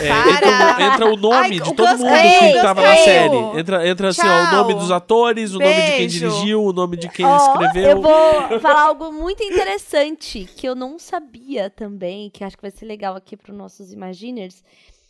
é, 0.00 0.08
entra, 0.08 0.82
entra 0.94 1.06
o 1.06 1.16
nome 1.16 1.34
Ai, 1.36 1.50
de 1.50 1.62
o 1.62 1.74
todo 1.74 1.98
mundo 1.98 2.08
que 2.10 2.52
Gus 2.52 2.62
tava 2.62 2.82
na 2.82 2.96
série. 2.96 3.36
Entra, 3.60 3.88
entra 3.88 4.08
assim, 4.08 4.26
ó, 4.26 4.48
o 4.48 4.56
nome 4.56 4.74
dos 4.74 4.90
atores, 4.90 5.54
o 5.54 5.58
nome 5.58 5.74
de 5.74 5.80
quem 5.82 5.96
Beijo. 5.98 6.18
dirigiu, 6.18 6.64
o 6.64 6.72
nome 6.72 6.96
de 6.96 7.08
quem 7.08 7.24
Ó, 7.26 7.36
escreveu. 7.36 7.90
Eu 7.90 8.00
vou 8.02 8.60
falar 8.60 8.82
algo 8.82 9.12
muito 9.12 9.42
interessante 9.42 10.48
que 10.56 10.68
eu 10.68 10.74
não 10.74 10.98
sabia 10.98 11.70
também, 11.70 12.28
que 12.30 12.42
acho 12.42 12.56
que 12.56 12.62
vai 12.62 12.70
ser 12.70 12.86
legal 12.86 13.14
aqui 13.14 13.36
para 13.36 13.52
os 13.52 13.56
nossos 13.58 13.92
Imaginers. 13.92 14.62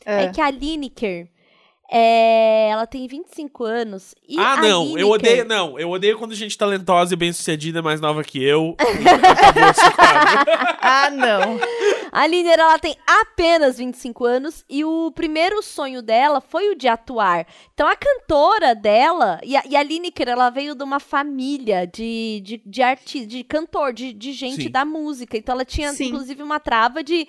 É, 0.05 0.25
É. 0.25 0.29
que 0.29 0.41
a 0.41 0.51
Lineker, 0.51 1.29
é, 1.91 2.69
ela 2.71 2.87
tem 2.87 3.07
25 3.09 3.65
anos. 3.65 4.15
E 4.29 4.39
Ah, 4.39 4.53
a 4.55 4.57
não, 4.63 4.83
Lineker, 4.83 5.01
eu 5.01 5.09
odeio, 5.11 5.45
não, 5.45 5.79
eu 5.79 5.91
odeio 5.91 6.19
quando 6.19 6.35
gente 6.35 6.57
talentosa 6.59 7.15
e 7.15 7.17
bem-sucedida 7.17 7.79
é 7.79 7.83
mais 7.83 8.01
nova 8.01 8.23
que 8.23 8.43
eu. 8.43 8.77
Ah, 10.81 11.11
não. 11.11 11.59
A 12.13 12.27
Lineker, 12.27 12.59
ela 12.61 12.79
tem 12.79 12.97
apenas 13.07 13.79
25 13.79 14.25
anos 14.25 14.65
e 14.69 14.85
o 14.85 15.11
primeiro 15.13 15.63
sonho 15.63 16.01
dela 16.03 16.41
foi 16.41 16.71
o 16.71 16.75
de 16.75 16.89
atuar. 16.89 17.47
Então 17.75 17.87
a 17.87 17.97
cantora 17.97 18.75
dela, 18.75 19.41
e 19.45 19.57
a, 19.57 19.63
e 19.69 19.77
a 19.77 19.83
Lineker, 19.83 20.29
ela 20.29 20.51
veio 20.51 20.75
de 20.75 20.83
uma 20.83 21.01
família 21.01 21.87
de, 21.87 22.41
de, 22.45 22.63
de 22.65 22.83
artista, 22.83 23.27
de 23.27 23.45
cantor, 23.45 23.93
de, 23.93 24.13
de 24.13 24.33
gente 24.33 24.65
Sim. 24.65 24.71
da 24.71 24.85
música. 24.85 25.37
Então 25.37 25.55
ela 25.55 25.65
tinha, 25.65 25.93
Sim. 25.93 26.07
inclusive, 26.09 26.43
uma 26.43 26.59
trava 26.61 27.03
de, 27.03 27.27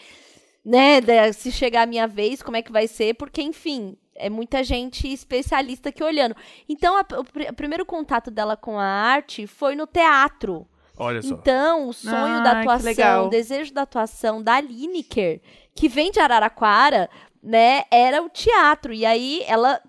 né, 0.64 1.02
de- 1.02 1.34
se 1.34 1.52
chegar 1.52 1.84
a 1.84 1.88
minha 1.88 2.08
vez, 2.08 2.42
como 2.42 2.58
é 2.58 2.62
que 2.62 2.72
vai 2.72 2.88
ser, 2.88 3.16
porque, 3.16 3.42
enfim. 3.42 3.96
É 4.20 4.30
muita 4.30 4.64
gente 4.64 5.12
especialista 5.12 5.90
aqui 5.90 6.04
olhando. 6.04 6.36
Então, 6.68 6.96
a- 6.98 7.06
o, 7.20 7.24
pr- 7.24 7.50
o 7.50 7.54
primeiro 7.54 7.86
contato 7.86 8.30
dela 8.30 8.56
com 8.58 8.78
a 8.78 8.84
arte 8.86 9.48
foi 9.48 9.76
no 9.76 9.88
teatro. 9.88 10.68
Olha 10.98 11.22
só. 11.22 11.34
Então, 11.34 11.88
o 11.88 11.94
sonho 11.94 12.16
Ah, 12.40 12.40
da 12.44 12.52
atuação, 12.60 12.84
o 13.28 13.30
desejo 13.30 13.74
da 13.74 13.84
atuação 13.84 14.44
da 14.44 14.60
Lineker, 14.60 15.42
que 15.74 15.88
vem 15.88 16.12
de 16.12 16.20
Araraquara, 16.20 17.10
né, 17.42 17.84
era 17.90 18.22
o 18.22 18.28
teatro. 18.30 18.92
E 18.94 19.06
aí 19.06 19.42
ela, 19.48 19.82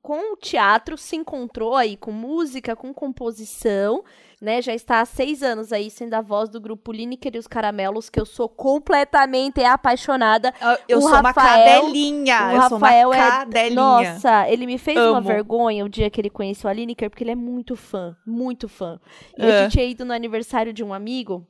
com 0.00 0.32
o 0.32 0.36
teatro, 0.36 0.96
se 0.96 1.14
encontrou 1.14 1.76
aí 1.76 1.94
com 1.96 2.10
música, 2.10 2.74
com 2.74 2.94
composição, 2.94 4.02
né? 4.40 4.60
Já 4.62 4.74
está 4.74 5.00
há 5.00 5.04
seis 5.04 5.42
anos 5.42 5.72
aí 5.72 5.90
sendo 5.90 6.14
a 6.14 6.20
voz 6.20 6.48
do 6.48 6.60
grupo 6.60 6.92
Lineker 6.92 7.32
e 7.34 7.38
os 7.38 7.46
Caramelos, 7.46 8.08
que 8.10 8.20
eu 8.20 8.26
sou 8.26 8.48
completamente 8.48 9.62
apaixonada. 9.64 10.52
Eu, 10.60 10.78
eu 10.88 10.98
O 10.98 11.02
sou 11.02 11.10
uma 11.10 11.20
Rafael- 11.22 11.82
cadelinha. 11.82 12.36
o 12.46 12.50
eu 12.50 12.52
uma 12.56 12.68
Rafael 12.68 13.12
é. 13.12 13.16
cadelinha. 13.18 13.74
Nossa, 13.74 14.48
ele 14.48 14.66
me 14.66 14.78
fez 14.78 14.96
uma 14.98 15.18
Amo. 15.18 15.26
vergonha 15.26 15.84
o 15.84 15.88
dia 15.88 16.08
que 16.10 16.20
ele 16.20 16.30
conheceu 16.30 16.68
a 16.68 16.72
Lineker, 16.72 17.08
porque 17.10 17.24
ele 17.24 17.30
é 17.32 17.36
muito 17.36 17.76
fã, 17.76 18.16
muito 18.26 18.68
fã. 18.68 19.00
E 19.38 19.42
a 19.42 19.46
É. 19.46 19.62
gente 19.62 19.72
tinha 19.72 19.84
ido 19.84 20.04
no 20.04 20.12
aniversário 20.12 20.72
de 20.72 20.82
um 20.84 20.92
amigo. 20.92 21.46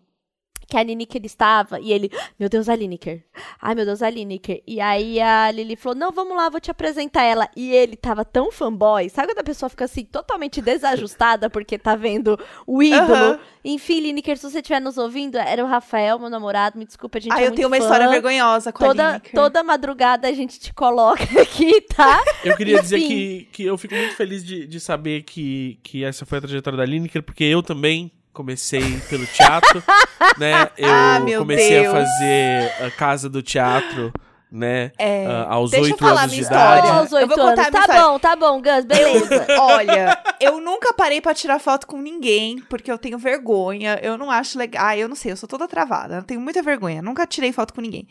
Que 0.68 0.76
a 0.76 0.82
Lineker 0.82 1.24
estava, 1.24 1.78
e 1.78 1.92
ele, 1.92 2.10
meu 2.38 2.48
Deus, 2.48 2.68
a 2.68 2.74
Lineker. 2.74 3.22
Ai, 3.62 3.74
meu 3.76 3.84
Deus, 3.84 4.02
a 4.02 4.10
Lineker. 4.10 4.62
E 4.66 4.80
aí 4.80 5.20
a 5.20 5.48
Lili 5.52 5.76
falou: 5.76 5.96
Não, 5.96 6.10
vamos 6.10 6.36
lá, 6.36 6.48
vou 6.48 6.58
te 6.60 6.70
apresentar 6.72 7.22
ela. 7.22 7.48
E 7.56 7.72
ele 7.72 7.94
tava 7.96 8.24
tão 8.24 8.50
fanboy. 8.50 9.08
Sabe 9.08 9.28
quando 9.28 9.38
a 9.38 9.44
pessoa 9.44 9.68
fica 9.70 9.84
assim, 9.84 10.04
totalmente 10.04 10.60
desajustada 10.60 11.48
porque 11.48 11.78
tá 11.78 11.94
vendo 11.94 12.36
o 12.66 12.82
ídolo? 12.82 13.12
Aham. 13.14 13.40
Enfim, 13.64 14.00
Lineker, 14.00 14.36
se 14.36 14.48
você 14.50 14.58
estiver 14.58 14.80
nos 14.80 14.96
ouvindo, 14.98 15.36
era 15.38 15.64
o 15.64 15.68
Rafael, 15.68 16.18
meu 16.18 16.30
namorado. 16.30 16.78
Me 16.78 16.84
desculpa, 16.84 17.18
a 17.18 17.20
gente 17.20 17.32
Ah, 17.32 17.36
é 17.40 17.42
eu 17.42 17.46
muito 17.46 17.56
tenho 17.56 17.68
uma 17.68 17.76
fã. 17.76 17.82
história 17.84 18.08
vergonhosa 18.08 18.72
com 18.72 18.84
a 18.84 18.88
Toda, 18.88 19.06
Lineker. 19.08 19.32
toda 19.34 19.62
madrugada 19.64 20.28
a 20.28 20.32
gente 20.32 20.58
te 20.58 20.72
coloca 20.74 21.22
aqui, 21.40 21.80
tá? 21.82 22.22
Eu 22.44 22.56
queria 22.56 22.80
dizer 22.80 22.98
que, 23.00 23.48
que 23.52 23.64
eu 23.64 23.76
fico 23.78 23.94
muito 23.94 24.14
feliz 24.16 24.44
de, 24.44 24.66
de 24.66 24.80
saber 24.80 25.22
que, 25.22 25.78
que 25.82 26.04
essa 26.04 26.26
foi 26.26 26.38
a 26.38 26.40
trajetória 26.40 26.76
da 26.76 26.84
Lineker, 26.84 27.22
porque 27.22 27.44
eu 27.44 27.62
também 27.62 28.10
comecei 28.36 29.00
pelo 29.08 29.24
teatro, 29.26 29.82
né? 30.38 30.70
Eu 30.76 30.88
Ah, 30.88 31.20
meu 31.20 31.40
comecei 31.40 31.80
Deus. 31.80 31.94
a 31.94 31.98
fazer 32.04 32.72
a 32.84 32.90
Casa 32.90 33.28
do 33.30 33.42
Teatro, 33.42 34.12
né? 34.52 34.92
É. 34.98 35.26
ah, 35.26 35.46
aos 35.54 35.70
Deixa 35.70 35.86
eu 35.86 35.90
oito 35.92 35.98
falar 35.98 36.20
anos 36.22 36.32
minha 36.32 36.42
de 36.42 36.42
história. 36.42 36.78
idade. 36.80 36.98
Aos 36.98 37.12
oito 37.12 37.22
Eu 37.22 37.28
vou 37.28 37.36
contar 37.36 37.50
anos. 37.52 37.58
a 37.58 37.70
minha 37.70 37.72
Tá 37.72 37.80
história. 37.80 38.02
bom, 38.02 38.18
tá 38.18 38.36
bom, 38.36 38.62
Gus, 38.62 38.84
beleza. 38.86 39.46
Olha, 39.58 40.18
eu 40.40 40.60
nunca 40.60 40.92
parei 40.92 41.20
pra 41.20 41.34
tirar 41.34 41.58
foto 41.58 41.86
com 41.86 42.00
ninguém, 42.00 42.58
porque 42.68 42.92
eu 42.92 42.98
tenho 42.98 43.18
vergonha. 43.18 43.98
Eu 44.02 44.16
não 44.18 44.30
acho 44.30 44.58
legal. 44.58 44.84
Ah, 44.86 44.96
eu 44.96 45.08
não 45.08 45.16
sei, 45.16 45.32
eu 45.32 45.36
sou 45.36 45.48
toda 45.48 45.66
travada. 45.66 46.16
Eu 46.16 46.22
tenho 46.22 46.40
muita 46.40 46.62
vergonha. 46.62 47.00
Nunca 47.02 47.26
tirei 47.26 47.52
foto 47.52 47.72
com 47.74 47.80
ninguém. 47.80 48.06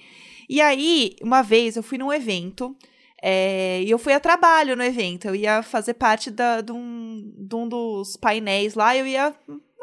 E 0.50 0.60
aí, 0.62 1.16
uma 1.22 1.42
vez, 1.42 1.76
eu 1.78 1.84
fui 1.84 1.98
num 1.98 2.12
evento. 2.12 2.76
é, 3.24 3.82
e 3.82 3.90
eu 3.90 3.98
fui 3.98 4.14
a 4.14 4.20
trabalho 4.20 4.76
no 4.76 4.84
evento. 4.84 5.26
Eu 5.28 5.34
ia 5.36 5.64
fazer 5.64 5.94
parte 5.96 6.30
da, 6.30 6.62
de, 6.62 6.72
um, 6.72 7.34
de 7.38 7.56
um 7.56 7.68
dos 7.68 8.16
painéis 8.18 8.76
lá. 8.76 8.96
Eu 8.96 9.08
ia 9.08 9.34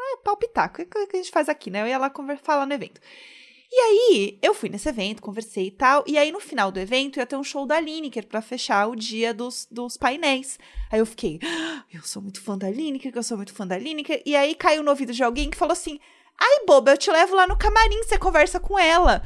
ah, 0.03 0.17
palpitar. 0.23 0.69
O 0.69 0.73
que, 0.73 0.85
que 0.85 0.97
a 0.97 1.19
gente 1.19 1.31
faz 1.31 1.47
aqui, 1.49 1.69
né? 1.71 1.81
Eu 1.81 1.87
ia 1.87 1.97
lá 1.97 2.11
falar 2.41 2.65
no 2.65 2.73
evento. 2.73 2.99
E 3.71 3.75
aí, 3.75 4.37
eu 4.41 4.53
fui 4.53 4.69
nesse 4.69 4.87
evento, 4.87 5.21
conversei 5.21 5.67
e 5.67 5.71
tal. 5.71 6.03
E 6.05 6.15
aí, 6.15 6.31
no 6.31 6.39
final 6.39 6.71
do 6.71 6.79
evento, 6.79 7.17
ia 7.17 7.25
ter 7.25 7.35
um 7.35 7.43
show 7.43 7.65
da 7.65 7.79
Lineker 7.79 8.27
pra 8.27 8.39
fechar 8.39 8.87
o 8.87 8.95
dia 8.95 9.33
dos, 9.33 9.67
dos 9.71 9.97
painéis. 9.97 10.59
Aí 10.91 10.99
eu 10.99 11.05
fiquei, 11.07 11.39
"Ah, 11.43 11.83
eu 11.91 12.03
sou 12.03 12.21
muito 12.21 12.39
fã 12.39 12.55
da 12.55 12.69
Lineker, 12.69 13.11
eu 13.15 13.23
sou 13.23 13.35
muito 13.35 13.51
fã 13.51 13.65
da 13.65 13.75
Lineker. 13.77 14.21
E 14.27 14.35
aí 14.35 14.53
caiu 14.53 14.83
no 14.83 14.91
ouvido 14.91 15.11
de 15.11 15.23
alguém 15.23 15.49
que 15.49 15.57
falou 15.57 15.73
assim: 15.73 15.99
Ai, 16.39 16.65
boba, 16.67 16.91
eu 16.91 16.97
te 16.97 17.09
levo 17.09 17.35
lá 17.35 17.47
no 17.47 17.57
camarim, 17.57 18.03
você 18.03 18.17
conversa 18.17 18.59
com 18.59 18.77
ela. 18.77 19.25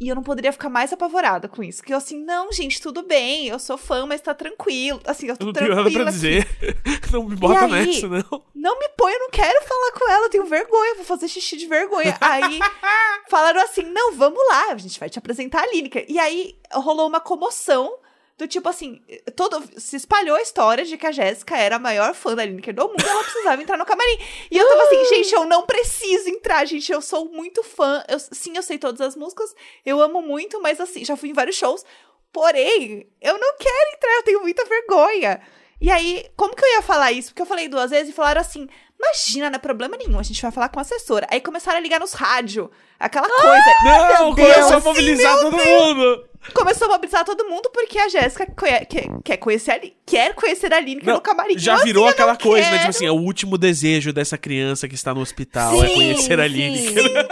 E 0.00 0.08
eu 0.08 0.14
não 0.14 0.22
poderia 0.22 0.50
ficar 0.52 0.68
mais 0.68 0.92
apavorada 0.92 1.48
com 1.48 1.62
isso. 1.62 1.82
Que 1.82 1.92
eu 1.92 1.96
assim, 1.96 2.18
não, 2.24 2.52
gente, 2.52 2.80
tudo 2.80 3.02
bem, 3.02 3.46
eu 3.48 3.58
sou 3.60 3.78
fã, 3.78 4.04
mas 4.06 4.20
tá 4.20 4.34
tranquilo. 4.34 5.00
Assim, 5.06 5.26
eu 5.26 5.34
Eu 5.34 5.36
tô 5.38 5.46
não 5.46 5.52
tenho 5.52 5.66
tranquila. 5.66 5.84
nada 5.90 6.04
pra 6.04 6.10
dizer. 6.10 6.48
Não 7.12 7.24
me 7.28 7.36
bota 7.36 7.66
aí? 7.66 7.86
nessa, 7.86 8.08
não. 8.08 8.44
Não 8.52 8.76
me 8.80 8.88
põe, 8.96 9.12
eu 9.12 9.20
não 9.20 9.30
quero 9.30 9.62
falar 9.64 9.92
com 9.92 10.10
ela, 10.10 10.26
eu 10.26 10.30
tenho 10.30 10.44
vergonha, 10.46 10.96
vou 10.96 11.04
fazer 11.04 11.28
xixi 11.28 11.56
de 11.56 11.66
vergonha. 11.66 12.16
Aí 12.20 12.58
falaram 13.30 13.60
assim: 13.62 13.82
não, 13.84 14.12
vamos 14.14 14.40
lá, 14.48 14.72
a 14.72 14.76
gente 14.78 14.98
vai 14.98 15.08
te 15.08 15.16
apresentar 15.18 15.62
a 15.62 15.66
Lineker. 15.70 16.04
E 16.08 16.18
aí 16.18 16.56
rolou 16.72 17.06
uma 17.06 17.20
comoção 17.20 17.96
do 18.36 18.48
tipo 18.48 18.68
assim: 18.68 19.00
todo, 19.36 19.62
se 19.78 19.96
espalhou 19.96 20.36
a 20.36 20.42
história 20.42 20.84
de 20.84 20.96
que 20.96 21.06
a 21.06 21.12
Jéssica 21.12 21.56
era 21.56 21.76
a 21.76 21.78
maior 21.78 22.14
fã 22.14 22.34
da 22.34 22.44
Lineker 22.44 22.74
do 22.74 22.88
mundo, 22.88 23.04
ela 23.06 23.22
precisava 23.22 23.62
entrar 23.62 23.76
no 23.76 23.86
camarim. 23.86 24.18
E 24.50 24.56
eu 24.58 24.68
tava 24.68 24.82
assim, 24.82 25.04
gente, 25.06 25.34
eu 25.34 25.44
não 25.44 25.64
preciso 25.64 26.28
entrar, 26.28 26.64
gente, 26.64 26.90
eu 26.90 27.00
sou 27.00 27.26
muito 27.26 27.62
fã. 27.62 28.02
Eu, 28.08 28.18
sim, 28.18 28.56
eu 28.56 28.62
sei 28.62 28.78
todas 28.78 29.00
as 29.00 29.16
músicas, 29.16 29.54
eu 29.84 30.00
amo 30.00 30.20
muito, 30.20 30.60
mas 30.60 30.80
assim, 30.80 31.04
já 31.04 31.16
fui 31.16 31.30
em 31.30 31.34
vários 31.34 31.56
shows. 31.56 31.84
Porém, 32.32 33.08
eu 33.20 33.38
não 33.38 33.56
quero 33.56 33.94
entrar, 33.94 34.16
eu 34.16 34.22
tenho 34.24 34.40
muita 34.40 34.64
vergonha. 34.64 35.40
E 35.80 35.90
aí, 35.90 36.26
como 36.36 36.56
que 36.56 36.64
eu 36.64 36.72
ia 36.72 36.82
falar 36.82 37.12
isso? 37.12 37.28
Porque 37.28 37.42
eu 37.42 37.46
falei 37.46 37.68
duas 37.68 37.90
vezes 37.90 38.10
e 38.10 38.16
falaram 38.16 38.40
assim: 38.40 38.68
imagina, 38.98 39.50
não 39.50 39.56
é 39.56 39.58
problema 39.58 39.96
nenhum, 39.96 40.18
a 40.18 40.22
gente 40.22 40.40
vai 40.40 40.50
falar 40.50 40.68
com 40.68 40.78
a 40.78 40.82
assessora. 40.82 41.26
Aí 41.30 41.40
começaram 41.40 41.78
a 41.78 41.80
ligar 41.80 42.00
nos 42.00 42.12
rádios, 42.12 42.68
aquela 42.98 43.28
coisa. 43.28 43.64
Não, 43.84 44.06
meu 44.06 44.34
Deus, 44.34 44.54
começou 44.54 44.76
a 44.76 44.80
mobilizar 44.80 45.38
todo 45.40 45.56
mundo. 45.56 46.28
Começou 46.52 46.86
a 46.88 46.90
mobilizar 46.92 47.24
todo 47.24 47.48
mundo 47.48 47.70
porque 47.72 47.98
a 47.98 48.08
Jéssica 48.08 48.46
quer, 48.46 48.86
quer 49.24 49.36
conhecer 49.38 49.70
a 49.72 49.78
Li- 49.78 49.96
quer 50.04 50.34
conhecer 50.34 50.72
a 50.72 50.80
Lineker 50.80 51.06
Não, 51.08 51.14
no 51.14 51.20
camarim. 51.20 51.58
já 51.58 51.74
assim, 51.76 51.84
virou 51.86 52.04
eu 52.04 52.10
aquela 52.10 52.36
coisa, 52.36 52.64
né? 52.66 52.78
quero. 52.78 52.78
Tipo 52.80 52.90
assim, 52.90 53.06
é 53.06 53.10
o 53.10 53.14
último 53.14 53.56
desejo 53.56 54.12
dessa 54.12 54.36
criança 54.36 54.86
que 54.86 54.94
está 54.94 55.14
no 55.14 55.20
hospital 55.20 55.82
é 55.82 55.88
Sim, 55.88 55.94
conhecer 55.94 56.38
a 56.40 56.46
sim. 56.48 56.54
Lineker. 56.54 57.28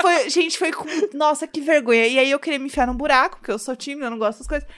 Foi, 0.00 0.30
gente, 0.30 0.58
foi 0.58 0.72
com. 0.72 0.86
Nossa, 1.14 1.46
que 1.46 1.60
vergonha. 1.60 2.06
E 2.06 2.18
aí 2.18 2.30
eu 2.30 2.38
queria 2.38 2.58
me 2.58 2.66
enfiar 2.66 2.86
num 2.86 2.94
buraco, 2.94 3.38
porque 3.38 3.50
eu 3.50 3.58
sou 3.58 3.74
tímida, 3.76 4.06
eu 4.06 4.10
não 4.10 4.18
gosto 4.18 4.32
dessas 4.38 4.46
coisas. 4.46 4.68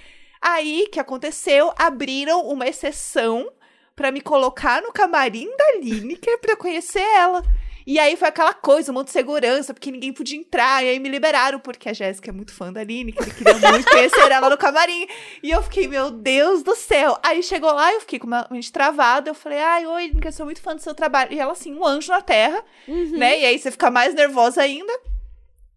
Aí, 0.41 0.89
que 0.91 0.99
aconteceu? 0.99 1.73
Abriram 1.77 2.41
uma 2.49 2.67
exceção 2.67 3.49
pra 3.95 4.11
me 4.11 4.21
colocar 4.21 4.83
no 4.83 4.93
camarim 4.93 5.49
da 5.57 5.79
Lineker 5.81 6.41
pra 6.41 6.53
eu 6.53 6.57
conhecer 6.57 7.03
ela. 7.17 7.43
E 7.87 7.99
aí 7.99 8.17
foi 8.17 8.29
aquela 8.29 8.55
coisa, 8.55 8.91
um 8.91 8.95
monte 8.95 9.07
de 9.07 9.13
segurança, 9.13 9.75
porque 9.75 9.91
ninguém 9.91 10.13
podia 10.13 10.39
entrar. 10.39 10.85
E 10.85 10.89
aí 10.91 10.99
me 11.01 11.09
liberaram, 11.09 11.59
porque 11.59 11.89
a 11.89 11.93
Jéssica 11.93 12.31
é 12.31 12.33
muito 12.33 12.53
fã 12.55 12.73
da 12.73 12.85
Lineker, 12.85 13.27
e 13.29 13.31
queria 13.33 13.71
muito 13.71 13.87
conhecer 13.91 14.31
ela 14.31 14.49
no 14.49 14.57
camarim. 14.57 15.07
E 15.43 15.51
eu 15.51 15.63
fiquei, 15.63 15.89
meu 15.89 16.11
Deus 16.11 16.63
do 16.63 16.75
céu. 16.77 17.19
Aí 17.23 17.43
chegou 17.43 17.73
lá, 17.73 17.93
eu 17.93 18.01
fiquei 18.01 18.19
completamente 18.19 18.71
travada. 18.73 19.31
Eu 19.31 19.35
falei, 19.35 19.59
ai, 19.59 19.87
oi, 19.87 20.07
Lineker, 20.07 20.29
eu 20.29 20.33
sou 20.33 20.47
muito 20.47 20.61
fã 20.61 20.75
do 20.77 20.83
seu 20.83 20.95
trabalho. 20.95 21.33
E 21.33 21.39
ela, 21.41 21.53
assim, 21.53 21.75
um 21.75 21.85
anjo 21.85 22.11
na 22.13 22.21
terra 22.21 22.63
Uhum. 22.87 23.19
né? 23.19 23.41
E 23.41 23.45
aí 23.47 23.59
você 23.59 23.71
fica 23.71 23.91
mais 23.91 24.15
nervosa 24.15 24.63
ainda. 24.63 24.93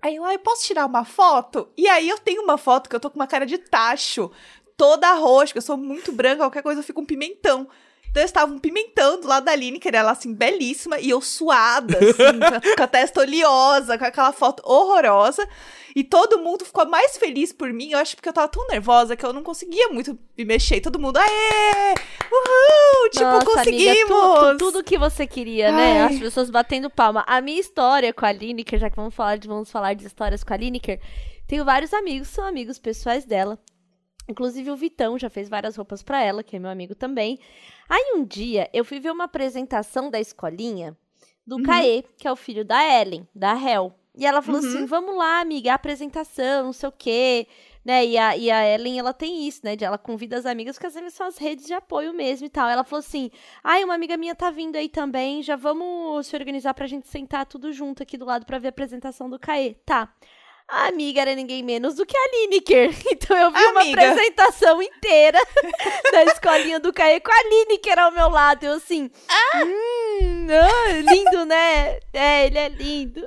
Aí 0.02 0.16
eu, 0.18 0.24
ai, 0.24 0.38
posso 0.38 0.64
tirar 0.66 0.86
uma 0.86 1.04
foto? 1.04 1.68
E 1.76 1.88
aí 1.88 2.08
eu 2.08 2.20
tenho 2.20 2.44
uma 2.44 2.58
foto 2.58 2.88
que 2.90 2.96
eu 2.96 3.00
tô 3.00 3.10
com 3.10 3.16
uma 3.16 3.26
cara 3.26 3.46
de 3.46 3.58
tacho, 3.58 4.30
toda 4.78 5.12
roxa, 5.14 5.54
que 5.54 5.58
eu 5.58 5.62
sou 5.64 5.78
muito 5.78 6.12
branca, 6.12 6.38
qualquer 6.44 6.62
coisa 6.62 6.80
eu 6.80 6.84
fico 6.84 7.02
um 7.02 7.06
pimentão. 7.06 7.68
Então 8.16 8.22
eles 8.22 8.30
estavam 8.30 8.58
pimentando 8.58 9.28
lá 9.28 9.42
da 9.42 9.54
Lineker, 9.54 9.94
ela 9.94 10.12
assim, 10.12 10.34
belíssima, 10.34 10.98
e 11.02 11.10
eu 11.10 11.20
suada, 11.20 11.98
assim, 11.98 12.40
com, 12.40 12.72
a, 12.72 12.76
com 12.78 12.84
a 12.84 12.88
testa 12.88 13.20
oleosa, 13.20 13.98
com 13.98 14.06
aquela 14.06 14.32
foto 14.32 14.64
horrorosa. 14.66 15.46
E 15.94 16.02
todo 16.02 16.40
mundo 16.40 16.64
ficou 16.64 16.86
mais 16.88 17.18
feliz 17.18 17.52
por 17.52 17.74
mim, 17.74 17.92
eu 17.92 18.00
acho 18.00 18.16
porque 18.16 18.30
eu 18.30 18.34
tava 18.34 18.48
tão 18.48 18.66
nervosa 18.68 19.18
que 19.18 19.26
eu 19.26 19.34
não 19.34 19.44
conseguia 19.44 19.90
muito 19.90 20.18
me 20.38 20.46
mexer. 20.46 20.78
E 20.78 20.82
todo 20.82 20.98
mundo, 20.98 21.18
aê! 21.18 21.94
Uhul! 22.32 23.10
Tipo, 23.10 23.26
Nossa, 23.26 23.46
conseguimos! 23.46 24.12
Amiga, 24.12 24.40
tu- 24.40 24.52
tu- 24.52 24.58
tudo 24.58 24.84
que 24.84 24.98
você 24.98 25.28
queria, 25.28 25.70
né? 25.74 26.04
Ai. 26.04 26.14
As 26.14 26.20
pessoas 26.20 26.50
batendo 26.50 26.90
palma. 26.90 27.24
A 27.28 27.42
minha 27.42 27.60
história 27.60 28.14
com 28.14 28.26
a 28.26 28.32
Lineker, 28.32 28.80
já 28.80 28.90
que 28.90 28.96
vamos 28.96 29.14
falar 29.14 29.36
de, 29.38 29.48
vamos 29.48 29.70
falar 29.70 29.94
de 29.94 30.06
histórias 30.06 30.42
com 30.42 30.54
a 30.54 30.58
Lineker, 30.58 31.02
tenho 31.48 31.66
vários 31.66 31.94
amigos, 31.94 32.30
são 32.30 32.46
amigos 32.48 32.80
pessoais 32.80 33.26
dela. 33.26 33.60
Inclusive 34.28 34.72
o 34.72 34.76
Vitão 34.76 35.18
já 35.20 35.30
fez 35.30 35.48
várias 35.50 35.76
roupas 35.76 36.02
pra 36.02 36.22
ela, 36.22 36.44
que 36.44 36.56
é 36.56 36.60
meu 36.60 36.70
amigo 36.70 36.96
também. 36.96 37.38
Aí 37.88 38.14
um 38.16 38.24
dia 38.26 38.70
eu 38.74 38.84
fui 38.84 39.00
ver 39.00 39.12
uma 39.12 39.26
apresentação 39.26 40.10
da 40.10 40.20
escolinha 40.20 40.96
do 41.46 41.58
Uhum. 41.58 41.64
Caê, 41.64 42.04
que 42.18 42.28
é 42.28 42.32
o 42.32 42.36
filho 42.36 42.66
da 42.66 42.84
Ellen, 42.84 43.28
da 43.36 43.54
Hel. 43.54 43.94
E 44.18 44.26
ela 44.26 44.42
falou 44.42 44.62
Uhum. 44.62 44.68
assim: 44.68 44.86
vamos 44.86 45.16
lá, 45.16 45.42
amiga, 45.42 45.72
a 45.72 45.76
apresentação, 45.76 46.66
não 46.66 46.74
sei 46.74 46.90
o 46.90 46.92
quê. 46.92 47.48
Né? 47.84 48.04
E 48.04 48.18
a, 48.18 48.36
e 48.36 48.50
a 48.50 48.66
Ellen, 48.68 48.98
ela 48.98 49.14
tem 49.14 49.48
isso, 49.48 49.62
né? 49.64 49.76
De 49.76 49.84
ela 49.86 49.98
convida 49.98 50.38
as 50.38 50.46
amigas, 50.48 50.76
porque 50.76 50.88
as 50.88 50.96
amigas 50.96 51.14
são 51.14 51.28
as 51.28 51.38
redes 51.38 51.68
de 51.68 51.74
apoio 51.74 52.14
mesmo 52.16 52.48
e 52.48 52.50
tal. 52.50 52.68
Ela 52.68 52.84
falou 52.84 53.00
assim: 53.02 53.30
ai, 53.64 53.84
uma 53.84 53.94
amiga 53.94 54.18
minha 54.18 54.34
tá 54.34 54.50
vindo 54.50 54.76
aí 54.76 54.90
também, 54.90 55.44
já 55.44 55.56
vamos 55.56 56.26
se 56.26 56.36
organizar 56.36 56.74
pra 56.74 56.88
gente 56.88 57.08
sentar 57.08 57.46
tudo 57.46 57.72
junto 57.72 58.02
aqui 58.02 58.18
do 58.18 58.26
lado 58.26 58.44
pra 58.44 58.58
ver 58.58 58.68
a 58.68 58.70
apresentação 58.70 59.30
do 59.30 59.38
Caê. 59.38 59.76
Tá. 59.86 60.12
A 60.68 60.88
amiga 60.88 61.22
era 61.22 61.36
ninguém 61.36 61.62
menos 61.62 61.96
do 61.96 62.06
que 62.06 62.18
a 62.18 62.30
Lineker. 62.32 62.90
Então 63.12 63.38
eu 63.38 63.52
vi 63.52 63.64
uma 63.68 63.82
Amiga. 63.82 64.02
apresentação 64.12 64.82
inteira 64.82 65.40
da 66.12 66.24
escolinha 66.26 66.80
do 66.80 66.92
Caê 66.92 67.20
com 67.20 67.32
a 67.32 67.44
Lineker 67.50 68.00
ao 68.00 68.12
meu 68.12 68.30
lado. 68.30 68.64
Eu 68.64 68.74
assim, 68.74 69.04
hum, 69.04 70.48
ah, 70.52 71.12
lindo, 71.14 71.46
né? 71.46 72.00
É, 72.14 72.48
ele 72.48 72.58
é 72.58 72.70
lindo. 72.70 73.22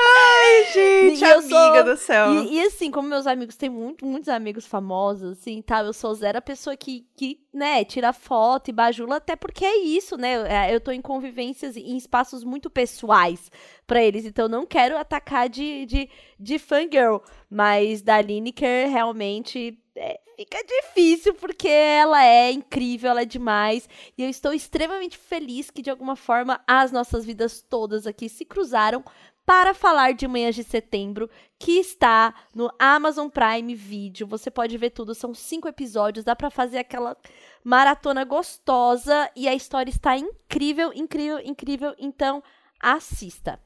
Ai, 0.00 0.64
gente, 0.72 1.24
amiga 1.24 1.48
sou- 1.74 1.84
do 1.84 1.96
céu. 1.96 2.32
E, 2.44 2.54
e 2.54 2.62
assim, 2.66 2.90
como 2.90 3.08
meus 3.08 3.26
amigos 3.26 3.56
têm 3.56 3.68
muito, 3.68 4.06
muitos 4.06 4.28
amigos 4.28 4.66
famosos, 4.66 5.38
assim, 5.38 5.60
tal, 5.62 5.84
eu 5.84 5.92
sou 5.92 6.14
zero 6.14 6.38
a 6.38 6.42
pessoa 6.42 6.76
que, 6.76 7.06
que, 7.16 7.38
né, 7.58 7.84
tira 7.84 8.12
foto 8.12 8.68
e 8.68 8.72
bajula, 8.72 9.16
até 9.16 9.36
porque 9.36 9.64
é 9.64 9.76
isso, 9.78 10.16
né? 10.16 10.68
é, 10.68 10.74
Eu 10.74 10.80
tô 10.80 10.90
em 10.90 11.02
convivências, 11.02 11.76
em 11.76 11.96
espaços 11.96 12.44
muito 12.44 12.70
pessoais 12.70 13.50
pra 13.86 14.02
eles, 14.02 14.24
então 14.24 14.48
não 14.48 14.64
quero 14.64 14.96
atacar 14.96 15.48
de, 15.48 15.84
de, 15.84 16.08
de 16.38 16.58
fangirl, 16.58 17.18
mas 17.50 18.00
da 18.00 18.20
Lineker 18.20 18.88
realmente 18.88 19.78
é, 19.96 20.20
fica 20.36 20.58
difícil, 20.62 21.34
porque 21.34 21.68
ela 21.68 22.24
é 22.24 22.52
incrível, 22.52 23.10
ela 23.10 23.22
é 23.22 23.24
demais, 23.24 23.88
e 24.16 24.22
eu 24.22 24.30
estou 24.30 24.52
extremamente 24.52 25.18
feliz 25.18 25.68
que, 25.70 25.82
de 25.82 25.90
alguma 25.90 26.14
forma, 26.14 26.60
as 26.66 26.92
nossas 26.92 27.24
vidas 27.24 27.60
todas 27.60 28.06
aqui 28.06 28.28
se 28.28 28.44
cruzaram 28.44 29.04
para 29.48 29.72
falar 29.72 30.12
de 30.12 30.28
Manhãs 30.28 30.54
de 30.54 30.62
Setembro, 30.62 31.30
que 31.58 31.78
está 31.78 32.34
no 32.54 32.70
Amazon 32.78 33.30
Prime 33.30 33.74
Video. 33.74 34.26
Você 34.26 34.50
pode 34.50 34.76
ver 34.76 34.90
tudo, 34.90 35.14
são 35.14 35.32
cinco 35.32 35.66
episódios, 35.66 36.22
dá 36.22 36.36
pra 36.36 36.50
fazer 36.50 36.76
aquela 36.76 37.16
maratona 37.64 38.24
gostosa 38.24 39.30
e 39.34 39.48
a 39.48 39.54
história 39.54 39.90
está 39.90 40.18
incrível, 40.18 40.92
incrível, 40.94 41.40
incrível. 41.42 41.94
Então, 41.98 42.42
assista. 42.78 43.58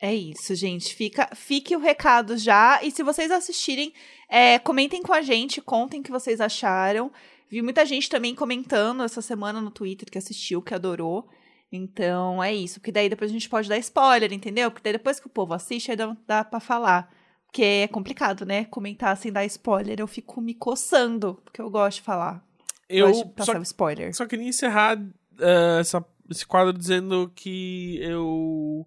É 0.00 0.14
isso, 0.14 0.54
gente. 0.54 0.94
Fica, 0.94 1.28
fique 1.34 1.76
o 1.76 1.78
recado 1.78 2.38
já. 2.38 2.82
E 2.82 2.90
se 2.90 3.02
vocês 3.02 3.30
assistirem, 3.30 3.92
é, 4.30 4.58
comentem 4.58 5.02
com 5.02 5.12
a 5.12 5.20
gente, 5.20 5.60
contem 5.60 6.00
o 6.00 6.02
que 6.02 6.10
vocês 6.10 6.40
acharam. 6.40 7.12
Vi 7.50 7.60
muita 7.60 7.84
gente 7.84 8.08
também 8.08 8.34
comentando 8.34 9.02
essa 9.02 9.20
semana 9.20 9.60
no 9.60 9.70
Twitter 9.70 10.10
que 10.10 10.16
assistiu, 10.16 10.62
que 10.62 10.72
adorou. 10.72 11.28
Então 11.72 12.42
é 12.42 12.52
isso. 12.54 12.80
Porque 12.80 12.92
daí 12.92 13.08
depois 13.08 13.30
a 13.30 13.32
gente 13.34 13.48
pode 13.48 13.68
dar 13.68 13.78
spoiler, 13.78 14.32
entendeu? 14.32 14.70
Porque 14.70 14.82
daí 14.84 14.92
depois 14.94 15.20
que 15.20 15.26
o 15.26 15.30
povo 15.30 15.54
assiste, 15.54 15.90
aí 15.90 15.96
dá, 15.96 16.16
dá 16.26 16.44
pra 16.44 16.60
falar. 16.60 17.12
Porque 17.46 17.62
é 17.62 17.88
complicado, 17.88 18.44
né? 18.46 18.64
Comentar 18.66 19.16
sem 19.16 19.32
dar 19.32 19.44
spoiler. 19.44 19.98
Eu 20.00 20.06
fico 20.06 20.40
me 20.40 20.54
coçando, 20.54 21.40
porque 21.44 21.60
eu 21.60 21.68
gosto 21.70 21.96
de 21.98 22.02
falar. 22.02 22.44
Eu 22.88 23.06
gosto 23.08 23.24
de 23.28 23.32
passar 23.34 23.52
só, 23.54 23.58
o 23.58 23.62
spoiler. 23.62 24.14
só 24.14 24.26
queria 24.26 24.48
encerrar 24.48 25.00
eh, 25.38 25.78
essa- 25.80 26.04
esse 26.28 26.46
quadro 26.46 26.72
dizendo 26.72 27.30
que 27.34 27.98
eu 28.02 28.86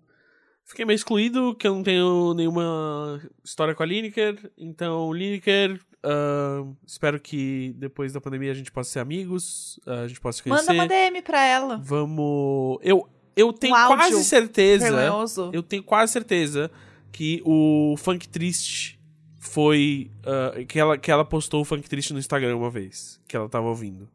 fiquei 0.65 0.85
meio 0.85 0.95
excluído, 0.95 1.55
que 1.55 1.67
eu 1.67 1.75
não 1.75 1.83
tenho 1.83 2.33
nenhuma 2.33 3.21
história 3.43 3.73
com 3.75 3.83
a 3.83 3.85
Lineker. 3.85 4.51
Então, 4.57 5.11
Lineker, 5.11 5.79
ah, 6.03 6.65
espero 6.85 7.19
que 7.19 7.73
depois 7.77 8.11
da 8.13 8.19
pandemia 8.21 8.51
a 8.51 8.55
gente 8.55 8.71
possa 8.71 8.89
ser 8.91 8.99
amigos, 8.99 9.79
a 9.85 10.07
gente 10.07 10.19
possa 10.19 10.37
se 10.37 10.43
conhecer. 10.43 10.65
Manda 10.73 10.73
uma 10.83 10.87
DM 10.87 11.21
pra 11.21 11.43
ela. 11.43 11.77
Vamos. 11.77 12.77
Eu, 12.81 13.07
eu 13.35 13.53
tenho 13.53 13.73
Um 13.75 13.87
quase 13.87 14.23
certeza. 14.23 14.91
Vergonhoso. 14.91 15.49
Eu 15.53 15.63
tenho 15.63 15.83
quase 15.83 16.11
certeza 16.11 16.69
que 17.11 17.41
o 17.45 17.95
Funk 17.97 18.27
Triste 18.27 18.99
foi. 19.39 20.11
ah, 20.25 20.63
que, 20.65 20.79
ela, 20.79 20.97
que 20.97 21.09
ela 21.11 21.23
postou 21.25 21.61
o 21.61 21.65
Funk 21.65 21.87
Triste 21.89 22.13
no 22.13 22.19
Instagram 22.19 22.55
uma 22.57 22.69
vez, 22.69 23.19
que 23.27 23.35
ela 23.35 23.47
tava 23.49 23.67
ouvindo. 23.67 24.09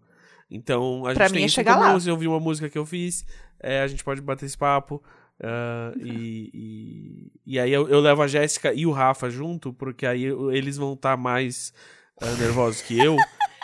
Então, 0.50 1.04
a 1.06 1.12
Pra 1.12 1.26
gente 1.26 1.34
mim 1.34 1.38
tem 1.40 1.44
é 1.46 1.48
chegar 1.48 1.76
lá. 1.78 1.98
se 2.00 2.08
eu 2.08 2.14
ouvir 2.14 2.26
uma 2.26 2.40
música 2.40 2.70
que 2.70 2.78
eu 2.78 2.86
fiz, 2.86 3.24
é, 3.60 3.82
a 3.82 3.86
gente 3.86 4.02
pode 4.02 4.20
bater 4.22 4.46
esse 4.46 4.56
papo. 4.56 5.02
Ah, 5.42 5.92
e, 6.00 6.50
e, 6.52 7.32
e 7.46 7.58
aí 7.58 7.72
eu, 7.72 7.88
eu 7.88 8.00
levo 8.00 8.22
a 8.22 8.26
Jéssica 8.26 8.72
e 8.74 8.86
o 8.86 8.90
Rafa 8.90 9.30
junto, 9.30 9.72
porque 9.72 10.06
aí 10.06 10.24
eu- 10.24 10.52
eles 10.52 10.76
vão 10.76 10.94
estar 10.94 11.16
mais 11.16 11.72
ah, 12.20 12.30
nervosos 12.40 12.82
que 12.82 12.98
eu. 12.98 13.16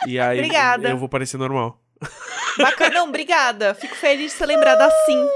E 0.06 0.18
aí 0.20 0.38
Obrigada. 0.38 0.88
eu 0.88 0.98
vou 0.98 1.08
parecer 1.08 1.36
normal. 1.36 1.80
Bacana, 2.58 2.94
não, 2.96 3.08
obrigada. 3.08 3.74
Fico 3.74 3.96
feliz 3.96 4.32
de 4.32 4.38
ser 4.38 4.46
lembrada 4.46 4.86
assim. 4.86 5.28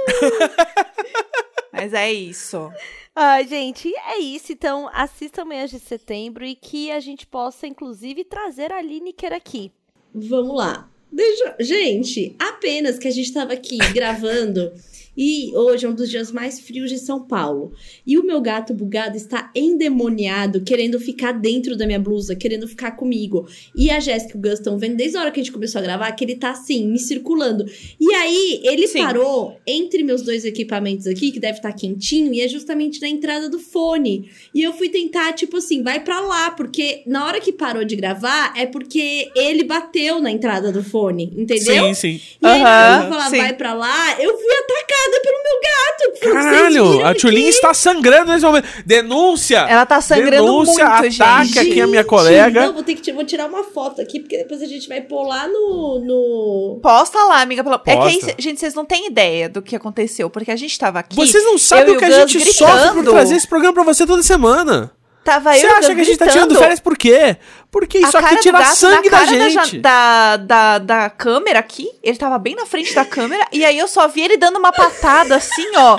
Mas 1.73 1.93
é 1.93 2.13
isso. 2.13 2.71
Ai, 3.15 3.47
gente, 3.47 3.93
é 3.97 4.19
isso. 4.19 4.53
Então, 4.53 4.89
assista 4.93 5.45
Manhãs 5.45 5.71
de 5.71 5.81
Setembro 5.81 6.45
e 6.45 6.55
que 6.55 6.91
a 6.93 7.01
gente 7.01 7.27
possa, 7.27 7.67
inclusive, 7.67 8.25
trazer 8.25 8.73
a 8.73 8.81
Lineker 8.81 9.33
aqui. 9.33 9.73
Vamos 10.15 10.57
lá. 10.57 10.89
Deixa... 11.11 11.57
Gente, 11.59 12.37
apenas 12.39 12.99
que 12.99 13.09
a 13.09 13.11
gente 13.11 13.33
tava 13.33 13.53
aqui 13.55 13.79
gravando 13.93 14.73
e 15.21 15.51
hoje 15.57 15.85
é 15.85 15.89
um 15.89 15.95
dos 15.95 16.09
dias 16.09 16.31
mais 16.31 16.61
frios 16.61 16.89
de 16.89 16.97
São 16.97 17.27
Paulo. 17.27 17.73
E 18.07 18.17
o 18.17 18.25
meu 18.25 18.41
gato 18.41 18.73
bugado 18.73 19.17
está 19.17 19.51
endemoniado, 19.53 20.61
querendo 20.61 21.01
ficar 21.01 21.33
dentro 21.33 21.77
da 21.77 21.85
minha 21.87 21.99
blusa, 21.99 22.37
querendo 22.37 22.69
ficar 22.69 22.93
comigo. 22.93 23.49
E 23.75 23.91
a 23.91 23.99
Jéssica 23.99 24.37
e 24.37 24.39
o 24.39 24.41
Gus 24.41 24.53
estão 24.61 24.79
vendo 24.79 24.95
desde 24.95 25.17
a 25.17 25.23
hora 25.23 25.33
que 25.33 25.41
a 25.41 25.43
gente 25.43 25.53
começou 25.53 25.81
a 25.81 25.83
gravar 25.83 26.13
que 26.13 26.25
ele 26.25 26.37
tá 26.37 26.51
assim, 26.51 26.87
me 26.87 27.01
circulando. 27.01 27.67
E 27.99 28.15
aí, 28.15 28.61
ele 28.63 28.87
Sim. 28.87 29.01
parou 29.01 29.57
entre 29.67 30.05
meus 30.05 30.23
dois 30.23 30.45
equipamentos 30.45 31.09
aqui, 31.09 31.33
que 31.33 31.41
deve 31.41 31.59
estar 31.59 31.73
quentinho, 31.73 32.33
e 32.33 32.41
é 32.41 32.47
justamente 32.47 33.01
na 33.01 33.09
entrada 33.09 33.49
do 33.49 33.59
fone. 33.59 34.31
E 34.55 34.63
eu 34.63 34.73
fui 34.73 34.89
tentar, 34.89 35.33
tipo 35.33 35.57
assim, 35.57 35.83
vai 35.83 35.99
pra 35.99 36.21
lá, 36.21 36.53
porque 36.53 37.03
na 37.05 37.27
hora 37.27 37.41
que 37.41 37.53
parou 37.53 37.85
de 37.85 37.97
gravar, 37.97 38.55
é 38.57 38.67
porque 38.67 39.33
ele 39.35 39.65
bateu 39.65 40.21
na 40.21 40.31
entrada 40.31 40.71
do 40.71 40.85
fone, 40.85 41.33
entendeu? 41.37 41.87
Sim, 41.87 41.95
sim. 41.95 42.21
E 42.41 42.47
aí, 42.47 42.63
Aham, 42.63 42.99
quando 42.99 43.03
eu 43.03 43.09
falar 43.09 43.31
sim. 43.31 43.39
vai 43.39 43.53
pra 43.57 43.75
lá, 43.75 44.23
eu 44.23 44.39
fui 44.39 44.53
atacada 44.53 45.08
pelo 45.23 45.39
meu 45.43 45.61
gato. 45.63 46.33
Caralho, 46.33 47.07
a. 47.07 47.15
Tulin 47.15 47.49
está 47.49 47.75
sangrando 47.75 48.33
nesse 48.33 48.45
momento. 48.45 48.69
Denúncia! 48.85 49.59
Ela 49.69 49.87
tá 49.87 50.01
sangrando 50.01 50.45
Denúncia, 50.45 50.89
muito, 50.89 51.23
ataque 51.23 51.55
gente. 51.55 51.59
aqui 51.59 51.81
a 51.81 51.87
minha 51.87 52.05
colega. 52.05 52.67
Não, 52.67 52.75
vou 52.75 52.83
ter 52.83 52.95
que 52.95 53.13
vou 53.13 53.25
tirar 53.25 53.47
uma 53.47 53.65
foto 53.65 54.01
aqui, 54.01 54.21
porque 54.21 54.39
depois 54.39 54.63
a 54.63 54.67
gente 54.67 54.89
vai 54.89 55.01
pôr 55.01 55.27
lá 55.27 55.49
no. 55.49 56.01
no... 56.05 56.81
Posta 56.83 57.19
lá, 57.25 57.41
amiga. 57.41 57.63
Pelo... 57.65 57.77
É 57.77 57.79
que 57.79 57.91
aí, 57.91 58.21
Posta. 58.21 58.35
gente, 58.39 58.61
vocês 58.61 58.75
não 58.75 58.85
têm 58.85 59.07
ideia 59.07 59.49
do 59.49 59.63
que 59.63 59.75
aconteceu, 59.75 60.31
porque 60.31 60.51
a 60.51 60.57
gente 60.57 60.79
tava 60.79 60.99
aqui. 60.99 61.17
Vocês 61.17 61.45
não 61.45 61.59
sabem 61.59 61.95
o 61.95 61.99
que 61.99 62.05
o 62.05 62.09
a 62.09 62.27
gente 62.27 62.53
sofre 62.53 62.77
por 62.89 62.95
gritando. 62.95 63.11
trazer 63.11 63.37
esse 63.37 63.47
programa 63.47 63.75
pra 63.75 63.85
você 63.85 64.07
toda 64.07 64.23
semana. 64.23 64.93
Tava 65.29 65.53
Você 65.53 65.67
acha 65.67 65.95
que 65.95 66.01
a 66.01 66.05
gente 66.05 66.17
tá 66.17 66.29
tirando 66.29 66.55
férias 66.57 66.81
por 66.81 66.97
quê? 66.97 67.37
Porque 67.71 67.99
isso 67.99 68.17
a 68.17 68.21
cara 68.23 68.35
aqui 68.35 68.43
tira 68.43 68.59
gato 68.61 68.77
sangue 68.77 69.11
na 69.11 69.19
da 69.19 69.27
gente. 69.27 69.79
Da, 69.79 70.37
da, 70.39 70.79
da 70.79 71.11
câmera 71.11 71.59
aqui. 71.59 71.87
Ele 72.03 72.17
tava 72.17 72.39
bem 72.39 72.55
na 72.55 72.65
frente 72.65 72.95
da 72.95 73.05
câmera. 73.05 73.47
e 73.53 73.63
aí 73.63 73.79
eu 73.79 73.87
só 73.87 74.09
vi 74.09 74.23
ele 74.23 74.39
dando 74.39 74.59
uma 74.59 74.73
patada 74.73 75.37
assim, 75.37 75.71
ó. 75.77 75.99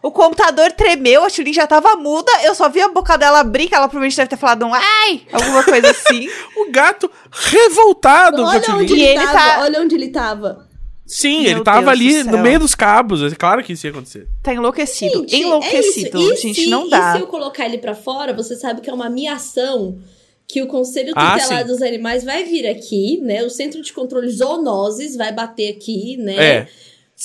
O 0.00 0.12
computador 0.12 0.70
tremeu, 0.70 1.24
a 1.24 1.28
Tulin 1.28 1.52
já 1.52 1.66
tava 1.66 1.96
muda. 1.96 2.30
Eu 2.44 2.54
só 2.54 2.68
vi 2.68 2.80
a 2.80 2.88
boca 2.88 3.18
dela 3.18 3.40
abrir, 3.40 3.68
que 3.68 3.74
ela 3.74 3.88
provavelmente 3.88 4.16
deve 4.16 4.28
ter 4.28 4.36
falado 4.36 4.64
um 4.64 4.72
ai, 4.72 5.22
alguma 5.32 5.64
coisa 5.64 5.90
assim. 5.90 6.28
O 6.56 6.70
gato 6.70 7.10
revoltado 7.32 8.36
com 8.36 8.48
a 8.48 8.50
Olha 8.50 8.74
onde 8.76 8.94
E 8.94 9.02
ele, 9.02 9.18
ele 9.18 9.26
tava, 9.26 9.38
tá- 9.38 9.60
olha 9.62 9.80
onde 9.80 9.94
ele 9.96 10.08
tava. 10.10 10.67
Sim, 11.08 11.42
Meu 11.42 11.50
ele 11.52 11.60
tava 11.64 11.96
Deus 11.96 12.16
ali 12.20 12.22
no 12.24 12.38
meio 12.38 12.60
dos 12.60 12.74
cabos. 12.74 13.22
É 13.32 13.34
claro 13.34 13.64
que 13.64 13.72
isso 13.72 13.86
ia 13.86 13.90
acontecer. 13.90 14.28
Tá 14.42 14.52
enlouquecido. 14.52 15.20
Gente, 15.20 15.36
enlouquecido. 15.36 16.18
é 16.18 16.22
isso. 16.22 16.32
E 16.34 16.36
gente, 16.48 16.60
se- 16.64 16.66
não 16.68 16.86
E 16.86 16.90
dá. 16.90 17.14
se 17.14 17.20
eu 17.20 17.26
colocar 17.26 17.64
ele 17.64 17.78
pra 17.78 17.94
fora, 17.94 18.32
você 18.34 18.54
sabe 18.54 18.82
que 18.82 18.90
é 18.90 18.92
uma 18.92 19.08
miação 19.08 19.98
que 20.46 20.62
o 20.62 20.66
Conselho 20.66 21.12
Ah, 21.16 21.38
Tutelar 21.38 21.62
sim. 21.62 21.66
dos 21.72 21.80
Animais 21.82 22.24
vai 22.24 22.44
vir 22.44 22.66
aqui, 22.66 23.20
né? 23.22 23.42
O 23.42 23.50
Centro 23.50 23.80
de 23.82 23.92
Controle 23.92 24.28
Zoonoses 24.30 25.16
vai 25.16 25.32
bater 25.32 25.74
aqui, 25.74 26.16
né? 26.18 26.36
É. 26.36 26.68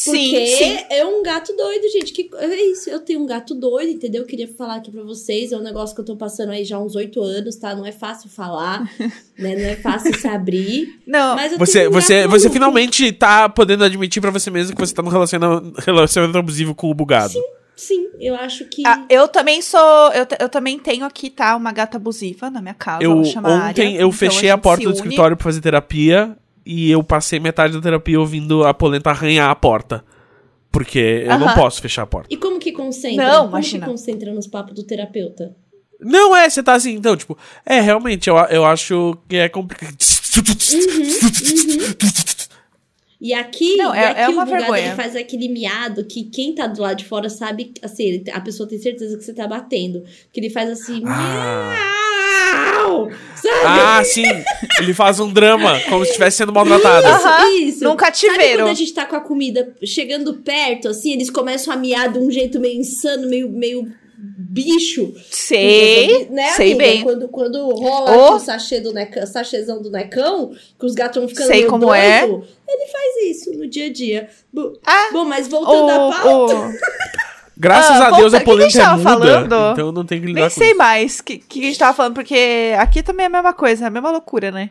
Porque 0.05 0.47
Sim, 0.47 0.57
sim. 0.57 0.77
é 0.89 1.05
um 1.05 1.21
gato 1.21 1.55
doido, 1.55 1.87
gente. 1.91 2.11
Que, 2.13 2.27
é 2.35 2.61
isso, 2.71 2.89
eu 2.89 2.99
tenho 2.99 3.21
um 3.21 3.27
gato 3.27 3.53
doido, 3.53 3.91
entendeu? 3.91 4.23
Eu 4.23 4.27
queria 4.27 4.47
falar 4.47 4.77
aqui 4.77 4.89
pra 4.89 5.03
vocês. 5.03 5.51
É 5.51 5.57
um 5.57 5.61
negócio 5.61 5.93
que 5.93 6.01
eu 6.01 6.05
tô 6.05 6.15
passando 6.15 6.49
aí 6.51 6.65
já 6.65 6.77
há 6.77 6.79
uns 6.79 6.95
oito 6.95 7.21
anos, 7.21 7.55
tá? 7.57 7.75
Não 7.75 7.85
é 7.85 7.91
fácil 7.91 8.27
falar, 8.27 8.89
né? 9.37 9.55
Não 9.55 9.65
é 9.65 9.75
fácil 9.75 10.11
se 10.19 10.27
abrir. 10.27 10.99
Não, 11.05 11.35
Mas 11.35 11.51
eu 11.51 11.59
Você, 11.59 11.79
tenho 11.81 11.91
um 11.91 11.93
você, 11.93 12.21
gato 12.21 12.31
você 12.31 12.47
maluco. 12.47 12.53
finalmente 12.53 13.11
tá 13.11 13.47
podendo 13.47 13.83
admitir 13.83 14.19
pra 14.19 14.31
você 14.31 14.49
mesmo 14.49 14.75
que 14.75 14.81
você 14.81 14.95
tá 14.95 15.03
num 15.03 15.11
relacionamento, 15.11 15.79
relacionamento 15.79 16.39
abusivo 16.39 16.73
com 16.73 16.89
o 16.89 16.93
bugado. 16.95 17.33
Sim, 17.75 18.07
eu 18.19 18.35
acho 18.35 18.65
que. 18.65 18.81
Ah, 18.87 19.05
eu 19.09 19.27
também 19.27 19.61
sou. 19.61 20.11
Eu, 20.11 20.25
eu 20.39 20.49
também 20.49 20.79
tenho 20.79 21.05
aqui, 21.05 21.29
tá? 21.29 21.55
Uma 21.55 21.71
gata 21.71 21.97
abusiva 21.97 22.49
na 22.49 22.61
minha 22.61 22.73
casa. 22.73 23.03
Eu, 23.03 23.11
ela 23.11 23.23
chama 23.25 23.49
ontem 23.69 23.95
eu 23.95 24.07
então 24.07 24.11
fechei 24.11 24.49
a 24.49 24.57
porta 24.57 24.85
do 24.85 24.91
escritório 24.93 25.35
pra 25.37 25.43
fazer 25.43 25.61
terapia 25.61 26.35
e 26.65 26.89
eu 26.91 27.03
passei 27.03 27.39
metade 27.39 27.73
da 27.73 27.81
terapia 27.81 28.19
ouvindo 28.19 28.63
a 28.65 28.73
polenta 28.73 29.09
arranhar 29.09 29.49
a 29.49 29.55
porta. 29.55 30.03
Porque 30.71 31.23
eu 31.27 31.37
não 31.37 31.53
posso 31.53 31.79
fechar 31.81 32.01
a 32.01 32.07
porta. 32.07 32.33
E 32.33 32.37
como 32.37 32.57
que 32.59 32.71
concentra? 32.71 33.23
Não, 33.27 33.37
como 33.41 33.49
imagina. 33.49 33.85
que 33.85 33.91
concentra 33.91 34.33
nos 34.33 34.47
papos 34.47 34.73
do 34.73 34.83
terapeuta? 34.83 35.55
Não, 35.99 36.35
é, 36.35 36.49
você 36.49 36.63
tá 36.63 36.73
assim, 36.73 36.95
então, 36.95 37.15
tipo, 37.15 37.37
é, 37.65 37.79
realmente, 37.79 38.27
eu, 38.29 38.35
eu 38.49 38.65
acho 38.65 39.15
que 39.29 39.35
é 39.37 39.47
complicado. 39.47 39.95
E 43.21 43.33
aqui, 43.33 43.77
Não, 43.77 43.95
e 43.95 43.97
é- 43.99 44.07
aqui 44.09 44.19
é 44.21 44.29
o 44.29 44.31
uma 44.33 44.43
bugado 44.43 44.63
vergonha. 44.63 44.85
ele 44.87 44.95
faz 44.95 45.15
aquele 45.15 45.47
miado 45.47 46.03
que 46.03 46.25
quem 46.25 46.53
tá 46.53 46.67
do 46.67 46.81
lado 46.81 46.97
de 46.97 47.05
fora 47.05 47.29
sabe, 47.29 47.73
assim, 47.81 48.03
ele- 48.03 48.31
a 48.31 48.41
pessoa 48.41 48.67
tem 48.67 48.77
certeza 48.77 49.17
que 49.17 49.23
você 49.23 49.33
tá 49.33 49.47
batendo. 49.47 50.03
Que 50.33 50.41
ele 50.41 50.49
faz 50.49 50.69
assim, 50.69 51.01
Ah. 51.05 51.73
Miau, 52.33 53.09
sabe? 53.35 53.65
Ah, 53.65 54.03
sim! 54.03 54.23
Ele 54.79 54.93
faz 54.93 55.19
um 55.19 55.31
drama, 55.31 55.79
como 55.89 56.03
se 56.03 56.11
estivesse 56.11 56.37
sendo 56.37 56.53
maltratado. 56.53 57.07
Isso, 57.07 57.27
Aham, 57.27 57.49
isso. 57.57 57.83
num 57.83 57.89
Sabe 57.91 57.99
cativeiro. 58.01 58.59
quando 58.63 58.69
a 58.69 58.73
gente 58.73 58.93
tá 58.93 59.05
com 59.05 59.15
a 59.15 59.21
comida 59.21 59.73
chegando 59.83 60.33
perto, 60.35 60.87
assim, 60.89 61.11
eles 61.13 61.29
começam 61.29 61.73
a 61.73 61.77
miar 61.77 62.11
de 62.11 62.19
um 62.19 62.29
jeito 62.31 62.59
meio 62.59 62.79
insano, 62.79 63.27
meio, 63.29 63.49
meio 63.49 63.87
bicho. 64.17 65.13
Sei, 65.29 66.27
né, 66.29 66.49
sei 66.51 66.71
amiga? 66.73 66.77
bem. 66.89 67.01
Quando, 67.03 67.27
quando 67.27 67.69
rola 67.71 68.15
Oh. 68.15 68.25
aqui 68.27 68.33
o 68.35 68.39
sachê 68.39 68.79
do 68.79 68.93
necão, 68.93 69.25
sachêzão 69.27 69.81
do 69.81 69.89
necão, 69.91 70.51
que 70.79 70.85
os 70.85 70.93
gatos 70.93 71.17
vão 71.19 71.27
ficando 71.27 71.47
Sei 71.47 71.57
meio 71.57 71.69
como 71.69 71.85
doido, 71.87 71.97
é. 72.01 72.23
ele 72.23 72.87
faz 72.91 73.15
isso 73.37 73.51
no 73.57 73.67
dia 73.67 73.87
a 73.87 73.91
dia. 73.91 74.29
Bo- 74.53 74.79
Ah, 74.85 75.09
Bom, 75.11 75.25
mas 75.25 75.47
voltando 75.47 75.89
à 75.89 76.07
O, 76.07 76.11
pauta... 76.11 76.55
o, 76.55 76.73
Graças 77.63 77.91
Ah, 78.01 78.07
a 78.07 78.11
Deus 78.17 78.31
volta- 78.33 78.37
a 78.37 78.39
o 78.39 78.43
que 78.43 78.45
que 78.57 78.61
a 78.63 78.67
gente 78.67 78.77
é 78.77 78.81
tava 78.81 78.97
muda, 78.97 79.09
falando? 79.25 79.71
então 79.73 79.91
não 79.93 80.05
tenho 80.05 80.21
que 80.21 80.27
lidar 80.27 80.41
nem 80.41 80.49
sei 80.49 80.67
isso. 80.69 80.77
mais 80.77 81.19
o 81.19 81.23
que, 81.23 81.37
que 81.37 81.59
a 81.61 81.63
gente 81.63 81.79
tava 81.79 81.93
falando, 81.95 82.13
porque 82.15 82.73
aqui 82.77 83.01
também 83.01 83.23
é 83.23 83.27
a 83.27 83.29
mesma 83.29 83.53
coisa, 83.53 83.85
é 83.85 83.87
a 83.87 83.89
mesma 83.89 84.11
loucura, 84.11 84.51
né? 84.51 84.69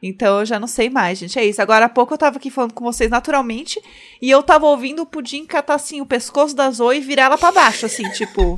Então 0.00 0.38
eu 0.38 0.46
já 0.46 0.60
não 0.60 0.68
sei 0.68 0.88
mais, 0.88 1.18
gente. 1.18 1.36
É 1.36 1.44
isso. 1.44 1.60
Agora 1.60 1.86
há 1.86 1.88
pouco 1.88 2.14
eu 2.14 2.18
tava 2.18 2.36
aqui 2.36 2.50
falando 2.50 2.72
com 2.72 2.84
vocês 2.84 3.10
naturalmente 3.10 3.82
e 4.22 4.30
eu 4.30 4.40
tava 4.44 4.64
ouvindo 4.66 5.02
o 5.02 5.06
Pudim 5.06 5.44
catar 5.44 5.74
assim 5.74 6.00
o 6.00 6.06
pescoço 6.06 6.54
da 6.54 6.70
Zoe 6.70 6.98
e 6.98 7.00
virar 7.00 7.24
ela 7.24 7.36
pra 7.36 7.50
baixo, 7.50 7.84
assim, 7.86 8.08
tipo. 8.12 8.56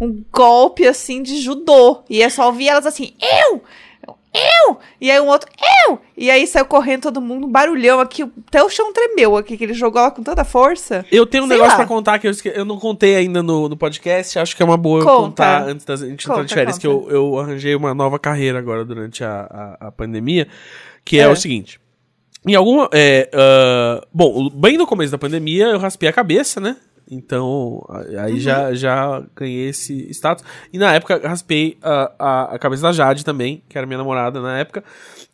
Um 0.00 0.24
golpe 0.32 0.86
assim 0.88 1.22
de 1.22 1.40
judô. 1.42 2.02
E 2.08 2.22
é 2.22 2.30
só 2.30 2.46
ouvir 2.46 2.68
elas 2.68 2.86
assim, 2.86 3.12
eu! 3.20 3.62
Eu! 4.34 4.78
E 5.00 5.10
aí 5.10 5.20
um 5.20 5.26
outro, 5.26 5.50
eu! 5.86 5.98
E 6.16 6.30
aí 6.30 6.46
saiu 6.46 6.64
correndo 6.64 7.02
todo 7.02 7.20
mundo, 7.20 7.46
um 7.46 7.50
barulhão 7.50 8.00
aqui, 8.00 8.22
até 8.48 8.62
o 8.62 8.70
chão 8.70 8.92
tremeu 8.92 9.36
aqui, 9.36 9.56
que 9.58 9.64
ele 9.64 9.74
jogou 9.74 10.00
ela 10.00 10.10
com 10.10 10.22
tanta 10.22 10.44
força. 10.44 11.04
Eu 11.12 11.26
tenho 11.26 11.44
um 11.44 11.48
Sei 11.48 11.56
negócio 11.56 11.78
lá. 11.78 11.84
pra 11.84 11.94
contar 11.94 12.18
que 12.18 12.26
eu, 12.26 12.32
eu 12.54 12.64
não 12.64 12.78
contei 12.78 13.16
ainda 13.16 13.42
no, 13.42 13.68
no 13.68 13.76
podcast. 13.76 14.38
Acho 14.38 14.56
que 14.56 14.62
é 14.62 14.64
uma 14.64 14.76
boa 14.78 15.00
eu 15.00 15.04
Conta. 15.04 15.22
contar 15.22 15.62
antes 15.64 15.84
da 15.84 15.96
gente 15.96 16.28
entrar 16.28 16.44
de 16.44 16.54
férias. 16.54 16.78
Que 16.78 16.86
eu, 16.86 17.06
eu 17.10 17.38
arranjei 17.38 17.74
uma 17.74 17.92
nova 17.94 18.18
carreira 18.18 18.58
agora 18.58 18.84
durante 18.84 19.22
a, 19.22 19.76
a, 19.80 19.88
a 19.88 19.92
pandemia. 19.92 20.48
Que 21.04 21.18
é. 21.18 21.22
É. 21.22 21.28
o 21.28 21.36
seguinte. 21.36 21.78
Em 22.46 22.54
alguma. 22.54 22.88
É, 22.92 23.28
ah, 23.34 24.06
bom, 24.12 24.48
bem 24.48 24.78
no 24.78 24.86
começo 24.86 25.12
da 25.12 25.18
pandemia 25.18 25.66
eu 25.66 25.78
raspei 25.78 26.08
a 26.08 26.12
cabeça, 26.12 26.58
né? 26.60 26.76
Então, 27.14 27.84
aí 28.18 28.32
Uhum. 28.32 28.40
já, 28.40 28.72
já 28.74 29.22
ganhei 29.36 29.68
esse 29.68 30.08
status. 30.10 30.42
E 30.72 30.78
na 30.78 30.94
época 30.94 31.20
raspei 31.22 31.76
a, 31.82 32.10
a, 32.18 32.54
a 32.54 32.58
cabeça 32.58 32.82
da 32.82 32.92
Jade 32.92 33.22
também, 33.22 33.62
que 33.68 33.76
era 33.76 33.86
minha 33.86 33.98
namorada 33.98 34.40
na 34.40 34.58
época. 34.58 34.82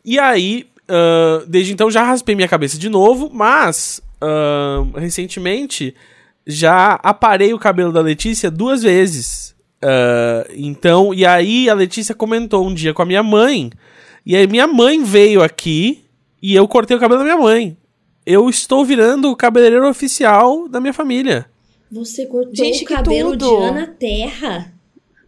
E 0.03 0.19
aí, 0.19 0.67
ah, 0.89 1.41
desde 1.47 1.71
então 1.71 1.89
já 1.89 2.03
raspei 2.03 2.35
minha 2.35 2.47
cabeça 2.49 2.77
de 2.77 2.89
novo, 2.89 3.29
mas 3.31 4.01
ah, 4.21 4.83
recentemente 4.95 5.95
já 6.45 6.99
aparei 7.01 7.53
o 7.53 7.59
cabelo 7.59 7.93
da 7.93 8.01
Letícia 8.01 8.51
duas 8.51 8.83
vezes. 8.83 9.55
Ah, 9.81 10.45
então, 10.53 11.13
e 11.13 11.25
aí 11.25 11.69
a 11.69 11.73
Letícia 11.73 12.13
comentou 12.13 12.67
um 12.67 12.73
dia 12.73 12.93
com 12.93 13.01
a 13.01 13.05
minha 13.05 13.23
mãe. 13.23 13.71
E 14.25 14.35
aí 14.35 14.45
minha 14.47 14.67
mãe 14.67 15.01
veio 15.01 15.41
aqui 15.41 16.03
e 16.41 16.53
eu 16.55 16.67
cortei 16.67 16.97
o 16.97 16.99
cabelo 16.99 17.19
da 17.19 17.25
minha 17.25 17.37
mãe. 17.37 17.77
Eu 18.25 18.49
estou 18.49 18.83
virando 18.83 19.31
o 19.31 19.35
cabeleireiro 19.35 19.87
oficial 19.87 20.67
da 20.67 20.79
minha 20.81 20.93
família. 20.93 21.45
Você 21.91 22.25
cortou 22.25 22.53
Gente, 22.53 22.83
o 22.83 22.87
cabelo 22.87 23.31
tudo. 23.31 23.57
de 23.57 23.63
Ana 23.63 23.87
Terra. 23.87 24.73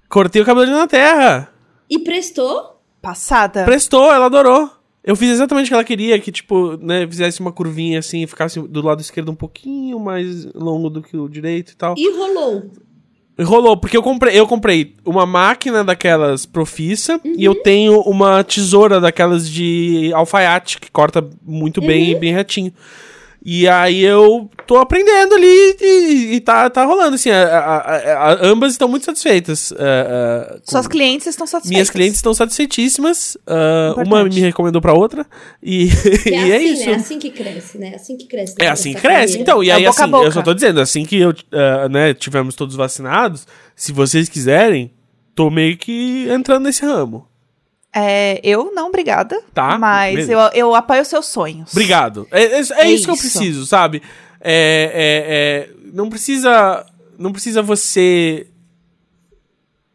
Cortei 0.07 0.41
o 0.41 0.45
cabelo 0.45 0.65
de 0.65 0.71
na 0.73 0.87
terra. 0.87 1.53
E 1.89 1.97
prestou? 1.99 2.81
Passada. 3.01 3.63
Prestou, 3.63 4.11
ela 4.11 4.25
adorou. 4.25 4.69
Eu 5.03 5.15
fiz 5.15 5.29
exatamente 5.29 5.65
o 5.65 5.67
que 5.69 5.73
ela 5.73 5.83
queria, 5.83 6.19
que, 6.19 6.31
tipo, 6.31 6.77
né, 6.77 7.07
fizesse 7.07 7.39
uma 7.39 7.51
curvinha 7.51 7.99
assim, 7.99 8.27
ficasse 8.27 8.59
do 8.59 8.81
lado 8.81 9.01
esquerdo 9.01 9.31
um 9.31 9.35
pouquinho 9.35 9.99
mais 9.99 10.45
longo 10.53 10.89
do 10.89 11.01
que 11.01 11.17
o 11.17 11.27
direito 11.27 11.71
e 11.71 11.75
tal. 11.75 11.95
E 11.97 12.11
rolou. 12.11 12.69
E 13.37 13.43
Rolou, 13.43 13.77
porque 13.77 13.97
eu 13.97 14.03
comprei, 14.03 14.37
eu 14.37 14.45
comprei 14.45 14.95
uma 15.03 15.25
máquina 15.25 15.83
daquelas 15.83 16.45
profissa 16.45 17.19
e 17.23 17.43
eu 17.43 17.55
tenho 17.55 18.01
uma 18.01 18.43
tesoura 18.43 18.99
daquelas 18.99 19.49
de 19.49 20.11
alfaiate, 20.13 20.79
que 20.79 20.91
corta 20.91 21.27
muito 21.43 21.81
bem 21.81 22.11
e 22.11 22.15
bem 22.15 22.33
retinho. 22.33 22.71
E 23.43 23.67
aí 23.67 24.01
eu 24.03 24.47
tô 24.67 24.77
aprendendo 24.77 25.33
ali 25.33 25.75
e, 25.81 26.35
e 26.35 26.39
tá, 26.41 26.69
tá 26.69 26.85
rolando, 26.85 27.15
assim, 27.15 27.31
a- 27.31 27.43
a- 27.57 28.31
a- 28.33 28.45
ambas 28.45 28.71
estão 28.73 28.87
muito 28.87 29.03
satisfeitas. 29.05 29.71
é, 29.71 29.77
é, 29.79 30.59
com- 30.59 30.71
Suas 30.71 30.87
clientes 30.87 31.25
estão 31.25 31.47
satisfeitas. 31.47 31.69
minhas 31.71 31.89
clientes 31.89 32.15
estão 32.17 32.33
satisfeitíssimas. 32.35 33.37
ah, 33.47 33.95
uma 34.05 34.23
me 34.23 34.39
recomendou 34.39 34.79
pra 34.79 34.93
outra. 34.93 35.25
E, 35.61 35.89
É 36.25 36.29
e 36.29 36.35
assim, 36.35 36.51
é 36.51 36.61
isso. 36.61 36.85
né? 36.89 36.95
Assim 36.95 37.17
que 37.19 37.31
cresce, 37.31 37.77
né? 37.79 37.93
Assim 37.95 38.15
que 38.17 38.27
cresce. 38.27 38.55
É 38.59 38.67
assim 38.67 38.93
que 38.93 39.01
cresce. 39.01 39.17
carreira. 39.37 39.41
Então, 39.41 39.63
e 39.63 39.69
É 39.69 39.73
aí, 39.73 39.87
assim, 39.87 40.07
boca. 40.07 40.25
eu 40.27 40.31
só 40.31 40.41
tô 40.43 40.53
dizendo, 40.53 40.79
assim 40.79 41.03
que 41.03 41.17
eu, 41.17 41.33
ah, 41.51 41.89
né, 41.89 42.13
tivemos 42.13 42.53
todos 42.53 42.75
vacinados, 42.75 43.47
se 43.75 43.91
vocês 43.91 44.29
quiserem, 44.29 44.91
tô 45.33 45.49
meio 45.49 45.75
que 45.77 46.27
entrando 46.29 46.65
nesse 46.65 46.85
ramo. 46.85 47.25
É, 47.93 48.39
eu 48.43 48.71
não, 48.73 48.87
obrigada. 48.87 49.41
Tá, 49.53 49.77
Mas 49.77 50.29
eu, 50.29 50.39
eu 50.53 50.73
apoio 50.75 51.03
seus 51.03 51.25
sonhos. 51.27 51.71
Obrigado. 51.71 52.25
É, 52.31 52.43
é- 52.43 52.59
é 52.61 52.81
É 52.85 52.91
isso, 52.91 53.03
que 53.05 53.11
eu 53.11 53.15
isso. 53.15 53.23
preciso, 53.37 53.65
sabe? 53.65 54.01
É, 54.39 55.67
é- 55.69 55.91
não 55.93 56.09
precisa. 56.09 56.85
Não 57.17 57.31
precisa 57.31 57.61
você 57.61 58.47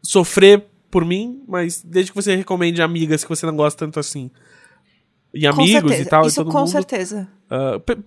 sofrer 0.01 0.65
por 0.89 1.03
mim, 1.03 1.43
mas 1.47 1.81
desde 1.83 2.11
que 2.11 2.15
você 2.15 2.35
recomende 2.35 2.81
amigas 2.81 3.23
que 3.23 3.29
você 3.29 3.45
não 3.45 3.55
gosta 3.55 3.77
tanto 3.85 3.99
assim. 3.99 4.31
E 5.33 5.41
Com 5.41 5.61
amigos 5.61 5.71
certeza. 5.91 6.01
e 6.01 6.05
tal, 6.05 6.25
Isso 6.27 6.39
e 6.41 6.43
todo 6.43 6.51
com 6.53 6.59
mundo. 6.59 6.69
certeza. 6.71 7.27
Pe- 7.85 7.97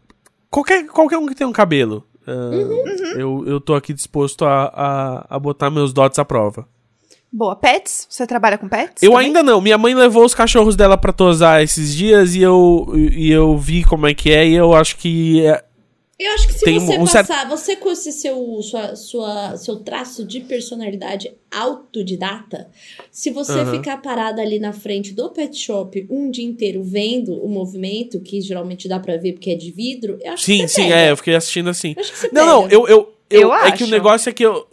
qualquer, 0.50 0.86
qualquer 0.86 1.18
um 1.18 1.26
que 1.26 1.34
tenha 1.34 1.48
um 1.48 1.52
cabelo. 1.52 2.06
ah, 2.26 2.30
Uhum. 2.32 3.12
Eu, 3.18 3.44
eu 3.46 3.60
tô 3.60 3.74
aqui 3.74 3.92
disposto 3.92 4.44
a, 4.44 4.64
a, 4.74 5.36
a 5.36 5.38
botar 5.38 5.68
meus 5.70 5.92
dotes 5.92 6.18
à 6.18 6.24
prova. 6.24 6.66
Boa. 7.32 7.54
Pets? 7.54 8.06
Você 8.10 8.26
trabalha 8.26 8.58
com 8.58 8.68
pets? 8.68 9.02
Eu 9.02 9.12
também? 9.12 9.26
ainda 9.28 9.42
não. 9.42 9.60
Minha 9.60 9.78
mãe 9.78 9.94
levou 9.94 10.24
os 10.24 10.34
cachorros 10.34 10.74
dela 10.74 10.96
pra 10.98 11.12
tosar 11.12 11.62
esses 11.62 11.94
dias 11.94 12.34
e 12.34 12.42
eu, 12.42 12.86
e 12.94 13.30
eu 13.30 13.56
vi 13.56 13.84
como 13.84 14.06
é 14.06 14.14
que 14.14 14.30
é 14.32 14.48
e 14.48 14.54
eu 14.54 14.74
acho 14.74 14.96
que 14.96 15.44
é- 15.46 15.62
Eu 16.18 16.32
acho 16.34 16.48
que 16.48 16.52
se 16.54 16.64
Tem 16.66 16.78
você 16.78 16.98
um 16.98 17.06
certo- 17.06 17.28
passar, 17.28 17.48
você 17.48 17.76
com 17.76 17.90
esse 17.90 18.12
seu, 18.12 18.60
sua, 18.62 18.94
sua, 18.94 19.56
seu 19.56 19.76
traço 19.76 20.22
de 20.26 20.40
personalidade 20.40 21.32
autodidata, 21.50 22.68
se 23.10 23.30
você 23.30 23.52
Aham. 23.60 23.72
ficar 23.72 24.02
parada 24.02 24.42
ali 24.42 24.58
na 24.58 24.72
frente 24.72 25.12
do 25.14 25.30
pet 25.30 25.56
shop 25.58 26.06
um 26.10 26.30
dia 26.30 26.44
inteiro 26.44 26.82
vendo 26.82 27.32
o 27.42 27.48
movimento, 27.48 28.20
que 28.20 28.40
geralmente 28.40 28.86
dá 28.88 28.98
pra 29.00 29.16
ver 29.16 29.32
porque 29.32 29.50
é 29.50 29.54
de 29.54 29.70
vidro, 29.70 30.18
eu 30.22 30.32
acho 30.32 30.44
Sim, 30.44 30.58
que 30.62 30.68
você 30.68 30.74
sim, 30.74 30.82
pega. 30.82 30.94
é. 30.96 31.10
Eu 31.10 31.16
fiquei 31.16 31.34
assistindo 31.36 31.70
assim. 31.70 31.94
Eu 31.96 32.02
acho 32.02 32.12
que 32.12 32.18
você 32.18 32.28
Não, 32.32 32.44
não, 32.46 32.62
pega. 32.64 32.74
eu. 32.74 32.88
eu, 32.88 33.14
eu, 33.30 33.40
Eu 33.40 33.54
é 33.54 33.70
que 33.72 33.82
o 33.82 33.86
acho. 33.86 33.90
negócio 33.90 34.28
é 34.28 34.32
que 34.32 34.44
eu- 34.44 34.66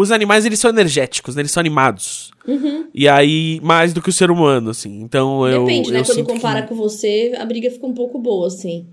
os 0.00 0.10
animais 0.10 0.44
eles 0.46 0.58
são 0.58 0.70
energéticos, 0.70 1.34
né? 1.36 1.42
Eles 1.42 1.50
são 1.52 1.60
animados. 1.60 2.30
Uhum. 2.46 2.86
E 2.94 3.08
aí, 3.08 3.60
mais 3.62 3.92
do 3.92 4.00
que 4.02 4.08
o 4.08 4.12
ser 4.12 4.30
humano, 4.30 4.70
assim. 4.70 5.00
Então 5.02 5.46
eu. 5.46 5.64
Depende, 5.64 5.92
né? 5.92 6.00
eu 6.00 6.04
Quando 6.04 6.24
compara 6.26 6.62
que- 6.62 6.68
com 6.68 6.74
você, 6.74 7.34
a 7.38 7.44
briga 7.44 7.70
fica 7.70 7.86
um 7.86 7.94
pouco 7.94 8.18
boa, 8.18 8.46
assim. 8.46 8.86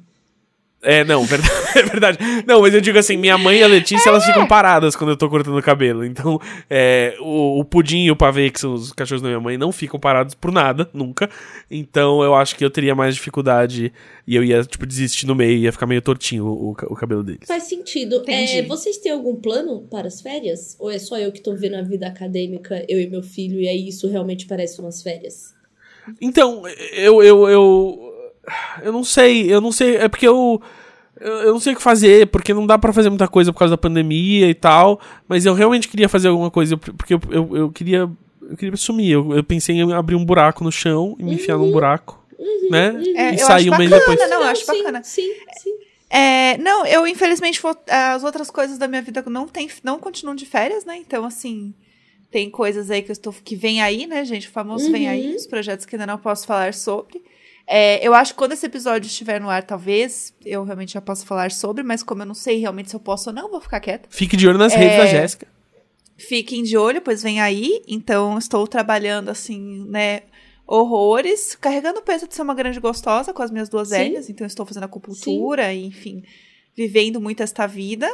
É, 0.83 1.03
não, 1.03 1.23
verdade, 1.25 1.51
é 1.75 1.81
verdade. 1.83 2.17
Não, 2.45 2.61
mas 2.61 2.73
eu 2.73 2.79
digo 2.79 2.97
assim, 2.99 3.17
minha 3.17 3.37
mãe 3.37 3.57
e 3.59 3.63
a 3.63 3.67
Letícia, 3.67 4.09
elas 4.09 4.23
ficam 4.23 4.45
paradas 4.47 4.95
quando 4.95 5.09
eu 5.09 5.17
tô 5.17 5.27
cortando 5.27 5.57
o 5.57 5.61
cabelo. 5.61 6.05
Então, 6.05 6.39
é, 6.69 7.15
o, 7.19 7.59
o 7.59 7.65
Pudim 7.65 8.03
e 8.05 8.11
o 8.11 8.15
Pavê, 8.15 8.49
que 8.51 8.59
são 8.59 8.73
os 8.75 8.93
cachorros 8.93 9.21
da 9.21 9.27
minha 9.27 9.39
mãe, 9.39 9.57
não 9.57 9.71
ficam 9.71 9.99
parados 9.99 10.35
por 10.35 10.51
nada, 10.51 10.87
nunca. 10.93 11.29
Então, 11.69 12.21
eu 12.21 12.35
acho 12.35 12.55
que 12.55 12.63
eu 12.63 12.69
teria 12.69 12.93
mais 12.93 13.15
dificuldade 13.15 13.91
e 14.25 14.35
eu 14.35 14.43
ia, 14.43 14.63
tipo, 14.63 14.85
desistir 14.85 15.25
no 15.25 15.33
meio, 15.35 15.57
ia 15.57 15.71
ficar 15.71 15.87
meio 15.87 16.01
tortinho 16.01 16.45
o, 16.45 16.69
o 16.69 16.73
ca- 16.75 16.87
o 16.89 16.95
cabelo 16.95 17.23
deles. 17.23 17.47
Faz 17.47 17.63
sentido. 17.63 18.23
É, 18.27 18.61
vocês 18.61 18.97
têm 18.97 19.11
algum 19.11 19.35
plano 19.35 19.81
para 19.89 20.07
as 20.07 20.21
férias? 20.21 20.75
Ou 20.79 20.91
é 20.91 20.99
só 20.99 21.17
eu 21.17 21.31
que 21.31 21.41
tô 21.41 21.55
vendo 21.55 21.75
a 21.75 21.81
vida 21.81 22.07
acadêmica, 22.07 22.85
eu 22.87 23.01
e 23.01 23.09
meu 23.09 23.23
filho, 23.23 23.59
e 23.59 23.67
aí 23.67 23.87
isso 23.89 24.07
realmente 24.07 24.45
parece 24.45 24.79
umas 24.79 25.01
férias? 25.01 25.55
Então, 26.21 26.63
eu, 26.93 27.21
eu, 27.21 27.49
eu. 27.49 28.06
Eu 28.81 28.91
não 28.91 29.03
sei, 29.03 29.51
eu 29.53 29.59
não 29.61 29.71
sei. 29.71 29.97
É 29.97 30.07
porque 30.07 30.27
eu. 30.27 30.61
eu, 31.19 31.51
não 31.53 31.59
sei 31.59 31.73
o 31.73 31.75
que 31.75 31.81
fazer, 31.81 32.27
porque 32.27 32.53
não 32.53 32.65
dá 32.65 32.77
pra 32.77 32.93
fazer 32.93 33.09
muita 33.09 33.27
coisa 33.27 33.51
por 33.51 33.59
causa 33.59 33.71
da 33.73 33.77
pandemia 33.77 34.49
e 34.49 34.53
tal. 34.55 34.99
Mas 35.27 35.45
eu 35.45 35.53
realmente 35.53 35.87
queria 35.87 36.07
fazer 36.07 36.29
alguma 36.29 36.49
coisa, 36.51 36.77
porque 36.77 37.13
eu, 37.13 37.21
eu, 37.29 37.57
eu 37.57 37.71
queria. 37.71 38.09
Eu 38.49 38.55
queria 38.55 38.77
sumir. 38.77 39.11
Eu, 39.11 39.35
eu 39.35 39.43
pensei 39.43 39.75
em 39.75 39.91
abrir 39.93 40.15
um 40.15 40.23
buraco 40.23 40.63
no 40.63 40.71
chão 40.71 41.15
e 41.19 41.23
me 41.23 41.33
enfiar 41.33 41.57
num 41.57 41.71
buraco. 41.71 42.25
Né? 42.69 43.01
É, 43.15 43.33
e 43.35 43.37
sair 43.39 43.69
um 43.69 43.77
mês 43.77 43.89
bacana, 43.89 44.15
depois. 44.15 44.29
Não, 44.29 44.41
eu 44.41 44.47
acho 44.47 44.65
sim, 44.65 44.77
bacana. 44.77 45.03
Sim, 45.03 45.33
sim. 45.61 45.73
É, 46.09 46.57
não, 46.59 46.85
eu 46.85 47.05
infelizmente 47.05 47.61
vou- 47.61 47.75
as 47.89 48.23
outras 48.23 48.49
coisas 48.49 48.77
da 48.77 48.87
minha 48.87 49.01
vida 49.01 49.21
não 49.27 49.47
tem, 49.47 49.69
não 49.83 49.99
continuam 49.99 50.35
de 50.35 50.45
férias, 50.45 50.85
né? 50.85 50.97
Então 50.97 51.25
assim, 51.25 51.73
tem 52.31 52.49
coisas 52.49 52.89
aí 52.89 53.01
que 53.01 53.11
eu 53.11 53.13
estou 53.13 53.33
que 53.33 53.55
vem 53.57 53.81
aí, 53.81 54.07
né, 54.07 54.23
gente? 54.23 54.47
O 54.47 54.51
famoso 54.51 54.89
vem 54.91 55.09
aí, 55.09 55.31
Uhum. 55.31 55.35
os 55.35 55.45
projetos 55.47 55.85
que 55.85 55.95
ainda 55.95 56.05
não 56.07 56.17
posso 56.17 56.47
falar 56.47 56.73
sobre. 56.73 57.21
É, 57.69 58.05
eu 58.05 58.13
acho 58.13 58.31
que 58.33 58.37
quando 58.37 58.53
esse 58.53 58.65
episódio 58.65 59.07
estiver 59.07 59.41
no 59.41 59.49
ar, 59.49 59.61
talvez 59.61 60.33
eu 60.45 60.63
realmente 60.63 60.93
já 60.93 61.01
possa 61.01 61.25
falar 61.25 61.51
sobre, 61.51 61.83
mas 61.83 62.01
como 62.01 62.21
eu 62.21 62.25
não 62.25 62.33
sei 62.33 62.59
realmente 62.59 62.89
se 62.89 62.95
eu 62.95 62.99
posso 62.99 63.29
ou 63.29 63.35
não, 63.35 63.51
vou 63.51 63.59
ficar 63.59 63.81
quieta. 63.81 64.07
Fique 64.09 64.37
de 64.37 64.47
olho 64.47 64.57
nas 64.57 64.73
É. 64.73 64.77
redes 64.77 64.97
da 64.97 65.05
Jéssica. 65.05 65.47
Fiquem 66.17 66.63
de 66.63 66.77
olho, 66.77 67.01
pois 67.01 67.21
vem 67.21 67.41
aí. 67.41 67.83
Então, 67.87 68.37
estou 68.37 68.65
trabalhando 68.67 69.29
assim, 69.29 69.85
né? 69.89 70.21
Horrores, 70.65 71.55
carregando 71.55 71.99
o 71.99 72.01
peso 72.01 72.27
de 72.27 72.33
ser 72.35 72.41
uma 72.41 72.55
grande 72.55 72.79
gostosa 72.79 73.33
com 73.33 73.41
as 73.43 73.51
minhas 73.51 73.69
duas 73.69 73.91
hérnias. 73.91 74.29
Então, 74.29 74.47
estou 74.47 74.65
fazendo 74.65 74.83
acupuntura, 74.83 75.71
e, 75.73 75.85
enfim, 75.85 76.23
vivendo 76.75 77.21
muito 77.21 77.43
esta 77.43 77.67
vida. 77.67 78.09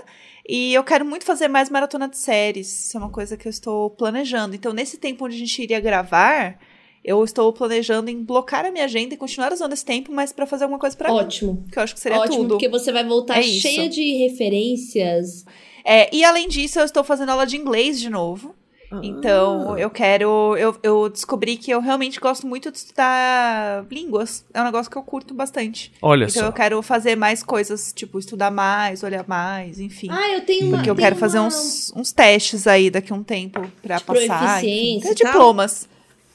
E 0.48 0.74
eu 0.74 0.84
quero 0.84 1.06
muito 1.06 1.26
fazer 1.26 1.48
mais 1.48 1.70
maratona 1.70 2.08
de 2.10 2.18
séries. 2.18 2.88
Isso 2.88 2.98
é 2.98 3.00
uma 3.00 3.10
coisa 3.10 3.38
que 3.38 3.48
eu 3.48 3.50
estou 3.50 3.90
planejando. 3.92 4.56
Então, 4.56 4.74
nesse 4.74 4.98
tempo 4.98 5.26
onde 5.26 5.36
a 5.36 5.40
gente 5.40 5.62
iria 5.62 5.80
gravar, 5.80 6.60
eu 7.04 7.24
estou 7.24 7.52
planejando 7.52 8.10
em 8.10 8.24
blocar 8.24 8.66
a 8.66 8.72
minha 8.72 8.86
agenda 8.86 9.14
e 9.14 9.18
continuar 9.18 9.52
usando 9.52 9.74
esse 9.74 9.84
tempo, 9.86 10.12
mas 10.12 10.32
para 10.32 10.46
fazer 10.46 10.64
alguma 10.64 10.80
coisa 10.80 10.96
para 10.96 11.10
mim. 11.12 11.20
Ótimo. 11.20 11.66
Que 11.72 11.78
eu 11.80 11.84
acho 11.84 11.94
que 11.94 12.00
seria 12.00 12.20
Ótimo, 12.20 12.38
tudo. 12.38 12.48
porque 12.50 12.70
você 12.70 12.92
vai 12.92 13.04
voltar 13.06 13.38
É 13.38 13.42
isso. 13.42 13.62
cheia 13.62 13.90
de 13.90 14.14
referências. 14.28 15.46
É, 15.86 16.14
e 16.16 16.24
além 16.24 16.48
disso, 16.48 16.80
eu 16.80 16.86
estou 16.86 17.04
fazendo 17.04 17.30
aula 17.30 17.46
de 17.46 17.58
inglês 17.58 18.00
de 18.00 18.10
novo. 18.10 18.56
Ah. 18.90 19.00
Então, 19.04 19.76
eu 19.78 19.90
quero. 19.90 20.56
Eu, 20.56 20.76
eu 20.84 21.10
descobri 21.10 21.58
que 21.58 21.72
eu 21.72 21.82
realmente 21.82 22.20
gosto 22.20 22.46
muito 22.46 22.72
de 22.72 22.78
estudar 22.78 23.86
línguas. 23.92 24.46
É 24.54 24.62
um 24.62 24.66
negócio 24.66 24.90
que 24.90 24.96
eu 24.98 25.02
curto 25.02 25.34
bastante. 25.34 25.92
Olha 26.00 26.26
então, 26.26 26.44
só. 26.44 26.48
eu 26.48 26.54
quero 26.54 26.82
fazer 26.84 27.16
mais 27.16 27.42
coisas, 27.42 27.92
tipo, 27.92 28.20
estudar 28.20 28.52
mais, 28.52 29.02
olhar 29.02 29.26
mais, 29.28 29.80
enfim. 29.80 30.08
Ah, 30.12 30.30
eu 30.34 30.42
tenho 30.46 30.68
uma. 30.68 30.78
Porque 30.78 30.90
eu 30.92 30.96
tenho 30.96 31.06
quero 31.08 31.16
fazer 31.16 31.40
uma- 31.40 31.48
uns, 31.48 31.92
uns 31.96 32.12
testes 32.12 32.68
aí 32.68 32.90
daqui 32.92 33.12
a 33.12 33.16
um 33.16 33.24
tempo 33.24 33.62
pra 33.82 33.98
De 33.98 34.04
passar. 34.04 34.64
Enfim, 34.64 35.00
proficiência 35.00 35.16
ter 35.16 35.22
e 35.22 35.24
tal? 35.24 35.32
diplomas. 35.34 35.90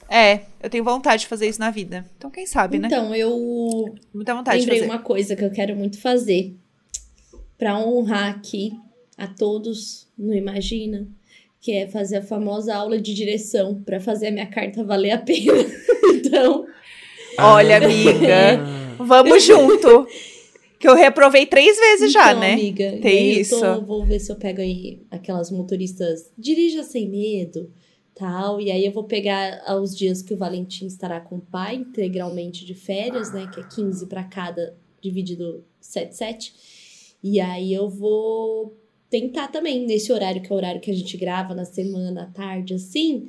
É, 0.08 0.40
eu 0.62 0.70
tenho 0.70 0.82
vontade 0.84 1.22
de 1.22 1.28
fazer 1.28 1.48
isso 1.48 1.60
na 1.60 1.70
vida. 1.70 2.04
Então, 2.16 2.30
quem 2.30 2.46
sabe, 2.46 2.78
né? 2.78 2.86
Então, 2.88 3.14
eu 3.14 3.94
Muita 4.12 4.34
vontade 4.34 4.58
de 4.60 4.64
lembrei 4.64 4.80
fazer. 4.80 4.90
uma 4.90 5.02
coisa 5.02 5.36
que 5.36 5.44
eu 5.44 5.50
quero 5.50 5.76
muito 5.76 6.00
fazer. 6.00 6.54
Pra 7.58 7.78
honrar 7.78 8.30
aqui 8.30 8.72
a 9.16 9.26
todos 9.26 10.06
no 10.16 10.32
Imagina, 10.34 11.06
que 11.60 11.72
é 11.72 11.88
fazer 11.88 12.16
a 12.18 12.22
famosa 12.22 12.74
aula 12.74 13.00
de 13.00 13.12
direção 13.12 13.82
pra 13.82 13.98
fazer 14.00 14.28
a 14.28 14.30
minha 14.30 14.46
carta 14.46 14.84
valer 14.84 15.10
a 15.10 15.18
pena. 15.18 15.52
então, 16.14 16.64
Olha, 17.40 17.76
Ah. 17.78 17.84
amiga, 17.84 18.60
vamos 18.98 19.44
junto. 19.44 20.06
Que 20.78 20.88
eu 20.88 20.94
reprovei 20.94 21.44
três 21.44 21.76
vezes 21.76 22.12
já, 22.12 22.28
então, 22.30 22.40
né? 22.40 22.52
amiga, 22.52 22.98
Tem 23.02 23.40
isso. 23.40 23.58
tô- 23.60 23.80
vou 23.84 24.04
ver 24.06 24.20
se 24.20 24.30
eu 24.30 24.36
pego 24.36 24.60
aí 24.60 25.02
aquelas 25.10 25.50
motoristas 25.50 26.30
dirija 26.38 26.84
sem 26.84 27.08
medo, 27.08 27.68
tal. 28.18 28.60
E 28.60 28.70
aí 28.70 28.84
eu 28.84 28.92
vou 28.92 29.04
pegar 29.04 29.62
ah, 29.66 29.76
os 29.76 29.96
dias 29.96 30.20
que 30.22 30.34
o 30.34 30.36
Valentim 30.36 30.86
estará 30.86 31.20
com 31.20 31.36
o 31.36 31.40
pai, 31.40 31.76
integralmente 31.76 32.64
de 32.64 32.74
férias, 32.74 33.32
né? 33.32 33.48
Que 33.52 33.60
é 33.60 33.62
15 33.64 34.06
pra 34.06 34.24
cada, 34.24 34.74
dividido 35.00 35.62
7, 35.80 36.14
7. 36.14 36.54
E 37.22 37.40
aí 37.40 37.72
eu 37.72 37.88
vou 37.88 38.76
tentar 39.10 39.48
também, 39.48 39.86
nesse 39.86 40.12
horário, 40.12 40.42
que 40.42 40.52
é 40.52 40.54
o 40.54 40.56
horário 40.56 40.80
que 40.80 40.90
a 40.90 40.94
gente 40.94 41.16
grava 41.16 41.54
na 41.54 41.64
semana, 41.64 42.24
à 42.24 42.26
tarde, 42.26 42.74
assim, 42.74 43.28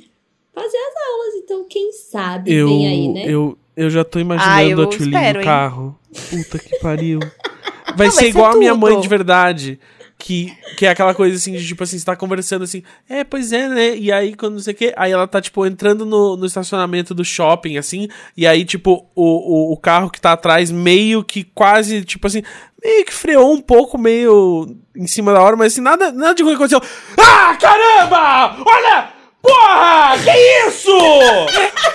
fazer 0.54 0.78
as 0.78 0.96
aulas. 1.12 1.36
Então, 1.44 1.66
quem 1.68 1.92
sabe 1.94 2.52
Eu, 2.54 2.68
vem 2.68 2.88
aí, 2.88 3.08
né? 3.08 3.24
eu, 3.28 3.58
eu 3.76 3.90
já 3.90 4.04
tô 4.04 4.20
Ah, 4.20 4.22
imaginando 4.22 4.82
eu 4.82 4.88
a 4.88 4.92
Tulin 4.92 5.06
espero, 5.06 5.40
no 5.40 5.46
carro. 5.46 6.00
Puta 6.30 6.60
que 6.60 6.80
pariu. 6.80 7.20
Vai 7.96 8.08
Não, 8.08 8.14
ser 8.14 8.22
vai 8.22 8.24
ser 8.26 8.28
igual 8.30 8.52
a 8.52 8.56
minha 8.56 8.76
mãe 8.76 9.00
de 9.00 9.08
verdade. 9.08 9.80
Que, 10.22 10.53
que 10.76 10.86
é 10.86 10.89
aquela 10.89 11.13
coisa 11.13 11.38
assim, 11.38 11.53
de 11.53 11.65
tipo 11.65 11.82
assim, 11.82 11.97
você 11.97 12.03
tá 12.03 12.13
conversando 12.13 12.65
assim, 12.65 12.84
é, 13.09 13.24
pois 13.24 13.53
é, 13.53 13.70
né? 13.70 13.95
E 13.95 14.11
aí, 14.11 14.36
quando 14.36 14.55
não 14.55 14.59
sei 14.59 14.74
o 14.74 14.76
quê, 14.76 14.93
aí 14.97 15.13
ela 15.13 15.26
tá, 15.26 15.39
tipo, 15.39 15.65
entrando 15.65 16.05
no, 16.05 16.36
no 16.36 16.45
estacionamento 16.45 17.13
do 17.15 17.24
shopping, 17.24 17.78
assim, 17.78 18.09
e 18.36 18.45
aí, 18.45 18.65
tipo, 18.65 19.09
o, 19.15 19.24
o, 19.24 19.74
o 19.74 19.78
carro 19.78 20.09
que 20.09 20.20
tá 20.20 20.34
atrás 20.34 20.70
meio 20.72 21.24
que 21.24 21.45
quase, 21.45 22.03
tipo 22.03 22.28
assim, 22.28 22.43
meio 22.84 23.05
que 23.05 23.13
freou 23.13 23.53
um 23.53 23.61
pouco, 23.61 23.97
meio 23.97 24.76
em 24.93 25.07
cima 25.07 25.32
da 25.32 25.41
hora, 25.41 25.55
mas 25.55 25.72
assim, 25.72 25.82
nada, 25.82 26.11
nada 26.11 26.36
de 26.36 26.43
ruim 26.43 26.55
aconteceu. 26.55 26.82
Ah, 27.17 27.57
caramba! 27.57 28.57
Olha! 28.65 29.09
Porra! 29.41 30.17
Que 30.22 30.67
isso? 30.67 30.91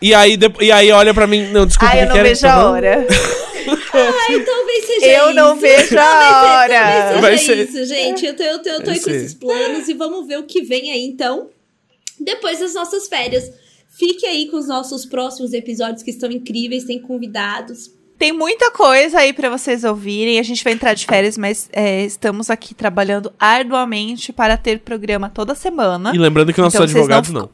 E 0.00 0.14
aí, 0.14 0.38
e 0.60 0.70
aí 0.70 0.92
olha 0.92 1.12
pra 1.12 1.26
mim. 1.26 1.48
Não, 1.50 1.66
desculpa, 1.66 1.92
Ai, 1.92 2.04
eu 2.04 2.08
não 2.08 2.14
vejo 2.14 2.46
a 2.46 2.70
hora. 2.70 3.04
Ai, 4.00 4.44
talvez 4.44 4.84
seja 4.86 5.06
Eu 5.06 5.34
não 5.34 5.52
isso. 5.52 5.60
vejo 5.60 5.98
a 5.98 6.42
hora. 6.60 6.80
Talvez 7.12 7.20
Vai 7.20 7.38
seja 7.38 7.54
ser- 7.54 7.68
isso, 7.68 7.84
gente. 7.86 8.26
Eu 8.26 8.36
tô, 8.36 8.42
eu 8.42 8.58
tô, 8.62 8.68
eu 8.70 8.84
tô 8.84 8.90
aí 8.90 9.00
com 9.00 9.10
esses 9.10 9.34
planos 9.34 9.88
e 9.88 9.94
vamos 9.94 10.26
ver 10.26 10.38
o 10.38 10.44
que 10.44 10.62
vem 10.62 10.90
aí, 10.92 11.04
então, 11.04 11.48
depois 12.20 12.58
das 12.60 12.74
nossas 12.74 13.08
férias. 13.08 13.50
Fique 13.90 14.26
aí 14.26 14.46
com 14.48 14.56
os 14.58 14.68
nossos 14.68 15.04
próximos 15.04 15.52
episódios 15.52 16.02
que 16.02 16.10
estão 16.10 16.30
incríveis, 16.30 16.84
tem 16.84 17.00
convidados. 17.00 17.90
Tem 18.18 18.32
muita 18.32 18.70
coisa 18.72 19.18
aí 19.20 19.32
pra 19.32 19.48
vocês 19.48 19.84
ouvirem. 19.84 20.38
A 20.40 20.42
gente 20.42 20.62
vai 20.64 20.72
entrar 20.72 20.92
de 20.94 21.06
férias, 21.06 21.38
mas 21.38 21.68
é, 21.72 22.04
estamos 22.04 22.50
aqui 22.50 22.74
trabalhando 22.74 23.32
arduamente 23.38 24.32
para 24.32 24.56
ter 24.56 24.80
programa 24.80 25.30
toda 25.30 25.54
semana. 25.54 26.12
E 26.14 26.18
lembrando 26.18 26.52
que 26.52 26.60
nossos 26.60 26.74
Então, 26.74 26.86
vocês 26.86 26.96
advogados 26.96 27.30
não 27.30 27.42
não. 27.42 27.50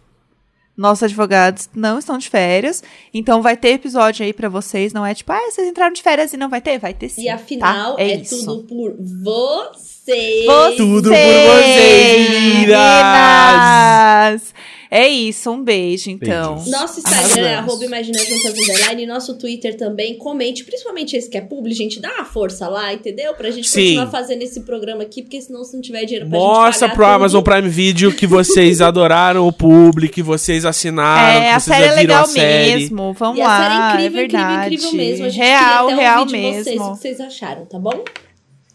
Nossos 0.77 1.05
advogados 1.05 1.69
não 1.75 1.99
estão 1.99 2.19
de 2.19 2.29
férias. 2.29 2.83
Então 3.13 3.41
vai 3.41 3.57
ter 3.57 3.75
episódio 3.75 4.25
aí 4.25 4.33
pra 4.33 4.49
vocês. 4.49 4.93
Não 4.93 5.07
é 5.07 5.15
tipo, 5.15 5.33
ah, 5.33 5.51
vocês 5.51 5.69
entraram 5.69 5.93
de 5.93 6.03
férias 6.03 6.33
e 6.33 6.37
não 6.37 6.49
vai 6.49 6.61
ter? 6.61 6.79
Vai 6.79 6.93
ter 6.93 7.09
sim. 7.09 7.23
E 7.23 7.29
afinal, 7.29 7.97
tá? 7.97 8.03
é, 8.03 8.17
isso. 8.17 8.45
tudo 8.45 8.63
por 8.65 8.95
vocês. 8.99 9.95
Vocês, 10.05 10.77
Tudo 10.77 11.09
por 11.09 11.17
vocês, 11.17 12.29
meninas! 12.29 14.53
É 14.97 15.09
isso, 15.09 15.51
um 15.51 15.61
beijo, 15.61 16.09
então. 16.09 16.55
Beijos. 16.55 16.71
Nosso 16.71 17.01
Instagram 17.01 17.43
é 17.43 17.55
Arrasamos. 17.55 17.69
arroba 17.73 17.85
Imagina 17.85 18.19
Juntas 18.21 18.45
Underline. 18.53 19.07
Nosso 19.07 19.35
Twitter 19.37 19.77
também. 19.77 20.17
Comente, 20.17 20.63
principalmente 20.63 21.17
esse 21.17 21.29
que 21.29 21.37
é 21.37 21.41
publi, 21.41 21.75
gente. 21.75 21.99
Dá 21.99 22.13
uma 22.15 22.25
força 22.25 22.69
lá, 22.69 22.95
entendeu? 22.95 23.35
Pra 23.35 23.51
gente 23.51 23.69
Sim. 23.69 23.81
continuar 23.97 24.07
fazendo 24.13 24.43
esse 24.43 24.61
programa 24.61 25.03
aqui, 25.03 25.23
porque 25.23 25.41
senão 25.41 25.65
se 25.65 25.75
não 25.75 25.81
tiver 25.83 26.05
dinheiro 26.05 26.29
pra 26.29 26.39
Mostra 26.39 26.71
gente 26.73 26.81
pagar 26.81 26.95
pro 26.95 27.05
tudo, 27.07 27.15
Amazon 27.15 27.43
Prime 27.43 27.69
Video 27.69 28.13
que 28.15 28.25
vocês 28.27 28.81
adoraram 28.83 29.49
o 29.49 29.53
publi, 29.53 30.09
que 30.09 30.23
vocês 30.23 30.65
assinaram, 30.65 31.41
É, 31.41 31.41
que 31.41 31.49
a 31.49 31.59
vocês 31.61 31.77
série 31.77 31.87
já 31.87 31.93
é 31.93 31.97
viram 31.97 32.01
legal 32.15 32.23
a 32.23 32.27
série. 32.29 32.73
mesmo. 32.81 33.13
Vamos 33.15 33.39
E 33.39 33.43
a 33.43 33.47
lá. 33.49 33.59
série 33.59 33.75
é 33.75 33.77
incrível, 33.89 34.21
é 34.21 34.25
incrível, 34.25 34.47
verdade. 34.49 34.75
incrível 34.77 34.93
mesmo. 34.93 35.25
A 35.25 35.29
gente 35.29 35.39
real, 35.45 35.87
queria 35.89 35.95
até 35.95 36.03
real 36.03 36.21
ouvir 36.21 36.33
de 36.33 36.41
vocês 36.53 36.67
mesmo. 36.67 36.85
o 36.85 36.93
que 36.95 36.99
vocês 37.01 37.21
acharam, 37.21 37.67
tá 37.67 37.79
bom? 37.81 38.05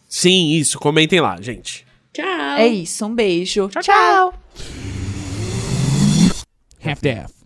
Sim, 0.09 0.49
isso. 0.51 0.77
Comentem 0.79 1.21
lá, 1.21 1.37
gente. 1.39 1.85
Tchau! 2.11 2.25
É 2.57 2.67
isso, 2.67 3.05
um 3.05 3.15
beijo. 3.15 3.69
tchau. 3.81 4.33
half 6.79 7.01
daff. 7.01 7.38